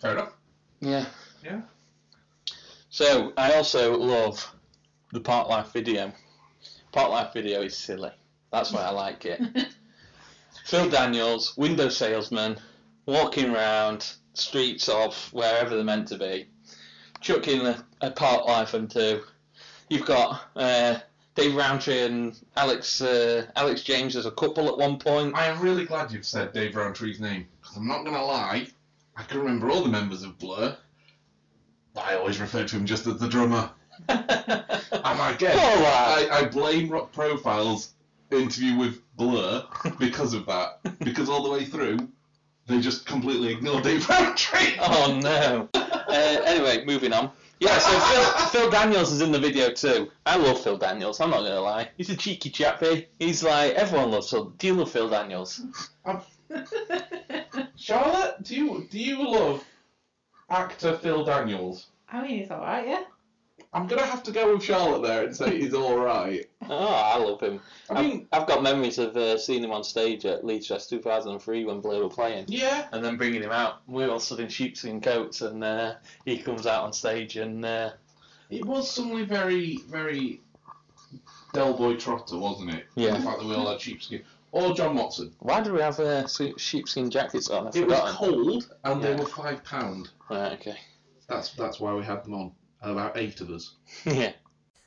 Fair 0.00 0.12
enough. 0.12 0.32
Yeah. 0.80 1.04
Yeah. 1.44 1.60
So 2.88 3.34
I 3.36 3.52
also 3.52 3.98
love 3.98 4.54
the 5.12 5.20
Park 5.20 5.48
Life 5.48 5.72
video. 5.74 6.10
Park 6.90 7.10
Life 7.10 7.34
video 7.34 7.60
is 7.60 7.76
silly. 7.76 8.12
That's 8.50 8.72
why 8.72 8.80
I 8.80 8.90
like 8.90 9.26
it. 9.26 9.40
Phil 10.64 10.88
Daniels, 10.88 11.54
window 11.58 11.90
salesman, 11.90 12.56
walking 13.04 13.54
around 13.54 14.10
streets 14.32 14.88
of 14.88 15.14
wherever 15.32 15.74
they're 15.74 15.84
meant 15.84 16.08
to 16.08 16.16
be, 16.16 16.48
chucking 17.20 17.66
a, 17.66 17.84
a 18.00 18.10
Park 18.10 18.46
Life 18.46 18.74
and 18.74 18.90
two. 18.90 19.22
You've 19.88 20.06
got 20.06 20.42
uh, 20.56 20.98
Dave 21.34 21.54
Rowntree 21.54 22.00
and 22.00 22.38
Alex 22.56 23.00
uh, 23.00 23.46
Alex 23.56 23.82
James 23.82 24.16
as 24.16 24.26
a 24.26 24.30
couple 24.30 24.68
at 24.68 24.76
one 24.76 24.98
point. 24.98 25.34
I 25.34 25.46
am 25.46 25.60
really 25.60 25.84
glad 25.84 26.12
you've 26.12 26.26
said 26.26 26.52
Dave 26.52 26.74
Rowntree's 26.74 27.20
name 27.20 27.46
because 27.60 27.76
I'm 27.76 27.86
not 27.86 28.04
going 28.04 28.16
to 28.16 28.24
lie, 28.24 28.66
I 29.16 29.22
can 29.24 29.38
remember 29.38 29.70
all 29.70 29.82
the 29.82 29.88
members 29.88 30.22
of 30.22 30.38
Blur, 30.38 30.76
but 31.94 32.04
I 32.04 32.16
always 32.16 32.40
refer 32.40 32.64
to 32.64 32.76
him 32.76 32.86
just 32.86 33.06
as 33.06 33.18
the 33.18 33.28
drummer. 33.28 33.70
And 35.04 35.34
again, 35.34 35.58
All 35.58 35.82
right. 35.82 36.28
I, 36.30 36.40
I 36.40 36.44
blame 36.44 36.88
Rock 36.88 37.12
Profile's 37.12 37.94
interview 38.30 38.76
with 38.76 39.00
Blur 39.16 39.64
because 39.98 40.34
of 40.34 40.44
that. 40.46 40.80
Because 40.98 41.28
all 41.28 41.42
the 41.42 41.50
way 41.50 41.64
through, 41.64 41.98
they 42.66 42.80
just 42.80 43.06
completely 43.06 43.52
ignore 43.52 43.80
Dave 43.80 44.08
Rowntree. 44.08 44.76
Oh 44.80 45.18
no. 45.22 45.68
Uh, 46.08 46.40
anyway, 46.44 46.84
moving 46.84 47.12
on. 47.12 47.30
Yeah, 47.60 47.76
so 47.78 47.90
Phil, 47.98 48.46
Phil 48.48 48.70
Daniels 48.70 49.12
is 49.12 49.20
in 49.20 49.32
the 49.32 49.38
video 49.38 49.70
too. 49.70 50.10
I 50.24 50.36
love 50.36 50.62
Phil 50.62 50.78
Daniels. 50.78 51.20
I'm 51.20 51.30
not 51.30 51.40
gonna 51.40 51.60
lie. 51.60 51.90
He's 51.96 52.08
a 52.08 52.16
cheeky 52.16 52.50
chappy. 52.50 53.08
He's 53.18 53.42
like 53.42 53.74
everyone 53.74 54.12
loves 54.12 54.30
Phil. 54.30 54.46
Do 54.58 54.66
you 54.68 54.74
love 54.74 54.90
Phil 54.90 55.10
Daniels? 55.10 55.60
Charlotte, 57.76 58.42
do 58.42 58.54
you 58.54 58.86
do 58.90 58.98
you 58.98 59.28
love 59.28 59.64
actor 60.48 60.96
Phil 60.96 61.24
Daniels? 61.24 61.88
I 62.10 62.22
mean, 62.22 62.40
it's 62.40 62.50
alright, 62.50 62.88
yeah. 62.88 63.02
I'm 63.72 63.86
gonna 63.86 64.06
have 64.06 64.22
to 64.24 64.32
go 64.32 64.52
with 64.54 64.62
Charlotte 64.62 65.02
there 65.06 65.24
and 65.26 65.36
say 65.36 65.60
he's 65.60 65.74
all 65.74 65.98
right. 65.98 66.44
Oh, 66.70 66.86
I 66.86 67.16
love 67.16 67.40
him. 67.40 67.60
I 67.88 68.02
mean, 68.02 68.26
I've, 68.30 68.42
I've 68.42 68.48
got 68.48 68.62
memories 68.62 68.98
of 68.98 69.16
uh, 69.16 69.38
seeing 69.38 69.64
him 69.64 69.70
on 69.72 69.82
stage 69.82 70.26
at 70.26 70.44
Leeds 70.44 70.66
Fest 70.66 70.90
2003 70.90 71.64
when 71.64 71.80
Blur 71.80 72.02
were 72.02 72.10
playing. 72.10 72.44
yeah, 72.48 72.88
And 72.92 73.02
then 73.02 73.16
bringing 73.16 73.42
him 73.42 73.52
out. 73.52 73.80
We 73.86 74.04
were 74.04 74.10
all 74.12 74.20
stood 74.20 74.40
in 74.40 74.48
sheepskin 74.50 75.00
coats, 75.00 75.40
and 75.40 75.64
uh, 75.64 75.94
he 76.26 76.36
comes 76.36 76.66
out 76.66 76.84
on 76.84 76.92
stage, 76.92 77.36
and 77.36 77.64
uh, 77.64 77.92
it 78.50 78.66
was 78.66 78.90
suddenly 78.90 79.24
very, 79.24 79.78
very 79.88 80.42
Del 81.54 81.72
Boy 81.74 81.94
Trotter, 81.96 82.36
wasn't 82.36 82.74
it? 82.74 82.84
Yeah. 82.94 83.16
The 83.16 83.22
fact 83.22 83.38
that 83.38 83.46
we 83.48 83.54
all 83.54 83.70
had 83.70 83.80
sheepskin. 83.80 84.22
Or 84.52 84.74
John 84.74 84.94
Watson. 84.94 85.32
why 85.38 85.62
do 85.62 85.72
we 85.72 85.80
have 85.80 85.98
uh, 86.00 86.26
sheepskin 86.26 87.10
jackets 87.10 87.48
on? 87.48 87.68
I've 87.68 87.76
It 87.76 87.86
was 87.88 88.12
cold 88.14 88.74
and 88.84 89.02
Yeah. 89.02 89.08
they 89.10 89.16
were 89.22 89.26
five 89.28 89.64
pound. 89.64 90.10
Right, 90.30 90.52
okay. 90.52 90.76
That's 91.28 91.50
that's 91.54 91.80
why 91.80 91.94
we 91.94 92.02
had 92.04 92.24
them 92.24 92.34
on. 92.34 92.52
About 92.80 93.16
eight 93.16 93.40
of 93.40 93.50
us. 93.50 93.74
yeah. 94.04 94.32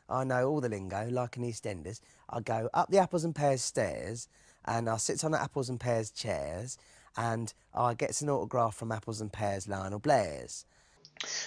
I 0.09 0.23
know 0.23 0.49
all 0.49 0.61
the 0.61 0.69
lingo, 0.69 1.07
like 1.09 1.37
an 1.37 1.43
EastEnders. 1.43 2.01
I 2.29 2.41
go 2.41 2.69
up 2.73 2.89
the 2.89 2.97
apples 2.97 3.23
and 3.23 3.33
pears 3.33 3.61
stairs, 3.61 4.27
and 4.65 4.89
I 4.89 4.97
sit 4.97 5.23
on 5.23 5.31
the 5.31 5.41
apples 5.41 5.69
and 5.69 5.79
pears 5.79 6.11
chairs, 6.11 6.77
and 7.17 7.53
I 7.73 7.93
gets 7.93 8.21
an 8.21 8.29
autograph 8.29 8.75
from 8.75 8.91
Apples 8.91 9.21
and 9.21 9.31
Pears 9.31 9.67
Lionel 9.67 9.99
Blair's. 9.99 10.65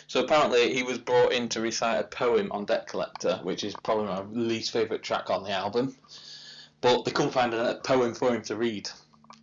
So 0.07 0.23
apparently 0.23 0.73
he 0.75 0.83
was 0.83 0.99
brought 0.99 1.33
in 1.33 1.49
to 1.51 1.61
recite 1.61 2.01
a 2.01 2.05
poem 2.05 2.53
on 2.53 2.65
Debt 2.65 2.87
Collector, 2.87 3.41
which 3.43 3.65
is 3.65 3.75
probably 3.83 4.07
my 4.07 4.23
least 4.23 4.73
favourite 4.73 5.03
track 5.03 5.31
on 5.31 5.43
the 5.43 5.51
album. 5.51 5.97
But 6.81 7.05
they 7.05 7.11
couldn't 7.11 7.33
find 7.33 7.55
a 7.55 7.81
poem 7.83 8.15
for 8.15 8.35
him 8.35 8.43
to 8.43 8.57
read. 8.57 8.89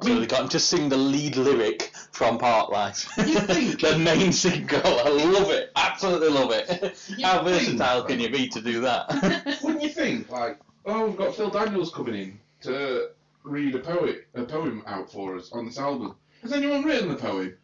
So 0.03 0.19
they 0.19 0.25
got 0.25 0.41
him 0.41 0.49
to 0.49 0.59
sing 0.59 0.89
the 0.89 0.97
lead 0.97 1.35
lyric 1.35 1.91
from 2.11 2.37
Park 2.37 2.69
Life. 2.69 3.07
The 3.17 3.97
main 3.97 4.31
single. 4.31 4.81
I 4.85 5.09
love 5.09 5.49
it. 5.49 5.71
Absolutely 5.75 6.29
love 6.29 6.51
it. 6.51 6.67
How 7.21 7.43
think, 7.43 7.57
versatile 7.77 8.03
can 8.03 8.19
you 8.19 8.29
be 8.29 8.47
to 8.49 8.61
do 8.61 8.81
that? 8.81 9.59
Wouldn't 9.63 9.81
you 9.83 9.89
think, 9.89 10.29
like, 10.29 10.59
oh, 10.85 11.07
we've 11.07 11.17
got 11.17 11.35
Phil 11.35 11.49
Daniels 11.49 11.93
coming 11.93 12.15
in 12.15 12.39
to 12.61 13.09
read 13.43 13.73
a 13.75 13.79
poet, 13.79 14.27
a 14.35 14.43
poem 14.43 14.83
out 14.85 15.11
for 15.11 15.35
us 15.35 15.51
on 15.51 15.65
this 15.65 15.79
album. 15.79 16.15
Has 16.43 16.53
anyone 16.53 16.83
written 16.83 17.09
the 17.09 17.15
poem? 17.15 17.55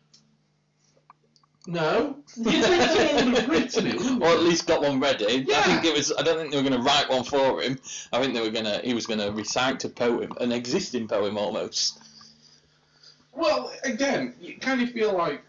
No. 1.70 2.16
You'd 2.38 2.64
think 2.64 2.90
someone 2.92 3.26
would 3.34 3.42
have 3.42 3.50
written 3.50 3.88
it, 3.88 3.96
wouldn't 3.98 4.24
or 4.24 4.30
at 4.30 4.40
least 4.42 4.68
got 4.68 4.82
one 4.82 5.00
ready. 5.02 5.26
I 5.28 5.30
Yeah. 5.46 5.62
think 5.64 5.84
it 5.84 5.94
was. 5.96 6.14
I 6.18 6.22
don't 6.24 6.38
think 6.38 6.52
they 6.52 6.58
were 6.62 6.68
going 6.68 6.82
to 6.82 6.86
write 6.88 7.10
one 7.10 7.26
for 7.26 7.62
him. 7.62 7.78
I 8.14 8.22
think 8.22 8.34
they 8.34 8.42
were 8.42 8.50
going 8.52 8.66
to. 8.66 8.80
He 8.84 8.94
was 8.94 9.06
going 9.06 9.20
to 9.20 9.32
recite 9.32 9.84
a 9.84 9.90
poem, 9.90 10.32
an 10.40 10.54
existing 10.54 11.08
poem 11.10 11.38
almost. 11.38 12.00
Well, 13.38 13.72
again, 13.84 14.34
you 14.42 14.58
kind 14.58 14.82
of 14.82 14.92
feel 14.92 15.14
like 15.16 15.42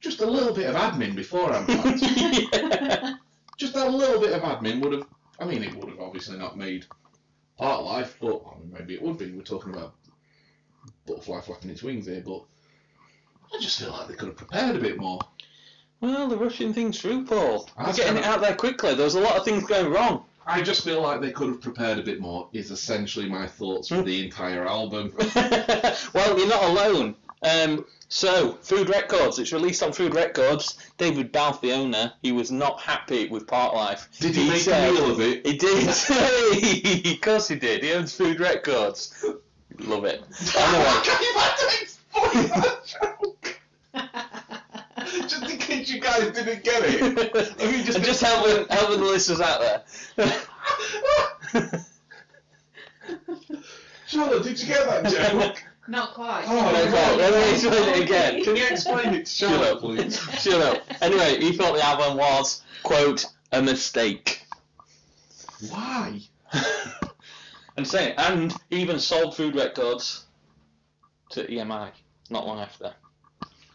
just 0.00 0.20
a 0.20 0.26
little 0.26 0.52
bit 0.52 0.66
of 0.66 0.74
admin 0.74 1.14
beforehand. 1.14 1.66
perhaps. 1.66 2.02
yeah. 2.52 3.14
just 3.56 3.76
a 3.76 3.88
little 3.88 4.20
bit 4.20 4.32
of 4.32 4.42
admin 4.42 4.82
would 4.82 4.92
have. 4.92 5.06
I 5.38 5.44
mean, 5.44 5.62
it 5.62 5.74
would 5.76 5.88
have 5.90 6.00
obviously 6.00 6.36
not 6.36 6.58
made 6.58 6.86
Park 7.56 7.84
Life, 7.84 8.16
but 8.20 8.42
I 8.52 8.58
mean, 8.58 8.72
maybe 8.72 8.94
it 8.94 9.02
would 9.02 9.16
be. 9.16 9.30
We're 9.30 9.42
talking 9.42 9.72
about 9.72 9.94
butterfly 11.06 11.40
flapping 11.40 11.70
its 11.70 11.82
wings 11.84 12.06
here, 12.06 12.22
but 12.24 12.42
I 13.54 13.60
just 13.60 13.78
feel 13.78 13.92
like 13.92 14.08
they 14.08 14.14
could 14.14 14.28
have 14.28 14.36
prepared 14.36 14.74
a 14.76 14.80
bit 14.80 14.98
more. 14.98 15.20
Well, 16.00 16.28
they're 16.28 16.36
rushing 16.36 16.74
things 16.74 17.00
through, 17.00 17.24
Paul. 17.26 17.68
They're 17.76 17.86
That's 17.86 17.96
getting 17.98 18.14
kind 18.14 18.24
it 18.24 18.28
of- 18.28 18.34
out 18.34 18.40
there 18.42 18.56
quickly. 18.56 18.94
There 18.94 19.04
was 19.04 19.14
a 19.14 19.20
lot 19.20 19.36
of 19.36 19.44
things 19.44 19.64
going 19.64 19.90
wrong. 19.92 20.24
I 20.46 20.62
just 20.62 20.84
feel 20.84 21.00
like 21.00 21.20
they 21.20 21.30
could 21.32 21.48
have 21.48 21.60
prepared 21.60 21.98
a 21.98 22.02
bit 22.02 22.20
more. 22.20 22.48
Is 22.52 22.70
essentially 22.70 23.28
my 23.28 23.46
thoughts 23.46 23.88
for 23.88 24.02
the 24.02 24.24
entire 24.24 24.66
album. 24.66 25.12
well, 26.14 26.38
you're 26.38 26.48
not 26.48 26.64
alone. 26.64 27.14
Um, 27.42 27.84
so, 28.08 28.58
Food 28.62 28.88
Records. 28.88 29.38
It's 29.38 29.52
released 29.52 29.82
on 29.82 29.92
Food 29.92 30.14
Records. 30.14 30.78
David 30.98 31.32
Balfe, 31.32 31.60
the 31.60 31.72
owner, 31.72 32.12
he 32.22 32.32
was 32.32 32.50
not 32.50 32.80
happy 32.80 33.28
with 33.28 33.46
Park 33.46 33.74
Life. 33.74 34.08
Did 34.20 34.36
he 34.36 34.48
make 34.48 34.60
said- 34.62 34.90
a 34.90 34.92
meal 34.92 35.10
of 35.10 35.20
it? 35.20 35.46
He 35.46 35.56
did. 35.56 35.88
of 37.14 37.20
course 37.20 37.48
he 37.48 37.56
did. 37.56 37.82
He 37.82 37.92
owns 37.92 38.14
Food 38.14 38.40
Records. 38.40 39.24
Love 39.80 40.04
it. 40.04 40.22
Anyway. 40.56 40.84
you 41.20 41.32
had 41.34 41.56
to 41.56 41.66
explain 41.82 42.48
that 42.60 42.86
joke. 42.86 43.60
Just 45.28 45.50
in 45.50 45.58
case 45.58 45.90
you 45.90 45.93
guys 46.04 46.30
didn't 46.30 46.62
get 46.62 46.82
it. 46.84 47.56
I 47.60 47.70
mean, 47.72 47.84
just, 47.84 48.02
just 48.02 48.22
helping, 48.22 48.66
helping 48.68 49.00
the 49.00 49.06
listeners 49.06 49.40
out 49.40 49.60
there. 50.16 50.32
Charlotte, 54.06 54.42
did 54.44 54.60
you 54.60 54.66
get 54.68 55.02
that 55.02 55.32
joke? 55.32 55.62
Not 55.88 56.14
quite. 56.14 56.44
Oh, 56.46 56.68
Okay, 56.68 56.90
God. 56.90 57.18
let 57.18 57.32
me 57.34 57.52
explain 57.52 57.88
it 57.88 58.02
again. 58.04 58.44
Can 58.44 58.56
you 58.56 58.66
explain 58.66 59.14
it 59.14 59.26
to 59.26 59.32
Shut 59.32 59.50
Charlotte, 59.50 59.72
up. 59.74 59.80
please? 59.80 60.18
Shut 60.40 60.60
up. 60.62 60.82
Anyway, 61.02 61.40
he 61.40 61.52
thought 61.56 61.74
the 61.74 61.84
album 61.84 62.16
was, 62.16 62.62
quote, 62.82 63.26
a 63.52 63.60
mistake. 63.60 64.42
Why? 65.70 66.20
and 67.76 67.86
saying, 67.86 68.14
and 68.18 68.54
even 68.70 68.98
sold 68.98 69.36
Food 69.36 69.56
Records 69.56 70.24
to 71.30 71.46
EMI 71.46 71.90
not 72.30 72.46
long 72.46 72.60
after. 72.60 72.94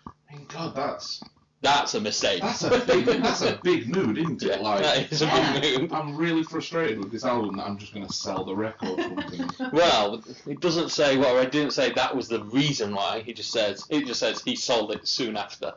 I 0.08 0.36
mean, 0.36 0.46
God, 0.48 0.76
that's 0.76 1.22
That's 1.62 1.94
a 1.94 2.00
mistake. 2.00 2.42
that's 2.42 2.64
a 2.64 2.80
big 2.80 3.06
that's 3.06 3.42
a 3.42 3.60
big 3.64 3.94
mood, 3.94 4.18
isn't 4.18 4.42
it? 4.44 4.50
Yeah, 4.50 4.62
like, 4.62 4.82
that 4.82 5.12
is 5.12 5.22
a 5.22 5.26
big 5.26 5.34
I'm, 5.76 5.82
mood. 5.82 5.94
I'm 5.94 6.16
really 6.16 6.44
frustrated 6.44 7.00
with 7.00 7.12
this 7.12 7.26
album 7.26 7.58
that 7.58 7.68
I'm 7.68 7.78
just 7.78 7.94
going 7.94 8.08
to 8.08 8.14
sell 8.14 8.46
the 8.46 8.56
record. 8.56 9.00
Well, 9.74 10.24
it 10.48 10.62
doesn't 10.62 10.90
say, 10.90 11.18
well, 11.18 11.38
I 11.38 11.46
didn't 11.46 11.72
say 11.72 11.92
that 11.94 12.16
was 12.16 12.28
the 12.28 12.44
reason 12.46 12.96
why. 12.96 13.22
He 13.22 13.34
just 13.34 13.52
says, 13.52 13.86
it 13.90 14.06
just 14.06 14.20
says 14.20 14.42
he 14.42 14.56
sold 14.56 14.92
it 14.92 15.08
soon 15.08 15.36
after. 15.36 15.74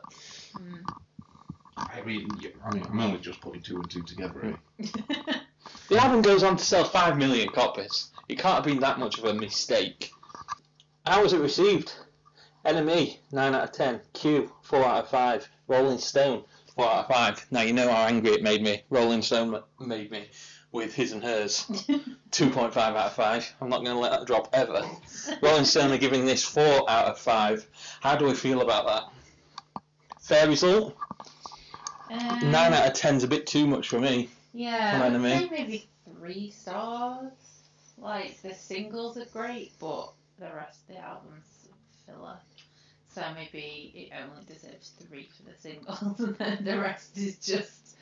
I 1.77 2.01
mean, 2.01 2.27
I 2.65 2.73
mean, 2.73 2.85
I'm 2.89 2.99
only 2.99 3.19
just 3.19 3.41
putting 3.41 3.61
two 3.61 3.75
and 3.75 3.89
two 3.89 4.03
together. 4.03 4.57
Eh? 4.79 4.85
The 5.89 5.97
album 5.97 6.21
goes 6.21 6.43
on 6.43 6.57
to 6.57 6.63
sell 6.63 6.83
5 6.85 7.17
million 7.17 7.49
copies. 7.49 8.09
It 8.27 8.39
can't 8.39 8.55
have 8.55 8.63
been 8.63 8.79
that 8.79 8.99
much 8.99 9.17
of 9.17 9.25
a 9.25 9.33
mistake. 9.33 10.11
How 11.05 11.21
was 11.21 11.33
it 11.33 11.39
received? 11.39 11.93
NME, 12.65 13.17
9 13.31 13.53
out 13.53 13.63
of 13.63 13.71
10. 13.73 14.01
Q, 14.13 14.51
4 14.63 14.83
out 14.83 15.03
of 15.03 15.09
5. 15.09 15.49
Rolling 15.73 15.97
Stone, 15.97 16.43
4 16.75 16.85
out 16.85 17.05
of 17.05 17.07
5. 17.07 17.47
Now 17.51 17.61
you 17.61 17.73
know 17.73 17.91
how 17.91 18.03
angry 18.05 18.31
it 18.31 18.43
made 18.43 18.61
me. 18.61 18.83
Rolling 18.91 19.23
Stone 19.23 19.59
made 19.79 20.11
me 20.11 20.27
with 20.71 20.93
his 20.93 21.11
and 21.13 21.23
hers. 21.23 21.65
2.5 22.31 22.77
out 22.77 22.95
of 22.95 23.13
5. 23.13 23.55
I'm 23.59 23.69
not 23.69 23.83
going 23.83 23.95
to 23.95 23.99
let 23.99 24.11
that 24.11 24.27
drop 24.27 24.49
ever. 24.53 24.83
Rolling 25.41 25.65
Stone 25.65 25.91
are 25.91 25.97
giving 25.97 26.25
this 26.25 26.43
4 26.45 26.87
out 26.89 27.05
of 27.07 27.17
5. 27.19 27.65
How 28.01 28.15
do 28.15 28.25
we 28.25 28.33
feel 28.35 28.61
about 28.61 28.85
that? 28.85 29.81
Fair 30.21 30.47
result? 30.47 30.95
Um, 32.11 32.51
9 32.51 32.73
out 32.73 32.87
of 32.87 32.93
10's 32.93 33.23
a 33.23 33.27
bit 33.27 33.47
too 33.47 33.65
much 33.65 33.89
for 33.89 33.99
me. 33.99 34.29
Yeah, 34.53 34.91
From 34.93 35.01
I'd 35.01 35.07
Enemy. 35.07 35.29
say 35.29 35.49
maybe 35.49 35.89
three 36.19 36.51
stars. 36.51 37.31
Like 37.97 38.39
the 38.43 38.53
singles 38.53 39.17
are 39.17 39.25
great, 39.25 39.71
but 39.79 40.11
the 40.37 40.51
rest 40.55 40.81
of 40.89 40.95
the 40.95 41.01
album's 41.01 41.67
filler. 42.05 42.37
So 43.13 43.21
maybe 43.35 43.91
it 43.95 44.11
only 44.19 44.43
deserves 44.45 44.89
three 45.07 45.29
for 45.35 45.43
the 45.43 45.53
singles, 45.59 46.19
and 46.19 46.35
then 46.37 46.63
the 46.65 46.79
rest 46.79 47.17
is 47.17 47.37
just 47.37 47.95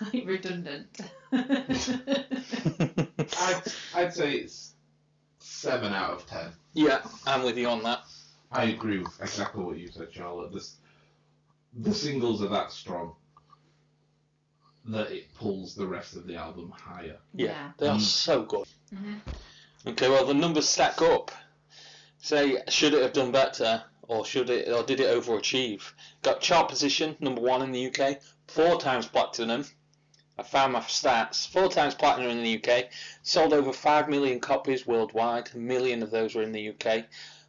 like 0.00 0.24
redundant. 0.26 1.00
I'd, 1.32 1.78
I'd 3.94 4.14
say 4.14 4.32
it's 4.34 4.74
seven 5.40 5.92
out 5.92 6.12
of 6.12 6.26
ten. 6.26 6.52
yeah, 6.74 7.00
I'm 7.26 7.42
with 7.42 7.58
you 7.58 7.68
on 7.68 7.82
that. 7.82 8.02
I 8.52 8.64
agree 8.64 8.98
with 8.98 9.18
exactly 9.20 9.64
what 9.64 9.78
you 9.78 9.90
said, 9.90 10.08
Charlotte. 10.12 10.52
This, 10.52 10.76
the 11.74 11.92
singles 11.94 12.42
are 12.42 12.48
that 12.48 12.70
strong 12.70 13.14
that 14.84 15.10
it 15.12 15.32
pulls 15.34 15.74
the 15.74 15.86
rest 15.86 16.16
of 16.16 16.26
the 16.26 16.36
album 16.36 16.72
higher. 16.76 17.16
yeah. 17.34 17.70
They 17.78 17.88
are 17.88 17.96
Mm. 17.96 18.00
so 18.00 18.42
good. 18.42 18.66
Mhm. 18.94 19.20
Okay, 19.86 20.08
well 20.08 20.26
the 20.26 20.34
numbers 20.34 20.68
stack 20.68 21.00
up. 21.02 21.30
Say, 22.18 22.62
should 22.68 22.94
it 22.94 23.02
have 23.02 23.12
done 23.12 23.32
better, 23.32 23.82
or 24.02 24.24
should 24.24 24.50
it, 24.50 24.68
or 24.68 24.82
did 24.82 25.00
it 25.00 25.16
overachieve? 25.16 25.92
Got 26.22 26.40
chart 26.40 26.68
position 26.68 27.16
number 27.20 27.40
one 27.40 27.62
in 27.62 27.72
the 27.72 27.86
UK, 27.86 28.20
four 28.46 28.80
times 28.80 29.06
platinum. 29.06 29.64
I 30.38 30.42
found 30.42 30.72
my 30.72 30.80
stats. 30.80 31.46
Four 31.46 31.68
times 31.68 31.94
platinum 31.94 32.30
in 32.30 32.42
the 32.42 32.56
UK. 32.56 32.86
Sold 33.22 33.52
over 33.52 33.72
five 33.72 34.08
million 34.08 34.40
copies 34.40 34.86
worldwide. 34.86 35.50
A 35.54 35.58
million 35.58 36.02
of 36.02 36.10
those 36.10 36.34
were 36.34 36.42
in 36.42 36.52
the 36.52 36.70
UK. 36.70 37.04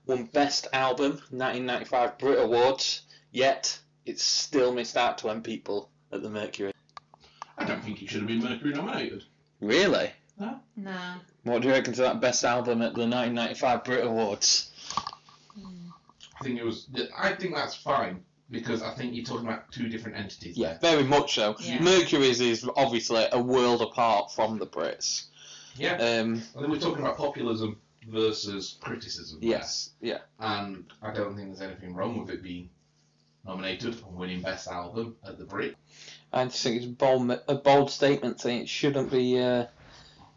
Won 0.06 0.26
Best 0.26 0.68
Album 0.74 1.12
1995 1.30 2.18
Brit 2.18 2.40
Awards. 2.40 3.04
Yet 3.32 3.80
it's 4.06 4.24
still 4.24 4.74
missed 4.74 4.98
out 4.98 5.18
to 5.20 5.30
M 5.30 5.42
people 5.42 5.90
at 6.12 6.22
the 6.22 6.30
Mercury. 6.30 6.74
I 7.58 7.66
don't 7.66 7.84
think 7.84 8.02
it 8.02 8.10
should 8.10 8.22
have 8.22 8.28
been 8.28 8.44
Mercury 8.44 8.74
nominated. 8.74 9.24
Really? 9.62 10.12
No. 10.38 10.60
What 11.44 11.62
do 11.62 11.70
you 11.70 11.74
reckon 11.74 11.94
to 11.94 12.02
that 12.02 12.20
best 12.20 12.44
album 12.44 12.82
at 12.82 12.96
the 12.96 13.08
1995 13.08 13.84
Brit 13.86 14.06
Awards? 14.06 14.72
I 16.44 16.46
think 16.46 16.60
it 16.60 16.66
was. 16.66 16.90
I 17.18 17.32
think 17.34 17.56
that's 17.56 17.74
fine 17.74 18.22
because 18.52 18.84
I 18.84 18.94
think 18.96 19.16
you're 19.16 19.24
talking 19.24 19.48
about 19.48 19.72
two 19.72 19.88
different 19.88 20.18
entities. 20.18 20.58
Yeah, 20.58 20.78
very 20.80 21.04
much 21.04 21.36
so. 21.36 21.56
Yeah. 21.62 21.82
Mercury's 21.82 22.42
is 22.42 22.70
obviously 22.76 23.26
a 23.32 23.42
world 23.42 23.82
apart 23.82 24.34
from 24.34 24.60
the 24.60 24.68
Brits. 24.68 25.28
Yeah. 25.78 25.94
Um, 25.94 26.44
I 26.54 26.60
think 26.60 26.70
we're 26.70 26.80
talking 26.80 27.02
about 27.02 27.18
populism 27.18 27.80
versus 28.10 28.78
criticism. 28.82 29.40
there. 29.40 29.52
yes, 29.52 29.92
yeah. 30.02 30.20
And 30.38 30.84
I 31.02 31.14
don't 31.14 31.34
think 31.38 31.48
there's 31.48 31.62
anything 31.62 31.96
wrong 31.96 32.20
with 32.20 32.30
it 32.30 32.44
being 32.44 32.70
nominated 33.46 33.96
and 34.06 34.16
winning 34.18 34.42
Best 34.42 34.68
Album 34.68 35.16
at 35.26 35.38
the 35.38 35.46
Brit. 35.46 35.78
I 36.34 36.44
just 36.44 36.62
think 36.62 36.76
it's 36.76 36.86
a 36.86 36.90
bold, 36.90 37.40
a 37.48 37.56
bold 37.56 37.90
statement 37.90 38.42
saying 38.42 38.64
it 38.64 38.70
shouldn't 38.70 39.12
be 39.12 39.40
uh, 39.40 39.68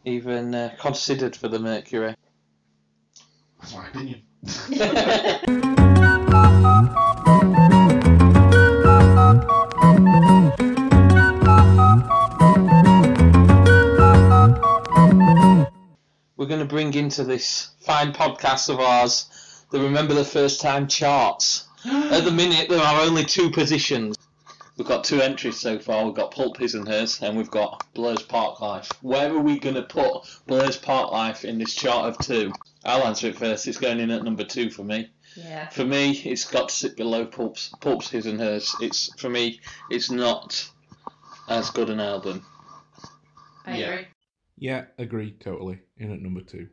even 0.04 0.54
uh, 0.54 0.76
considered 0.78 1.34
for 1.34 1.48
the 1.48 1.58
Mercury. 1.58 2.14
That's 3.60 3.74
my 3.74 3.88
opinion. 3.88 4.22
We're 16.36 16.46
going 16.46 16.60
to 16.60 16.64
bring 16.64 16.94
into 16.94 17.24
this 17.24 17.70
fine 17.80 18.12
podcast 18.12 18.68
of 18.68 18.78
ours 18.78 19.26
the 19.72 19.80
Remember 19.80 20.14
the 20.14 20.24
First 20.24 20.60
Time 20.60 20.86
charts. 20.86 21.66
At 21.84 22.20
the 22.20 22.30
minute, 22.30 22.68
there 22.68 22.80
are 22.80 23.00
only 23.00 23.24
two 23.24 23.50
positions. 23.50 24.16
We've 24.76 24.86
got 24.86 25.02
two 25.02 25.20
entries 25.20 25.58
so 25.58 25.80
far. 25.80 26.04
We've 26.04 26.14
got 26.14 26.30
Pulp 26.30 26.58
His 26.58 26.74
and 26.74 26.86
Hers, 26.86 27.20
and 27.20 27.36
we've 27.36 27.50
got 27.50 27.84
Blur's 27.94 28.22
Park 28.22 28.60
Life. 28.60 28.92
Where 29.00 29.32
are 29.34 29.40
we 29.40 29.58
going 29.58 29.74
to 29.74 29.82
put 29.82 30.22
Blur's 30.46 30.76
Park 30.76 31.10
Life 31.10 31.44
in 31.44 31.58
this 31.58 31.74
chart 31.74 32.06
of 32.06 32.18
two? 32.18 32.52
I'll 32.86 33.04
answer 33.06 33.26
it 33.26 33.36
first. 33.36 33.66
It's 33.66 33.78
going 33.78 33.98
in 34.00 34.10
at 34.12 34.22
number 34.22 34.44
two 34.44 34.70
for 34.70 34.84
me. 34.84 35.10
Yeah. 35.34 35.68
For 35.68 35.84
me, 35.84 36.12
it's 36.12 36.44
got 36.44 36.68
to 36.68 36.74
sit 36.74 36.96
below 36.96 37.26
Pulp's, 37.26 37.70
Pulp's 37.80 38.08
His 38.08 38.26
and 38.26 38.38
Hers. 38.40 38.74
It's 38.80 39.12
for 39.20 39.28
me, 39.28 39.60
it's 39.90 40.10
not 40.10 40.70
as 41.48 41.70
good 41.70 41.90
an 41.90 42.00
album. 42.00 42.46
I 43.66 43.76
Yeah. 43.78 43.86
agree. 43.90 44.06
Yeah, 44.58 44.84
agree 44.98 45.32
totally. 45.32 45.80
In 45.98 46.12
at 46.12 46.20
number 46.22 46.40
two. 46.42 46.68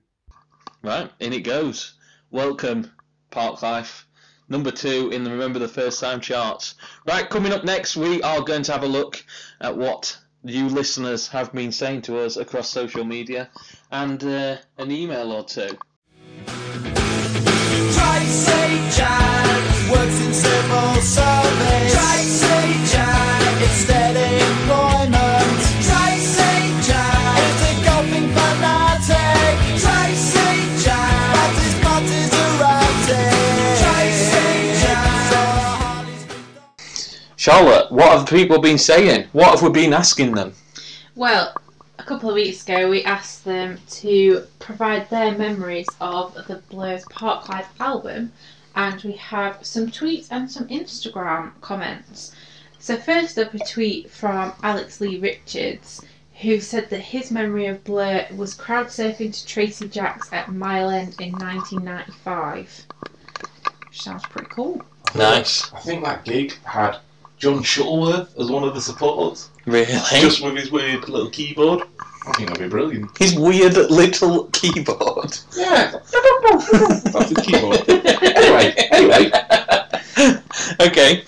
Right, 0.83 1.11
in 1.19 1.33
it 1.33 1.41
goes. 1.43 1.93
Welcome, 2.29 2.91
Park 3.31 3.61
Life. 3.61 4.07
Number 4.49 4.71
two 4.71 5.09
in 5.11 5.23
the 5.23 5.31
Remember 5.31 5.57
the 5.59 5.67
First 5.67 5.99
Time 5.99 6.21
charts. 6.21 6.75
Right, 7.07 7.27
coming 7.29 7.51
up 7.53 7.63
next, 7.63 7.97
we 7.97 8.21
are 8.21 8.41
going 8.41 8.63
to 8.63 8.71
have 8.71 8.83
a 8.83 8.87
look 8.87 9.23
at 9.61 9.75
what 9.75 10.17
you 10.43 10.67
listeners 10.67 11.27
have 11.29 11.51
been 11.53 11.71
saying 11.71 12.01
to 12.03 12.19
us 12.19 12.37
across 12.37 12.69
social 12.69 13.03
media 13.03 13.49
and 13.91 14.23
uh, 14.23 14.57
an 14.77 14.91
email 14.91 15.31
or 15.31 15.43
two. 15.43 15.69
Charlotte, 37.43 37.91
what 37.91 38.17
have 38.17 38.29
people 38.29 38.57
been 38.61 38.77
saying? 38.77 39.27
What 39.33 39.49
have 39.49 39.61
we 39.61 39.69
been 39.69 39.91
asking 39.91 40.31
them? 40.31 40.53
Well, 41.13 41.53
a 42.03 42.05
couple 42.05 42.27
of 42.27 42.35
weeks 42.35 42.63
ago, 42.63 42.89
we 42.89 43.01
asked 43.05 43.45
them 43.45 43.79
to 43.89 44.45
provide 44.59 45.09
their 45.09 45.37
memories 45.37 45.87
of 46.01 46.33
the 46.47 46.61
Blur's 46.69 47.05
Park 47.05 47.47
Life 47.47 47.69
album, 47.79 48.33
and 48.75 49.01
we 49.03 49.13
have 49.13 49.65
some 49.65 49.87
tweets 49.87 50.27
and 50.29 50.51
some 50.51 50.67
Instagram 50.67 51.51
comments. 51.61 52.33
So, 52.77 52.97
first 52.97 53.39
up, 53.39 53.53
a 53.53 53.59
tweet 53.59 54.11
from 54.11 54.51
Alex 54.61 54.99
Lee 54.99 55.17
Richards, 55.17 56.01
who 56.41 56.59
said 56.59 56.89
that 56.89 56.99
his 56.99 57.31
memory 57.31 57.67
of 57.67 57.85
Blur 57.85 58.27
was 58.35 58.53
crowd 58.53 58.87
surfing 58.87 59.33
to 59.33 59.45
Tracy 59.45 59.87
Jacks 59.87 60.27
at 60.33 60.51
Mile 60.51 60.89
End 60.89 61.15
in 61.21 61.31
1995. 61.31 62.85
Which 63.87 64.01
sounds 64.01 64.23
pretty 64.23 64.49
cool. 64.49 64.81
Nice. 65.15 65.71
I 65.71 65.79
think 65.79 66.03
that 66.03 66.25
gig 66.25 66.53
had 66.65 66.97
John 67.37 67.63
Shuttleworth 67.63 68.37
as 68.37 68.51
one 68.51 68.65
of 68.65 68.73
the 68.73 68.81
supporters, 68.81 69.49
Really? 69.65 69.85
just 69.85 70.43
with 70.43 70.57
his 70.57 70.71
weird 70.71 71.07
little 71.07 71.29
keyboard. 71.29 71.83
I 72.25 72.31
think 72.33 72.49
that'd 72.49 72.63
be 72.63 72.69
brilliant. 72.69 73.17
His 73.17 73.37
weird 73.37 73.75
little 73.75 74.45
keyboard. 74.47 75.37
Yeah, 75.55 75.91
that's 75.91 77.29
his 77.29 77.37
keyboard. 77.45 77.83
anyway, 77.89 78.73
anyway, 78.91 79.31
okay. 80.79 81.23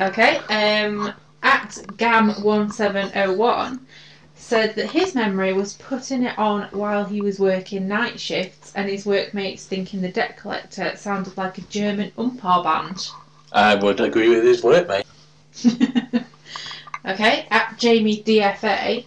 Okay, 0.00 0.36
um, 0.48 1.12
at 1.42 1.70
Gam1701 1.96 3.80
said 4.36 4.74
that 4.76 4.90
his 4.90 5.14
memory 5.14 5.52
was 5.52 5.74
putting 5.74 6.22
it 6.22 6.38
on 6.38 6.68
while 6.70 7.04
he 7.04 7.20
was 7.20 7.40
working 7.40 7.88
night 7.88 8.18
shifts 8.20 8.72
and 8.76 8.88
his 8.88 9.04
workmates 9.04 9.66
thinking 9.66 10.00
the 10.00 10.08
debt 10.08 10.36
collector 10.36 10.92
sounded 10.96 11.36
like 11.36 11.58
a 11.58 11.62
German 11.62 12.12
oompah 12.16 12.62
band. 12.62 13.08
I 13.52 13.74
would 13.74 14.00
agree 14.00 14.28
with 14.28 14.44
his 14.44 14.62
workmate. 14.62 15.04
okay, 17.08 17.46
at 17.50 17.78
Jamie 17.78 18.22
DFA 18.22 19.04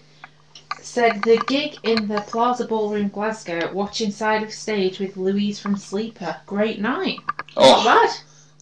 said 0.81 1.21
the 1.23 1.37
gig 1.47 1.77
in 1.83 2.07
the 2.07 2.21
Plaza 2.21 2.65
Ballroom 2.65 3.09
Glasgow, 3.09 3.71
watching 3.73 4.11
side 4.11 4.43
of 4.43 4.51
stage 4.51 4.99
with 4.99 5.15
Louise 5.17 5.59
from 5.59 5.77
Sleeper. 5.77 6.35
Great 6.45 6.79
night. 6.81 7.17
Not 7.55 7.57
Oh, 7.57 7.83
bad. 7.85 8.09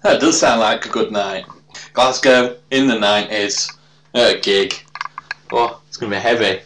that 0.03 0.19
does 0.21 0.39
sound 0.39 0.59
like 0.59 0.85
a 0.85 0.89
good 0.89 1.11
night. 1.11 1.45
Glasgow 1.93 2.57
in 2.71 2.87
the 2.87 2.95
90s, 2.95 3.75
a 4.13 4.37
gig. 4.39 4.73
Oh, 5.51 5.81
it's 5.87 5.97
going 5.97 6.11
to 6.11 6.17
be 6.17 6.21
heavy. 6.21 6.61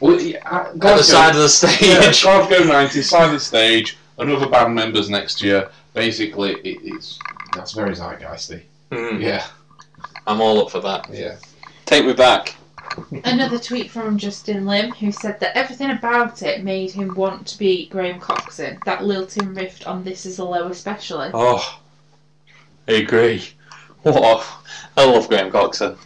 well, 0.00 0.20
yeah, 0.20 0.38
uh, 0.48 0.70
At 0.72 0.78
the 0.80 1.02
side 1.02 1.34
of 1.34 1.42
the 1.42 1.48
stage. 1.48 1.80
Yeah, 1.82 2.00
stage. 2.12 2.22
Glasgow 2.22 2.64
90, 2.64 3.02
side 3.02 3.26
of 3.26 3.32
the 3.32 3.40
stage, 3.40 3.96
another 4.18 4.48
band 4.48 4.74
members 4.74 5.08
next 5.10 5.42
year. 5.42 5.70
Basically, 5.94 6.52
it, 6.52 6.78
it's 6.84 7.18
that's 7.54 7.72
very 7.72 7.94
zeitgeisty. 7.96 8.62
Mm, 8.92 9.20
Yeah, 9.20 9.44
I'm 10.26 10.40
all 10.40 10.60
up 10.64 10.70
for 10.70 10.80
that. 10.80 11.08
yeah. 11.12 11.36
Take 11.90 12.06
me 12.06 12.12
back. 12.12 12.54
Another 13.24 13.58
tweet 13.58 13.90
from 13.90 14.16
Justin 14.16 14.64
Lim, 14.64 14.92
who 14.92 15.10
said 15.10 15.40
that 15.40 15.56
everything 15.56 15.90
about 15.90 16.40
it 16.40 16.62
made 16.62 16.92
him 16.92 17.12
want 17.16 17.48
to 17.48 17.58
be 17.58 17.88
Graham 17.88 18.20
Coxon. 18.20 18.78
That 18.84 19.02
lilting 19.02 19.54
riff 19.54 19.84
on 19.84 20.04
This 20.04 20.24
Is 20.24 20.38
a 20.38 20.44
Low, 20.44 20.68
especially. 20.68 21.32
Oh, 21.34 21.80
I 22.86 22.92
agree. 22.92 23.42
What? 24.02 24.46
I 24.96 25.04
love 25.04 25.28
Graham 25.28 25.50
Coxon. 25.50 25.98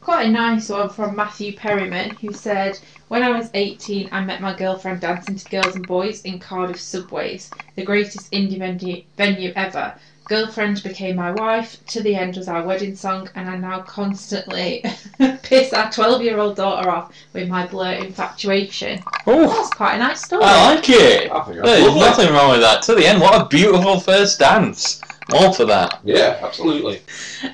Quite 0.00 0.28
a 0.28 0.30
nice 0.30 0.68
one 0.68 0.90
from 0.90 1.16
Matthew 1.16 1.56
Perryman, 1.56 2.10
who 2.10 2.32
said, 2.32 2.78
When 3.08 3.24
I 3.24 3.30
was 3.30 3.50
18, 3.54 4.10
I 4.12 4.20
met 4.20 4.40
my 4.40 4.54
girlfriend 4.54 5.00
dancing 5.00 5.34
to 5.34 5.50
Girls 5.50 5.74
and 5.74 5.88
Boys 5.88 6.22
in 6.22 6.38
Cardiff 6.38 6.80
subways, 6.80 7.50
the 7.74 7.84
greatest 7.84 8.30
indie 8.30 9.06
venue 9.16 9.52
ever. 9.56 9.94
Girlfriend 10.24 10.82
became 10.82 11.16
my 11.16 11.32
wife, 11.32 11.84
To 11.88 12.00
the 12.02 12.14
End 12.14 12.36
was 12.36 12.48
our 12.48 12.62
wedding 12.64 12.94
song, 12.96 13.28
and 13.34 13.50
I 13.50 13.56
now 13.56 13.80
constantly 13.80 14.84
piss 15.42 15.72
our 15.72 15.90
12 15.90 16.22
year 16.22 16.38
old 16.38 16.56
daughter 16.56 16.88
off 16.90 17.12
with 17.32 17.48
my 17.48 17.66
blur 17.66 17.92
infatuation. 17.92 19.02
Oh, 19.26 19.48
That's 19.48 19.70
quite 19.70 19.96
a 19.96 19.98
nice 19.98 20.22
story. 20.22 20.44
I 20.44 20.74
like 20.74 20.88
it. 20.88 21.30
I 21.30 21.40
think 21.44 21.62
There's 21.64 21.84
lovely. 21.86 22.00
nothing 22.00 22.32
wrong 22.32 22.50
with 22.52 22.60
that. 22.60 22.82
To 22.82 22.94
the 22.94 23.06
end, 23.06 23.20
what 23.20 23.40
a 23.40 23.46
beautiful 23.46 23.98
first 24.00 24.38
dance. 24.38 25.00
All 25.32 25.52
for 25.52 25.64
that. 25.66 26.00
Yeah, 26.04 26.38
absolutely. 26.42 27.00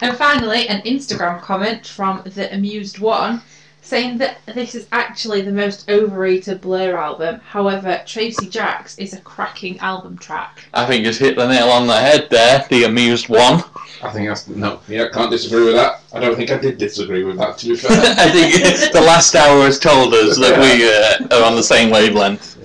And 0.01 0.17
finally, 0.17 0.69
an 0.69 0.81
Instagram 0.83 1.41
comment 1.41 1.87
from 1.87 2.23
the 2.25 2.53
amused 2.55 2.99
one 2.99 3.43
saying 3.89 4.19
that 4.19 4.39
this 4.55 4.75
is 4.75 4.87
actually 4.93 5.41
the 5.41 5.51
most 5.51 5.89
overrated 5.89 6.61
Blur 6.61 6.97
album. 6.97 7.41
However, 7.41 8.03
Tracy 8.05 8.47
Jacks 8.47 8.99
is 8.99 9.15
a 9.15 9.21
cracking 9.23 9.79
album 9.79 10.19
track. 10.19 10.67
I 10.75 10.85
think 10.85 11.05
just 11.05 11.19
hit 11.19 11.37
the 11.37 11.49
nail 11.49 11.71
on 11.71 11.87
the 11.87 11.97
head 11.97 12.29
there, 12.31 12.67
the 12.69 12.85
amused 12.85 13.31
one. 13.31 13.65
I 14.03 14.11
think 14.13 14.29
that's 14.29 14.47
no. 14.47 14.81
Yeah, 14.89 15.09
can't 15.09 15.31
disagree 15.31 15.65
with 15.65 15.75
that. 15.75 16.03
I 16.13 16.21
don't 16.21 16.37
think 16.37 16.51
I 16.51 16.59
did 16.59 16.77
disagree 16.77 17.25
with 17.25 17.39
that. 17.39 17.57
To 17.59 17.69
be 17.69 17.77
fair. 17.77 17.91
I 18.19 18.31
think 18.31 18.93
the 18.93 19.01
last 19.01 19.35
hour 19.35 19.65
has 19.65 19.79
told 19.79 20.13
us 20.13 20.39
that 20.39 20.59
we 20.61 21.35
uh, 21.35 21.41
are 21.41 21.45
on 21.45 21.57
the 21.57 21.63
same 21.63 21.91
wavelength. 21.91 22.57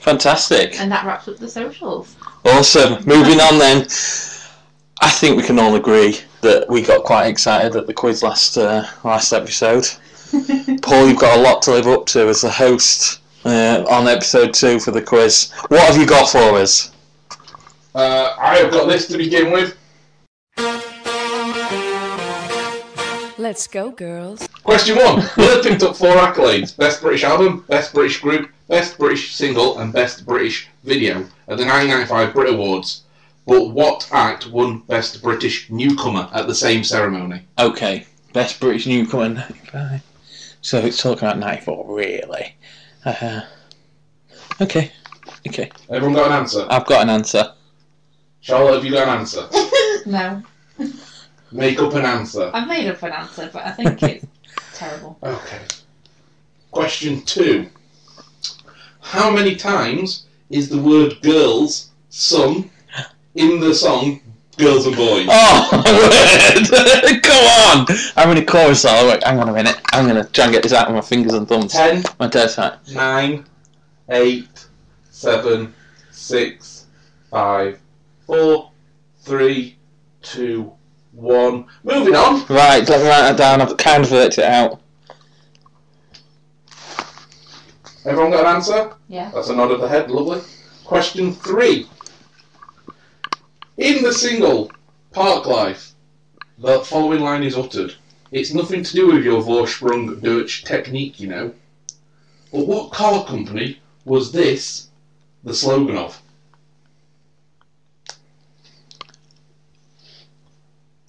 Fantastic. 0.00 0.80
And 0.80 0.90
that 0.90 1.04
wraps 1.04 1.28
up 1.28 1.38
the 1.38 1.48
socials. 1.48 2.16
Awesome. 2.44 3.04
Moving 3.04 3.40
on 3.40 3.58
then. 3.58 3.82
I 5.00 5.10
think 5.10 5.36
we 5.36 5.42
can 5.42 5.58
all 5.58 5.74
agree 5.74 6.20
that 6.42 6.68
we 6.68 6.82
got 6.82 7.04
quite 7.04 7.26
excited 7.26 7.74
at 7.74 7.86
the 7.86 7.94
quiz 7.94 8.22
last 8.22 8.58
uh, 8.58 8.86
last 9.04 9.32
episode. 9.32 9.88
Paul, 10.82 11.08
you've 11.08 11.18
got 11.18 11.38
a 11.38 11.42
lot 11.42 11.62
to 11.62 11.72
live 11.72 11.86
up 11.86 12.06
to 12.06 12.28
as 12.28 12.42
the 12.42 12.50
host 12.50 13.20
uh, 13.44 13.84
on 13.88 14.06
episode 14.06 14.52
two 14.52 14.78
for 14.78 14.90
the 14.90 15.02
quiz. 15.02 15.52
What 15.68 15.80
have 15.80 15.96
you 15.96 16.06
got 16.06 16.28
for 16.28 16.58
us? 16.58 16.92
Uh, 17.94 18.34
I 18.38 18.58
have 18.58 18.70
got 18.70 18.88
this 18.88 19.08
to 19.08 19.18
begin 19.18 19.52
with. 19.52 19.76
Let's 23.38 23.66
go, 23.66 23.90
girls. 23.90 24.46
Question 24.62 24.96
one. 24.96 25.28
Blur 25.34 25.62
picked 25.62 25.82
up 25.82 25.96
four 25.96 26.14
accolades: 26.14 26.76
Best 26.76 27.00
British 27.02 27.24
Album, 27.24 27.64
Best 27.68 27.92
British 27.92 28.20
Group, 28.20 28.50
Best 28.68 28.98
British 28.98 29.34
Single, 29.34 29.78
and 29.78 29.92
Best 29.92 30.24
British 30.24 30.68
Video 30.84 31.18
at 31.48 31.58
the 31.58 31.66
1995 31.66 32.34
Brit 32.34 32.54
Awards. 32.54 33.01
But 33.46 33.70
what 33.70 34.08
act 34.12 34.46
won 34.46 34.80
Best 34.80 35.22
British 35.22 35.68
Newcomer 35.70 36.28
at 36.32 36.46
the 36.46 36.54
same 36.54 36.84
ceremony? 36.84 37.42
Okay, 37.58 38.06
best 38.32 38.60
British 38.60 38.86
newcomer 38.86 39.28
95. 39.30 40.02
So 40.60 40.78
it's 40.78 41.02
talking 41.02 41.26
about 41.26 41.38
94, 41.38 41.94
really. 41.94 42.54
Uh, 43.04 43.40
okay, 44.60 44.92
okay. 45.48 45.70
Everyone 45.90 46.14
got 46.14 46.26
an 46.28 46.32
answer? 46.38 46.66
I've 46.70 46.86
got 46.86 47.02
an 47.02 47.10
answer. 47.10 47.52
Charlotte, 48.40 48.74
have 48.74 48.84
you 48.84 48.92
got 48.92 49.08
an 49.08 49.18
answer? 49.20 49.48
No, 50.04 50.42
Make 51.52 51.78
up 51.78 51.94
an 51.94 52.04
answer. 52.04 52.50
I've 52.52 52.66
made 52.66 52.88
up 52.88 53.00
an 53.04 53.12
answer, 53.12 53.48
but 53.52 53.64
I 53.64 53.70
think 53.70 54.02
it's 54.02 54.26
terrible. 54.74 55.16
Okay. 55.22 55.60
Question 56.72 57.22
two. 57.22 57.68
How 59.00 59.30
many 59.30 59.54
times 59.54 60.26
is 60.50 60.68
the 60.68 60.78
word 60.80 61.20
girls 61.22 61.90
sung 62.08 62.68
in 63.34 63.60
the 63.60 63.74
song 63.74 64.20
Girls 64.58 64.86
and 64.86 64.94
Boys? 64.96 65.26
Oh, 65.30 65.68
my 65.72 67.12
word! 67.12 67.22
Come 67.22 67.44
on! 67.80 67.86
How 68.14 68.26
many 68.28 68.44
choruses 68.44 68.84
are 68.84 69.04
there? 69.04 69.14
Wait, 69.14 69.24
hang 69.24 69.38
on 69.40 69.48
a 69.48 69.52
minute. 69.52 69.80
I'm 69.92 70.06
going 70.08 70.22
to 70.22 70.30
try 70.32 70.44
and 70.44 70.52
get 70.52 70.62
this 70.62 70.72
out 70.72 70.88
with 70.88 70.96
my 70.96 71.00
fingers 71.00 71.32
and 71.34 71.48
thumbs. 71.48 71.72
Ten, 71.72 72.02
My 72.20 72.26
dead 72.28 72.48
side. 72.48 72.78
nine, 72.92 73.46
eight, 74.10 74.66
seven, 75.10 75.72
six, 76.10 76.86
five, 77.30 77.78
four, 78.26 78.70
three, 79.20 79.76
two, 80.20 80.72
one. 81.12 81.66
Moving 81.84 82.14
on. 82.14 82.44
Right, 82.48 82.86
let 82.88 83.00
me 83.02 83.08
write 83.08 83.22
that 83.22 83.36
down. 83.38 83.60
I've 83.62 83.76
kind 83.78 84.04
of 84.04 84.10
worked 84.12 84.38
it 84.38 84.44
out. 84.44 84.80
Everyone 88.04 88.32
got 88.32 88.40
an 88.46 88.56
answer? 88.56 88.92
Yeah. 89.08 89.30
That's 89.32 89.48
a 89.48 89.54
nod 89.56 89.70
of 89.70 89.80
the 89.80 89.88
head, 89.88 90.10
lovely. 90.10 90.40
Question 90.84 91.32
three. 91.32 91.86
In 93.82 94.04
the 94.04 94.12
single 94.12 94.70
Park 95.10 95.44
Life, 95.44 95.94
the 96.56 96.78
following 96.82 97.18
line 97.18 97.42
is 97.42 97.56
uttered. 97.56 97.96
It's 98.30 98.54
nothing 98.54 98.84
to 98.84 98.92
do 98.94 99.08
with 99.08 99.24
your 99.24 99.42
Vorsprung 99.42 100.22
Deutsch 100.22 100.62
technique, 100.62 101.18
you 101.18 101.26
know. 101.26 101.52
But 102.52 102.68
what 102.68 102.92
car 102.92 103.24
company 103.24 103.80
was 104.04 104.30
this 104.30 104.86
the 105.42 105.52
slogan 105.52 105.96
of? 105.96 106.22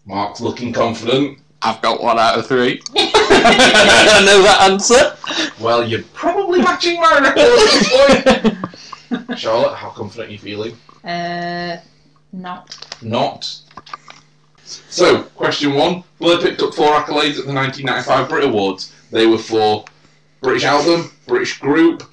Mark's 0.07 0.41
looking 0.41 0.73
confident. 0.73 1.37
I've 1.61 1.81
got 1.83 2.01
one 2.01 2.17
out 2.17 2.39
of 2.39 2.47
three. 2.47 2.81
I 2.95 4.23
know 4.25 4.41
that 4.41 4.71
answer. 4.71 5.15
Well, 5.63 5.87
you're 5.87 6.01
probably 6.15 6.63
matching 6.63 6.99
my 6.99 7.19
record 7.19 7.37
at 7.37 8.55
this 8.55 8.57
point. 9.27 9.37
Charlotte, 9.37 9.75
how 9.75 9.91
confident 9.91 10.29
are 10.29 10.31
you 10.31 10.39
feeling? 10.39 10.75
Uh, 11.03 11.77
not. 12.33 12.97
Not. 13.01 13.59
So, 14.65 15.23
question 15.35 15.73
one. 15.75 16.03
Blur 16.19 16.41
picked 16.41 16.61
up 16.61 16.73
four 16.73 16.87
accolades 16.87 17.37
at 17.39 17.45
the 17.45 17.53
1995 17.53 18.29
Brit 18.29 18.43
Awards. 18.45 18.93
They 19.11 19.27
were 19.27 19.37
for 19.37 19.85
British 20.41 20.63
Album, 20.65 21.11
British 21.27 21.59
Group, 21.59 22.03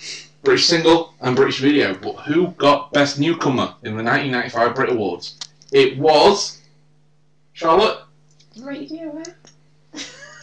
British 0.45 0.67
Single, 0.67 1.15
and 1.21 1.35
British 1.35 1.59
Video. 1.61 1.95
But 1.95 2.17
who 2.17 2.49
got 2.59 2.93
Best 2.93 3.19
Newcomer 3.19 3.75
in 3.83 3.97
the 3.97 4.05
1995 4.05 4.75
Brit 4.75 4.91
Awards? 4.91 5.37
It 5.73 5.99
was 5.99 6.61
Charlotte, 7.55 8.01
Radiohead. 8.59 9.35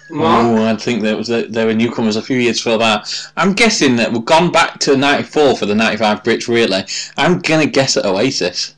Mark, 0.10 0.46
Oh, 0.46 0.66
I 0.66 0.76
think 0.78 1.02
there 1.02 1.18
was 1.18 1.30
a, 1.30 1.48
there 1.48 1.66
were 1.66 1.74
newcomers 1.74 2.16
a 2.16 2.22
few 2.22 2.38
years 2.38 2.58
before 2.60 2.78
that. 2.78 3.14
I'm 3.36 3.54
guessing 3.54 3.98
that 3.98 4.12
we've 4.14 4.24
gone 4.24 4.52
back 4.52 4.80
to 4.82 4.96
'94 4.96 5.58
for 5.58 5.66
the 5.66 5.76
'95 5.76 6.24
Brits. 6.24 6.48
Really, 6.48 6.84
I'm 7.18 7.40
gonna 7.40 7.66
guess 7.66 7.98
at 7.98 8.06
Oasis. 8.06 8.76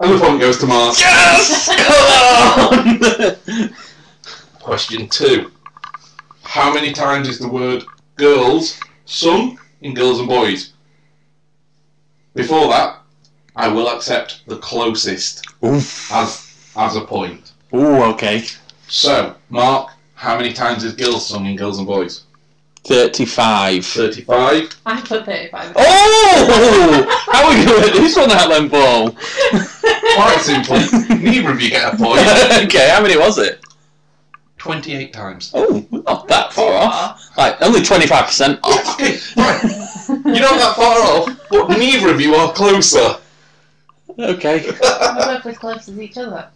And 0.00 0.14
the 0.14 0.18
point 0.18 0.40
goes 0.40 0.58
to 0.58 0.66
Mark. 0.66 0.98
Yes, 0.98 1.68
come 1.76 2.98
on. 3.60 3.70
Question 4.60 5.08
two. 5.08 5.52
How 6.42 6.72
many 6.72 6.92
times 6.92 7.28
is 7.28 7.38
the 7.38 7.48
word 7.48 7.84
girls 8.16 8.80
sung 9.04 9.58
in 9.82 9.94
Girls 9.94 10.18
and 10.18 10.28
Boys? 10.28 10.72
Before 12.34 12.68
that, 12.68 13.00
I 13.56 13.68
will 13.68 13.88
accept 13.88 14.42
the 14.46 14.58
closest 14.58 15.44
Oof. 15.64 16.10
as 16.12 16.72
as 16.76 16.96
a 16.96 17.02
point. 17.02 17.52
Ooh, 17.74 18.02
okay. 18.04 18.44
So, 18.88 19.36
Mark, 19.50 19.92
how 20.14 20.36
many 20.36 20.52
times 20.52 20.82
is 20.82 20.94
girls 20.94 21.26
sung 21.26 21.46
in 21.46 21.56
Girls 21.56 21.78
and 21.78 21.86
Boys? 21.86 22.24
Thirty-five. 22.84 23.84
35. 23.84 24.76
I 24.86 25.00
put 25.02 25.26
35. 25.26 25.72
Oh! 25.76 27.24
How 27.30 27.46
are 27.46 27.50
we 27.50 27.64
going 27.64 27.82
to 27.82 27.86
work 27.86 27.94
this 27.94 28.16
one 28.16 28.30
out 28.30 28.48
then, 28.48 28.70
Paul? 28.70 29.10
Quite 30.16 30.40
simply, 30.40 31.18
neither 31.18 31.50
of 31.50 31.60
you 31.60 31.70
get 31.70 31.94
a 31.94 31.96
point. 31.96 32.20
okay, 32.64 32.88
how 32.88 33.02
many 33.02 33.16
was 33.16 33.38
it? 33.38 33.60
28 34.58 35.12
times. 35.12 35.52
Oh, 35.54 35.86
not 35.90 36.26
that 36.28 36.52
far 36.52 36.72
off. 36.72 37.36
Like, 37.36 37.60
only 37.62 37.80
25% 37.80 38.60
off. 38.62 38.94
Okay, 38.94 39.18
right. 39.36 39.62
You're 40.24 40.40
not 40.40 40.58
that 40.58 40.74
far 40.76 40.98
off, 41.00 41.40
but 41.50 41.68
neither 41.78 42.10
of 42.10 42.20
you 42.20 42.34
are 42.34 42.52
closer. 42.52 43.16
Okay. 44.18 44.66
We're 44.66 45.14
both 45.14 45.46
as 45.46 45.58
close 45.58 45.88
as 45.88 45.98
each 45.98 46.18
other. 46.18 46.48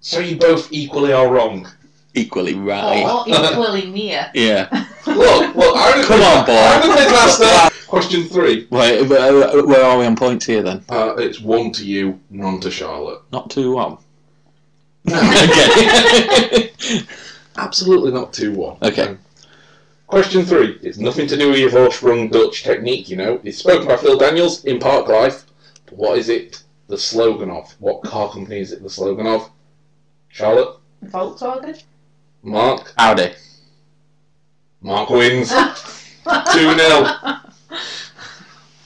So 0.00 0.20
you 0.20 0.36
both 0.36 0.72
equally 0.72 1.12
are 1.12 1.30
wrong. 1.30 1.68
Equally 2.14 2.54
right. 2.54 3.02
Or 3.02 3.24
equally 3.28 3.90
near. 3.90 4.30
Yeah. 4.34 4.68
Look, 5.06 5.54
look, 5.56 5.76
I'm 5.76 6.04
Come 6.04 6.22
on, 6.22 6.46
boy. 6.46 6.52
I'm 6.54 6.88
the 6.88 7.70
quiz. 7.70 7.86
Question 7.86 8.24
three. 8.24 8.66
Wait, 8.70 9.08
where 9.08 9.66
where 9.66 9.84
are 9.84 9.98
we 9.98 10.06
on 10.06 10.16
points 10.16 10.46
here 10.46 10.62
then? 10.62 10.84
Uh, 10.88 11.14
it's 11.16 11.40
one 11.40 11.72
to 11.72 11.84
you, 11.84 12.20
none 12.30 12.60
to 12.60 12.70
Charlotte. 12.70 13.22
Not 13.32 13.50
2 13.50 13.72
1. 13.72 13.98
Okay. 15.12 16.70
absolutely 17.56 18.10
not 18.10 18.32
2 18.32 18.52
1. 18.52 18.78
Okay. 18.82 19.16
Question 20.06 20.44
three. 20.44 20.78
It's 20.82 20.98
nothing 20.98 21.26
to 21.26 21.36
do 21.36 21.50
with 21.50 21.58
your 21.58 21.70
horse 21.70 22.02
run 22.02 22.28
Dutch 22.28 22.62
technique, 22.62 23.08
you 23.08 23.16
know. 23.16 23.40
It's 23.42 23.58
spoken 23.58 23.88
by 23.88 23.96
Phil 23.96 24.18
Daniels 24.18 24.64
in 24.64 24.78
Park 24.78 25.08
Life. 25.08 25.44
But 25.86 25.96
what 25.96 26.18
is 26.18 26.28
it 26.28 26.62
the 26.88 26.98
slogan 26.98 27.50
of? 27.50 27.74
What 27.80 28.02
car 28.02 28.30
company 28.30 28.60
is 28.60 28.70
it 28.72 28.82
the 28.82 28.90
slogan 28.90 29.26
of? 29.26 29.50
Charlotte? 30.28 30.76
Volkswagen? 31.06 31.82
Mark? 32.44 32.92
Audi. 32.98 33.32
Mark 34.82 35.08
wins. 35.08 35.48
2 36.52 36.76
0. 36.76 37.06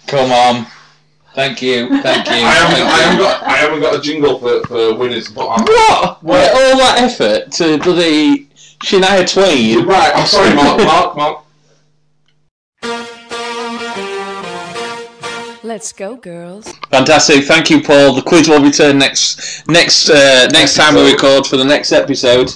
Come 0.07 0.33
on. 0.33 0.67
Thank 1.35 1.61
you. 1.61 1.89
Thank 2.03 2.27
you. 2.29 2.35
I 2.35 2.39
haven't, 2.39 2.87
I, 2.87 2.99
haven't 2.99 3.19
got, 3.19 3.43
I 3.43 3.57
haven't 3.57 3.81
got 3.81 3.97
a 3.97 4.01
jingle 4.01 4.39
for, 4.39 4.67
for 4.67 4.95
winners, 4.95 5.29
but 5.29 5.49
I'm. 5.49 5.65
What? 5.65 6.23
Wait, 6.23 6.49
all 6.51 6.79
that 6.79 6.99
effort 6.99 7.53
to 7.53 7.79
bloody 7.79 8.47
Shania 8.85 9.31
Twain? 9.31 9.85
Right, 9.85 10.13
I'm 10.15 10.27
sorry, 10.27 10.55
Mark. 10.55 10.79
Mark, 10.79 11.17
Mark. 11.17 11.45
Let's 15.65 15.93
go, 15.93 16.17
girls. 16.17 16.73
Fantastic. 16.91 17.45
Thank 17.45 17.71
you, 17.71 17.83
Paul. 17.83 18.15
The 18.15 18.23
quiz 18.23 18.49
will 18.49 18.63
return 18.63 18.99
next 18.99 19.69
next 19.69 20.09
uh, 20.09 20.49
next 20.53 20.77
time 20.77 20.95
we 20.95 21.13
record 21.13 21.47
for 21.47 21.57
the 21.57 21.65
next 21.65 21.93
episode. 21.93 22.55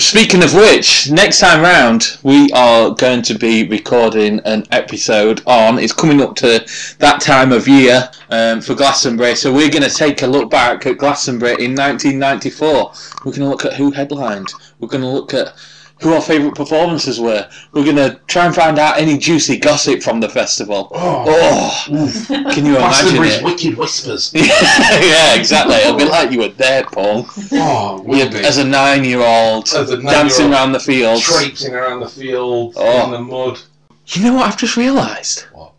Speaking 0.00 0.42
of 0.42 0.54
which, 0.54 1.08
next 1.08 1.38
time 1.38 1.62
round 1.62 2.18
we 2.24 2.50
are 2.50 2.90
going 2.96 3.22
to 3.22 3.38
be 3.38 3.68
recording 3.68 4.40
an 4.40 4.64
episode 4.72 5.40
on. 5.46 5.78
It's 5.78 5.92
coming 5.92 6.20
up 6.20 6.34
to 6.36 6.66
that 6.98 7.20
time 7.20 7.52
of 7.52 7.68
year 7.68 8.10
um, 8.30 8.60
for 8.60 8.74
Glastonbury, 8.74 9.36
so 9.36 9.54
we're 9.54 9.70
going 9.70 9.88
to 9.88 9.90
take 9.90 10.22
a 10.22 10.26
look 10.26 10.50
back 10.50 10.84
at 10.86 10.98
Glastonbury 10.98 11.64
in 11.64 11.76
1994. 11.76 12.92
We're 13.24 13.30
going 13.30 13.34
to 13.42 13.48
look 13.48 13.64
at 13.64 13.74
who 13.74 13.92
headlined. 13.92 14.48
We're 14.80 14.88
going 14.88 15.04
to 15.04 15.08
look 15.08 15.32
at 15.32 15.54
who 16.00 16.12
our 16.14 16.20
favourite 16.20 16.54
performances 16.54 17.18
were. 17.20 17.48
We're 17.72 17.84
going 17.84 17.96
to 17.96 18.20
try 18.28 18.46
and 18.46 18.54
find 18.54 18.78
out 18.78 18.98
any 18.98 19.18
juicy 19.18 19.58
gossip 19.58 20.02
from 20.02 20.20
the 20.20 20.28
festival. 20.28 20.90
Oh, 20.94 21.84
Oh, 21.90 22.52
can 22.54 22.64
you 22.64 22.76
imagine 22.76 23.24
it? 23.24 23.42
wicked 23.42 23.76
whispers. 23.76 24.32
yeah, 24.34 25.34
exactly. 25.34 25.74
It'll 25.76 25.96
be 25.96 26.04
like 26.04 26.30
you 26.30 26.38
were 26.40 26.48
there, 26.48 26.84
Paul. 26.84 27.26
Oh, 27.52 28.00
will 28.02 28.30
be. 28.30 28.38
as 28.38 28.58
a 28.58 28.64
nine-year-old, 28.64 29.64
dancing 29.66 30.02
nine-year-old, 30.04 30.52
around 30.52 30.72
the 30.72 30.80
fields. 30.80 31.22
traipsing 31.24 31.74
around 31.74 32.00
the 32.00 32.08
field 32.08 32.74
Oh. 32.76 33.04
in 33.06 33.10
the 33.10 33.18
mud. 33.20 33.58
You 34.06 34.24
know 34.24 34.34
what 34.34 34.46
I've 34.46 34.56
just 34.58 34.76
realised? 34.76 35.46
What? 35.52 35.72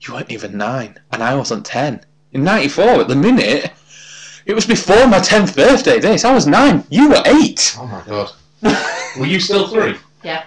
You 0.00 0.14
weren't 0.14 0.30
even 0.32 0.56
nine, 0.56 0.98
and 1.12 1.22
I 1.22 1.34
wasn't 1.34 1.66
ten. 1.66 2.04
In 2.32 2.42
'94, 2.42 3.02
at 3.02 3.08
the 3.08 3.14
minute, 3.16 3.70
it 4.46 4.54
was 4.54 4.66
before 4.66 5.06
my 5.06 5.18
tenth 5.18 5.54
birthday. 5.54 5.98
This 6.00 6.24
I 6.24 6.32
was 6.32 6.46
nine. 6.46 6.84
You 6.88 7.10
were 7.10 7.22
eight. 7.26 7.76
Oh 7.78 7.86
my 7.86 8.02
god. 8.06 8.32
Were 9.18 9.26
you 9.26 9.40
still 9.40 9.68
three? 9.68 9.96
Yeah. 10.22 10.44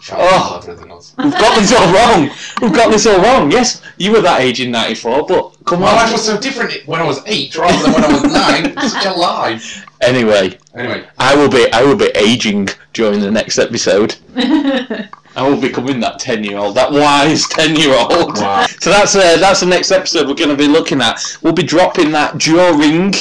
Shut 0.00 0.18
Oh. 0.20 0.56
up, 0.56 0.68
everything 0.68 0.90
else. 0.90 1.14
We've 1.16 1.32
got 1.32 1.58
this 1.58 1.72
all 1.72 1.90
wrong. 1.92 2.30
We've 2.60 2.74
got 2.74 2.90
this 2.90 3.06
all 3.06 3.18
wrong. 3.20 3.50
Yes, 3.50 3.80
you 3.96 4.12
were 4.12 4.20
that 4.20 4.42
age 4.42 4.60
in 4.60 4.70
'94, 4.70 5.24
but 5.26 5.52
come 5.64 5.76
on. 5.76 5.80
My 5.82 5.88
on. 5.92 5.96
life 5.96 6.12
was 6.12 6.24
so 6.26 6.38
different 6.38 6.86
when 6.86 7.00
I 7.00 7.04
was 7.04 7.22
eight 7.26 7.56
rather 7.56 7.82
than 7.82 7.92
when 7.94 8.04
I 8.04 8.12
was 8.12 8.22
nine. 8.24 8.66
It's 8.76 8.92
such 8.92 9.06
a 9.06 9.12
lie. 9.12 9.60
Anyway, 10.02 10.58
Anyway, 10.74 11.06
I 11.18 11.34
will 11.34 11.48
be 11.48 11.72
I 11.72 11.82
will 11.82 11.96
be 11.96 12.10
aging 12.14 12.68
during 12.92 13.20
the 13.20 13.30
next 13.30 13.58
episode. 13.58 14.16
I 14.36 15.48
will 15.48 15.56
be 15.60 15.68
becoming 15.68 16.00
that 16.00 16.18
ten-year-old, 16.20 16.74
that 16.76 16.92
wise 16.92 17.48
ten-year-old. 17.48 18.36
Wow. 18.38 18.66
So 18.80 18.90
that's 18.90 19.16
uh, 19.16 19.38
that's 19.38 19.60
the 19.60 19.66
next 19.66 19.90
episode 19.90 20.28
we're 20.28 20.34
going 20.34 20.50
to 20.50 20.56
be 20.56 20.68
looking 20.68 21.00
at. 21.00 21.38
We'll 21.42 21.54
be 21.54 21.62
dropping 21.62 22.12
that 22.12 22.36
during 22.38 23.14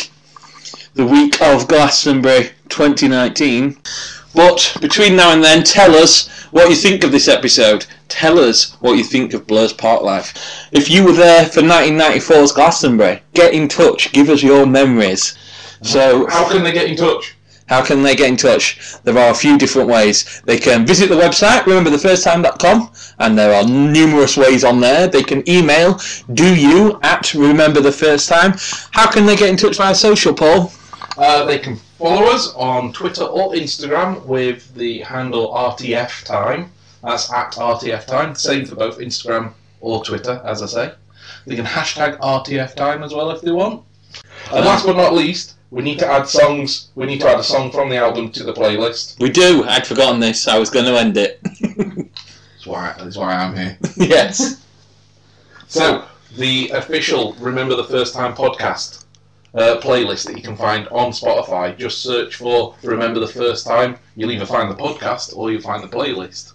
the 0.95 1.05
week 1.05 1.41
of 1.41 1.67
Glastonbury 1.69 2.51
2019. 2.73 3.77
But 4.35 4.75
between 4.81 5.15
now 5.15 5.31
and 5.31 5.43
then, 5.43 5.63
tell 5.63 5.93
us 5.95 6.27
what 6.51 6.69
you 6.69 6.75
think 6.75 7.03
of 7.03 7.11
this 7.11 7.27
episode. 7.27 7.85
Tell 8.09 8.39
us 8.39 8.75
what 8.81 8.97
you 8.97 9.03
think 9.03 9.33
of 9.33 9.47
Blur's 9.47 9.73
Park 9.73 10.01
Life. 10.01 10.67
If 10.71 10.89
you 10.89 11.03
were 11.05 11.13
there 11.13 11.45
for 11.45 11.61
1994's 11.61 12.51
Glastonbury, 12.51 13.21
get 13.33 13.53
in 13.53 13.67
touch. 13.67 14.11
Give 14.11 14.29
us 14.29 14.41
your 14.41 14.65
memories. 14.65 15.37
So 15.81 16.27
how 16.27 16.49
can 16.49 16.63
they 16.63 16.71
get 16.71 16.87
in 16.87 16.97
touch? 16.97 17.35
how 17.67 17.83
can 17.83 18.03
they 18.03 18.15
get 18.15 18.29
in 18.29 18.37
touch? 18.37 18.97
There 19.03 19.17
are 19.17 19.31
a 19.31 19.35
few 19.35 19.57
different 19.57 19.89
ways. 19.89 20.41
They 20.45 20.59
can 20.59 20.85
visit 20.85 21.09
the 21.09 21.15
website, 21.15 21.61
rememberthefirst.time.com, 21.61 22.91
and 23.19 23.37
there 23.37 23.53
are 23.53 23.65
numerous 23.65 24.37
ways 24.37 24.63
on 24.63 24.79
there. 24.79 25.07
They 25.07 25.23
can 25.23 25.47
email 25.49 25.99
do 26.33 26.55
you 26.55 26.99
at 27.03 27.33
remember 27.33 27.81
the 27.81 27.91
first 27.91 28.29
time. 28.29 28.53
How 28.91 29.09
can 29.09 29.25
they 29.25 29.35
get 29.35 29.49
in 29.49 29.57
touch 29.57 29.77
via 29.77 29.95
social, 29.95 30.33
Paul? 30.33 30.71
Uh, 31.17 31.45
they 31.45 31.59
can 31.59 31.75
follow 31.97 32.23
us 32.31 32.53
on 32.55 32.91
Twitter 32.93 33.23
or 33.23 33.53
Instagram 33.53 34.25
with 34.25 34.73
the 34.75 35.01
handle 35.01 35.53
RTF 35.53 36.25
Time. 36.25 36.71
That's 37.03 37.31
at 37.31 37.53
RTF 37.53 38.05
Time. 38.07 38.35
Same 38.35 38.65
for 38.65 38.75
both 38.75 38.97
Instagram 38.97 39.53
or 39.81 40.03
Twitter, 40.03 40.41
as 40.45 40.63
I 40.63 40.65
say. 40.65 40.93
They 41.45 41.55
can 41.55 41.65
hashtag 41.65 42.17
RTF 42.19 42.75
Time 42.75 43.03
as 43.03 43.13
well 43.13 43.29
if 43.31 43.41
they 43.41 43.51
want. 43.51 43.83
And 44.51 44.65
last 44.65 44.85
but 44.85 44.95
not 44.97 45.13
least, 45.13 45.55
we 45.69 45.81
need 45.81 45.99
to 45.99 46.07
add 46.07 46.27
songs. 46.27 46.89
We 46.95 47.05
need 47.05 47.21
to 47.21 47.29
add 47.29 47.39
a 47.39 47.43
song 47.43 47.71
from 47.71 47.89
the 47.89 47.97
album 47.97 48.31
to 48.31 48.43
the 48.43 48.53
playlist. 48.53 49.19
We 49.19 49.29
do. 49.29 49.63
I'd 49.65 49.85
forgotten 49.87 50.19
this. 50.19 50.47
I 50.47 50.57
was 50.57 50.69
going 50.69 50.85
to 50.85 50.99
end 50.99 51.17
it. 51.17 51.39
That's 51.77 52.65
why. 52.65 52.95
That's 52.97 53.17
why 53.17 53.33
I'm 53.33 53.55
here. 53.55 53.77
yes. 53.97 54.63
So 55.67 56.05
the 56.37 56.69
official 56.69 57.33
Remember 57.33 57.75
the 57.75 57.83
First 57.83 58.13
Time 58.13 58.35
podcast 58.35 59.02
uh, 59.55 59.77
playlist 59.81 60.25
that 60.25 60.35
you 60.37 60.43
can 60.43 60.55
find 60.57 60.87
on 60.87 61.11
Spotify. 61.11 61.77
Just 61.77 62.01
search 62.01 62.35
for 62.37 62.75
Remember 62.83 63.19
the 63.19 63.27
First 63.27 63.67
Time. 63.67 63.97
You'll 64.15 64.31
either 64.31 64.45
find 64.45 64.69
the 64.69 64.75
podcast 64.75 65.35
or 65.35 65.51
you'll 65.51 65.61
find 65.61 65.83
the 65.83 65.87
playlist. 65.87 66.53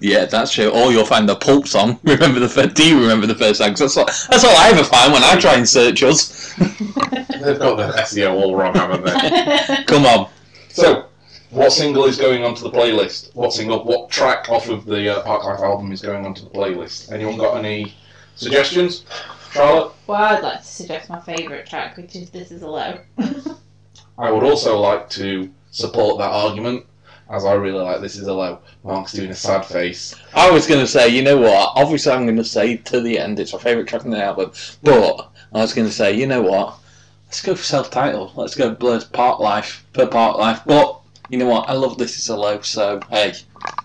Yeah, 0.00 0.24
that's 0.24 0.52
true. 0.52 0.68
Or 0.70 0.90
you'll 0.92 1.04
find 1.04 1.28
the 1.28 1.36
pulp 1.36 1.66
song. 1.68 2.00
Remember 2.04 2.40
the 2.40 2.48
first? 2.48 2.74
Do 2.74 2.88
you 2.88 3.00
remember 3.00 3.26
the 3.26 3.34
first 3.34 3.60
time? 3.60 3.74
'Cause 3.74 3.94
that's 3.94 3.96
all, 3.96 4.06
that's 4.30 4.44
all 4.44 4.56
I 4.56 4.70
ever 4.70 4.82
find 4.84 5.12
when 5.12 5.22
I 5.22 5.38
try 5.38 5.54
and 5.54 5.68
search 5.68 6.02
us. 6.02 6.54
They've 6.58 7.58
got 7.58 7.76
the 7.76 7.92
SEO 8.02 8.32
all 8.32 8.56
wrong, 8.56 8.74
haven't 8.74 9.04
they? 9.04 9.84
Come 9.86 10.06
on. 10.06 10.28
So, 10.70 11.06
what 11.50 11.70
single 11.72 12.06
is 12.06 12.16
going 12.18 12.44
onto 12.44 12.62
the 12.62 12.70
playlist? 12.70 13.34
What 13.34 13.52
single? 13.52 13.84
What 13.84 14.10
track 14.10 14.48
off 14.48 14.68
of 14.68 14.84
the 14.86 15.18
uh, 15.18 15.22
Parklife 15.24 15.60
album 15.62 15.92
is 15.92 16.00
going 16.02 16.24
onto 16.24 16.42
the 16.42 16.50
playlist? 16.50 17.12
Anyone 17.12 17.36
got 17.36 17.56
any 17.58 17.94
suggestions? 18.36 19.04
Charlotte? 19.52 19.92
well, 20.06 20.22
I'd 20.22 20.42
like 20.42 20.60
to 20.60 20.66
suggest 20.66 21.08
my 21.08 21.20
favourite 21.20 21.66
track, 21.66 21.96
which 21.96 22.14
is 22.16 22.30
This 22.30 22.50
Is 22.50 22.62
a 22.62 22.68
Low. 22.68 22.98
I 24.18 24.30
would 24.30 24.42
also 24.42 24.78
like 24.78 25.08
to 25.10 25.50
support 25.70 26.18
that 26.18 26.30
argument, 26.30 26.84
as 27.30 27.44
I 27.44 27.54
really 27.54 27.82
like 27.82 28.00
This 28.00 28.16
Is 28.16 28.26
a 28.26 28.34
Low. 28.34 28.58
Mark's 28.84 29.12
doing 29.12 29.30
a 29.30 29.34
sad 29.34 29.64
face. 29.64 30.14
I 30.34 30.50
was 30.50 30.66
going 30.66 30.80
to 30.80 30.86
say, 30.86 31.08
you 31.08 31.22
know 31.22 31.38
what? 31.38 31.72
Obviously, 31.76 32.12
I'm 32.12 32.24
going 32.24 32.36
to 32.36 32.44
say 32.44 32.76
to 32.76 33.00
the 33.00 33.18
end, 33.18 33.38
it's 33.38 33.52
my 33.52 33.58
favourite 33.58 33.88
track 33.88 34.04
on 34.04 34.10
the 34.10 34.22
album. 34.22 34.52
But 34.82 35.30
I 35.52 35.58
was 35.58 35.72
going 35.72 35.86
to 35.86 35.94
say, 35.94 36.14
you 36.14 36.26
know 36.26 36.42
what? 36.42 36.78
Let's 37.26 37.42
go 37.42 37.54
for 37.54 37.62
self-titled. 37.62 38.36
Let's 38.36 38.54
go 38.54 38.74
Blur's 38.74 39.04
Park 39.04 39.38
Life 39.38 39.86
per 39.92 40.06
Park 40.06 40.38
Life. 40.38 40.62
But 40.66 41.00
you 41.28 41.38
know 41.38 41.46
what? 41.46 41.68
I 41.68 41.74
love 41.74 41.98
This 41.98 42.18
Is 42.18 42.28
a 42.28 42.36
Low, 42.36 42.60
so 42.62 43.00
hey, 43.10 43.34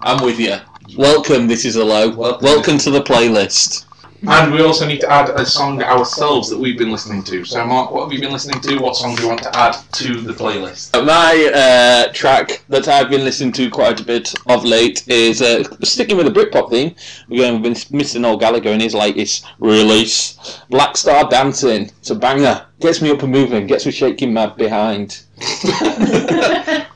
I'm 0.01 0.23
with 0.23 0.39
you. 0.39 0.57
Welcome, 0.97 1.47
This 1.47 1.65
Is 1.65 1.75
a 1.75 1.83
Low. 1.83 2.09
Welcome. 2.09 2.43
Welcome 2.43 2.77
to 2.79 2.91
the 2.91 3.01
playlist. 3.01 3.85
And 4.25 4.53
we 4.53 4.61
also 4.61 4.87
need 4.87 5.01
to 5.01 5.11
add 5.11 5.29
a 5.31 5.45
song 5.45 5.83
ourselves 5.83 6.49
that 6.49 6.57
we've 6.57 6.77
been 6.77 6.91
listening 6.91 7.23
to. 7.23 7.43
So, 7.43 7.65
Mark, 7.65 7.91
what 7.91 8.03
have 8.03 8.13
you 8.13 8.21
been 8.21 8.31
listening 8.31 8.61
to? 8.61 8.77
What 8.77 8.95
song 8.95 9.15
do 9.15 9.23
you 9.23 9.27
want 9.27 9.43
to 9.43 9.53
add 9.55 9.75
to 9.93 10.21
the 10.21 10.31
playlist? 10.31 10.93
My 11.05 11.51
uh, 11.53 12.13
track 12.13 12.63
that 12.69 12.87
I've 12.87 13.09
been 13.09 13.25
listening 13.25 13.51
to 13.53 13.69
quite 13.69 13.99
a 13.99 14.03
bit 14.03 14.33
of 14.47 14.63
late 14.63 15.05
is 15.09 15.41
uh, 15.41 15.63
sticking 15.83 16.15
with 16.15 16.25
the 16.25 16.31
Britpop 16.31 16.69
theme. 16.69 16.95
we've 17.27 17.41
been 17.61 17.73
missing 17.73 17.99
Mr. 17.99 18.21
Noel 18.21 18.37
Gallagher 18.37 18.69
in 18.69 18.79
his 18.79 18.93
latest 18.93 19.45
release, 19.59 20.61
Black 20.69 20.95
Star 20.95 21.29
Dancing. 21.29 21.91
It's 21.99 22.09
a 22.09 22.15
banger. 22.15 22.65
Gets 22.79 23.01
me 23.01 23.11
up 23.11 23.23
and 23.23 23.31
moving. 23.31 23.67
Gets 23.67 23.85
me 23.85 23.91
shaking 23.91 24.33
my 24.33 24.45
behind. 24.45 25.21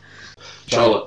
Charlotte. 0.68 1.07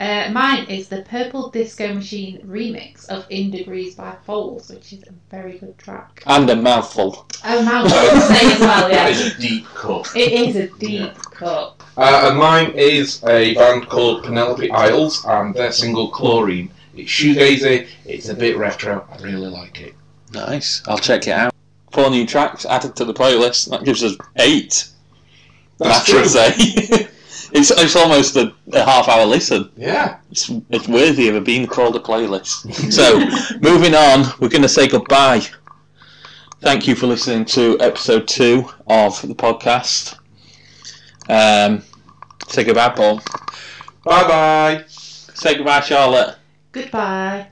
Uh, 0.00 0.30
mine 0.32 0.64
is 0.64 0.88
the 0.88 1.02
Purple 1.02 1.50
Disco 1.50 1.92
Machine 1.92 2.40
remix 2.46 3.06
of 3.10 3.26
In 3.28 3.50
Degrees 3.50 3.94
by 3.94 4.16
Foals, 4.24 4.70
which 4.70 4.94
is 4.94 5.02
a 5.02 5.12
very 5.30 5.58
good 5.58 5.76
track. 5.76 6.22
And 6.26 6.48
a 6.48 6.56
mouthful. 6.56 7.26
Oh, 7.44 7.62
mouthful, 7.62 7.98
I 7.98 8.08
can 8.08 8.20
say 8.22 8.52
as 8.54 8.60
well, 8.60 8.90
yeah. 8.90 9.08
is 9.08 9.34
a 9.34 9.38
deep 9.38 9.66
cut. 9.66 10.10
It 10.16 10.32
is 10.32 10.56
a 10.56 10.68
deep 10.78 11.14
cut. 11.16 11.82
Uh, 11.98 12.28
and 12.30 12.38
mine 12.38 12.72
is 12.74 13.22
a 13.24 13.54
band 13.54 13.90
called 13.90 14.24
Penelope 14.24 14.70
Isles 14.70 15.22
and 15.26 15.54
their 15.54 15.70
single 15.70 16.08
Chlorine. 16.08 16.70
It's 16.96 17.10
shoegazy, 17.10 17.86
it's 18.06 18.30
a 18.30 18.34
bit 18.34 18.56
retro, 18.56 19.06
I 19.12 19.22
really 19.22 19.48
like 19.48 19.82
it. 19.82 19.94
Nice. 20.32 20.82
I'll 20.88 20.96
check 20.96 21.26
it 21.26 21.32
out. 21.32 21.54
Four 21.92 22.08
new 22.08 22.26
tracks 22.26 22.64
added 22.64 22.96
to 22.96 23.04
the 23.04 23.12
playlist. 23.12 23.68
That 23.68 23.84
gives 23.84 24.02
us 24.02 24.16
eight. 24.36 24.88
That's 25.76 26.08
I 26.08 26.52
true. 26.54 27.06
should 27.54 27.66
say. 27.66 27.74
it's, 27.74 27.82
it's 27.82 27.96
almost 27.96 28.36
a, 28.36 28.54
a 28.72 28.84
half 28.84 29.08
hour 29.08 29.24
listen. 29.26 29.70
Yeah. 29.76 30.18
It's, 30.30 30.50
it's 30.70 30.88
worthy 30.88 31.28
of 31.28 31.36
it 31.36 31.44
being 31.44 31.66
called 31.66 31.96
a 31.96 32.00
playlist. 32.00 32.66
So, 32.90 33.18
moving 33.60 33.94
on, 33.94 34.24
we're 34.40 34.48
going 34.48 34.62
to 34.62 34.68
say 34.68 34.88
goodbye. 34.88 35.42
Thank 36.60 36.86
you 36.86 36.94
for 36.94 37.06
listening 37.06 37.44
to 37.46 37.78
episode 37.80 38.28
two 38.28 38.68
of 38.86 39.20
the 39.22 39.34
podcast. 39.34 40.18
Um, 41.28 41.82
say 42.48 42.64
goodbye, 42.64 42.90
Paul. 42.90 43.20
Bye 44.04 44.28
bye. 44.28 44.84
Say 44.88 45.56
goodbye, 45.56 45.80
Charlotte. 45.80 46.36
Goodbye. 46.72 47.46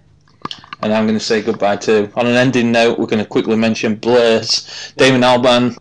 And 0.83 0.93
I'm 0.93 1.07
going 1.07 1.19
to 1.19 1.25
say 1.25 1.43
goodbye 1.43 1.77
too. 1.77 2.11
On 2.17 2.27
an 2.27 2.35
ending 2.35 2.71
note, 2.71 2.99
we're 2.99 3.07
going 3.07 3.23
to 3.23 3.29
quickly 3.29 3.57
mention 3.57 3.97
Blur's 3.97 4.93
Damon 4.97 5.23
Albarn, 5.23 5.77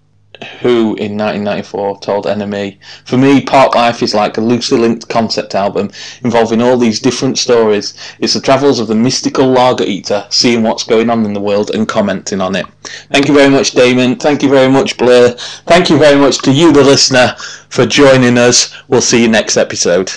who 0.61 0.95
in 0.95 1.17
1994 1.17 1.99
told 1.99 2.25
NME, 2.25 2.77
For 3.05 3.17
me, 3.17 3.41
Park 3.41 3.75
Life 3.75 4.03
is 4.03 4.13
like 4.13 4.37
a 4.37 4.41
loosely 4.41 4.77
linked 4.77 5.09
concept 5.09 5.55
album 5.55 5.91
involving 6.23 6.61
all 6.61 6.77
these 6.77 6.99
different 6.99 7.37
stories. 7.37 7.93
It's 8.19 8.33
the 8.33 8.41
travels 8.41 8.79
of 8.79 8.87
the 8.87 8.95
mystical 8.95 9.47
lager 9.47 9.83
eater, 9.83 10.25
seeing 10.29 10.63
what's 10.63 10.83
going 10.83 11.09
on 11.09 11.25
in 11.25 11.33
the 11.33 11.41
world 11.41 11.71
and 11.71 11.87
commenting 11.87 12.41
on 12.41 12.55
it. 12.55 12.65
Thank 13.11 13.27
you 13.27 13.33
very 13.33 13.49
much, 13.49 13.71
Damon. 13.71 14.15
Thank 14.15 14.43
you 14.43 14.49
very 14.49 14.71
much, 14.71 14.97
Blur. 14.97 15.31
Thank 15.65 15.89
you 15.89 15.97
very 15.97 16.19
much 16.19 16.39
to 16.39 16.51
you, 16.51 16.71
the 16.71 16.83
listener, 16.83 17.35
for 17.69 17.85
joining 17.85 18.37
us. 18.37 18.73
We'll 18.87 19.01
see 19.01 19.21
you 19.21 19.27
next 19.27 19.57
episode. 19.57 20.11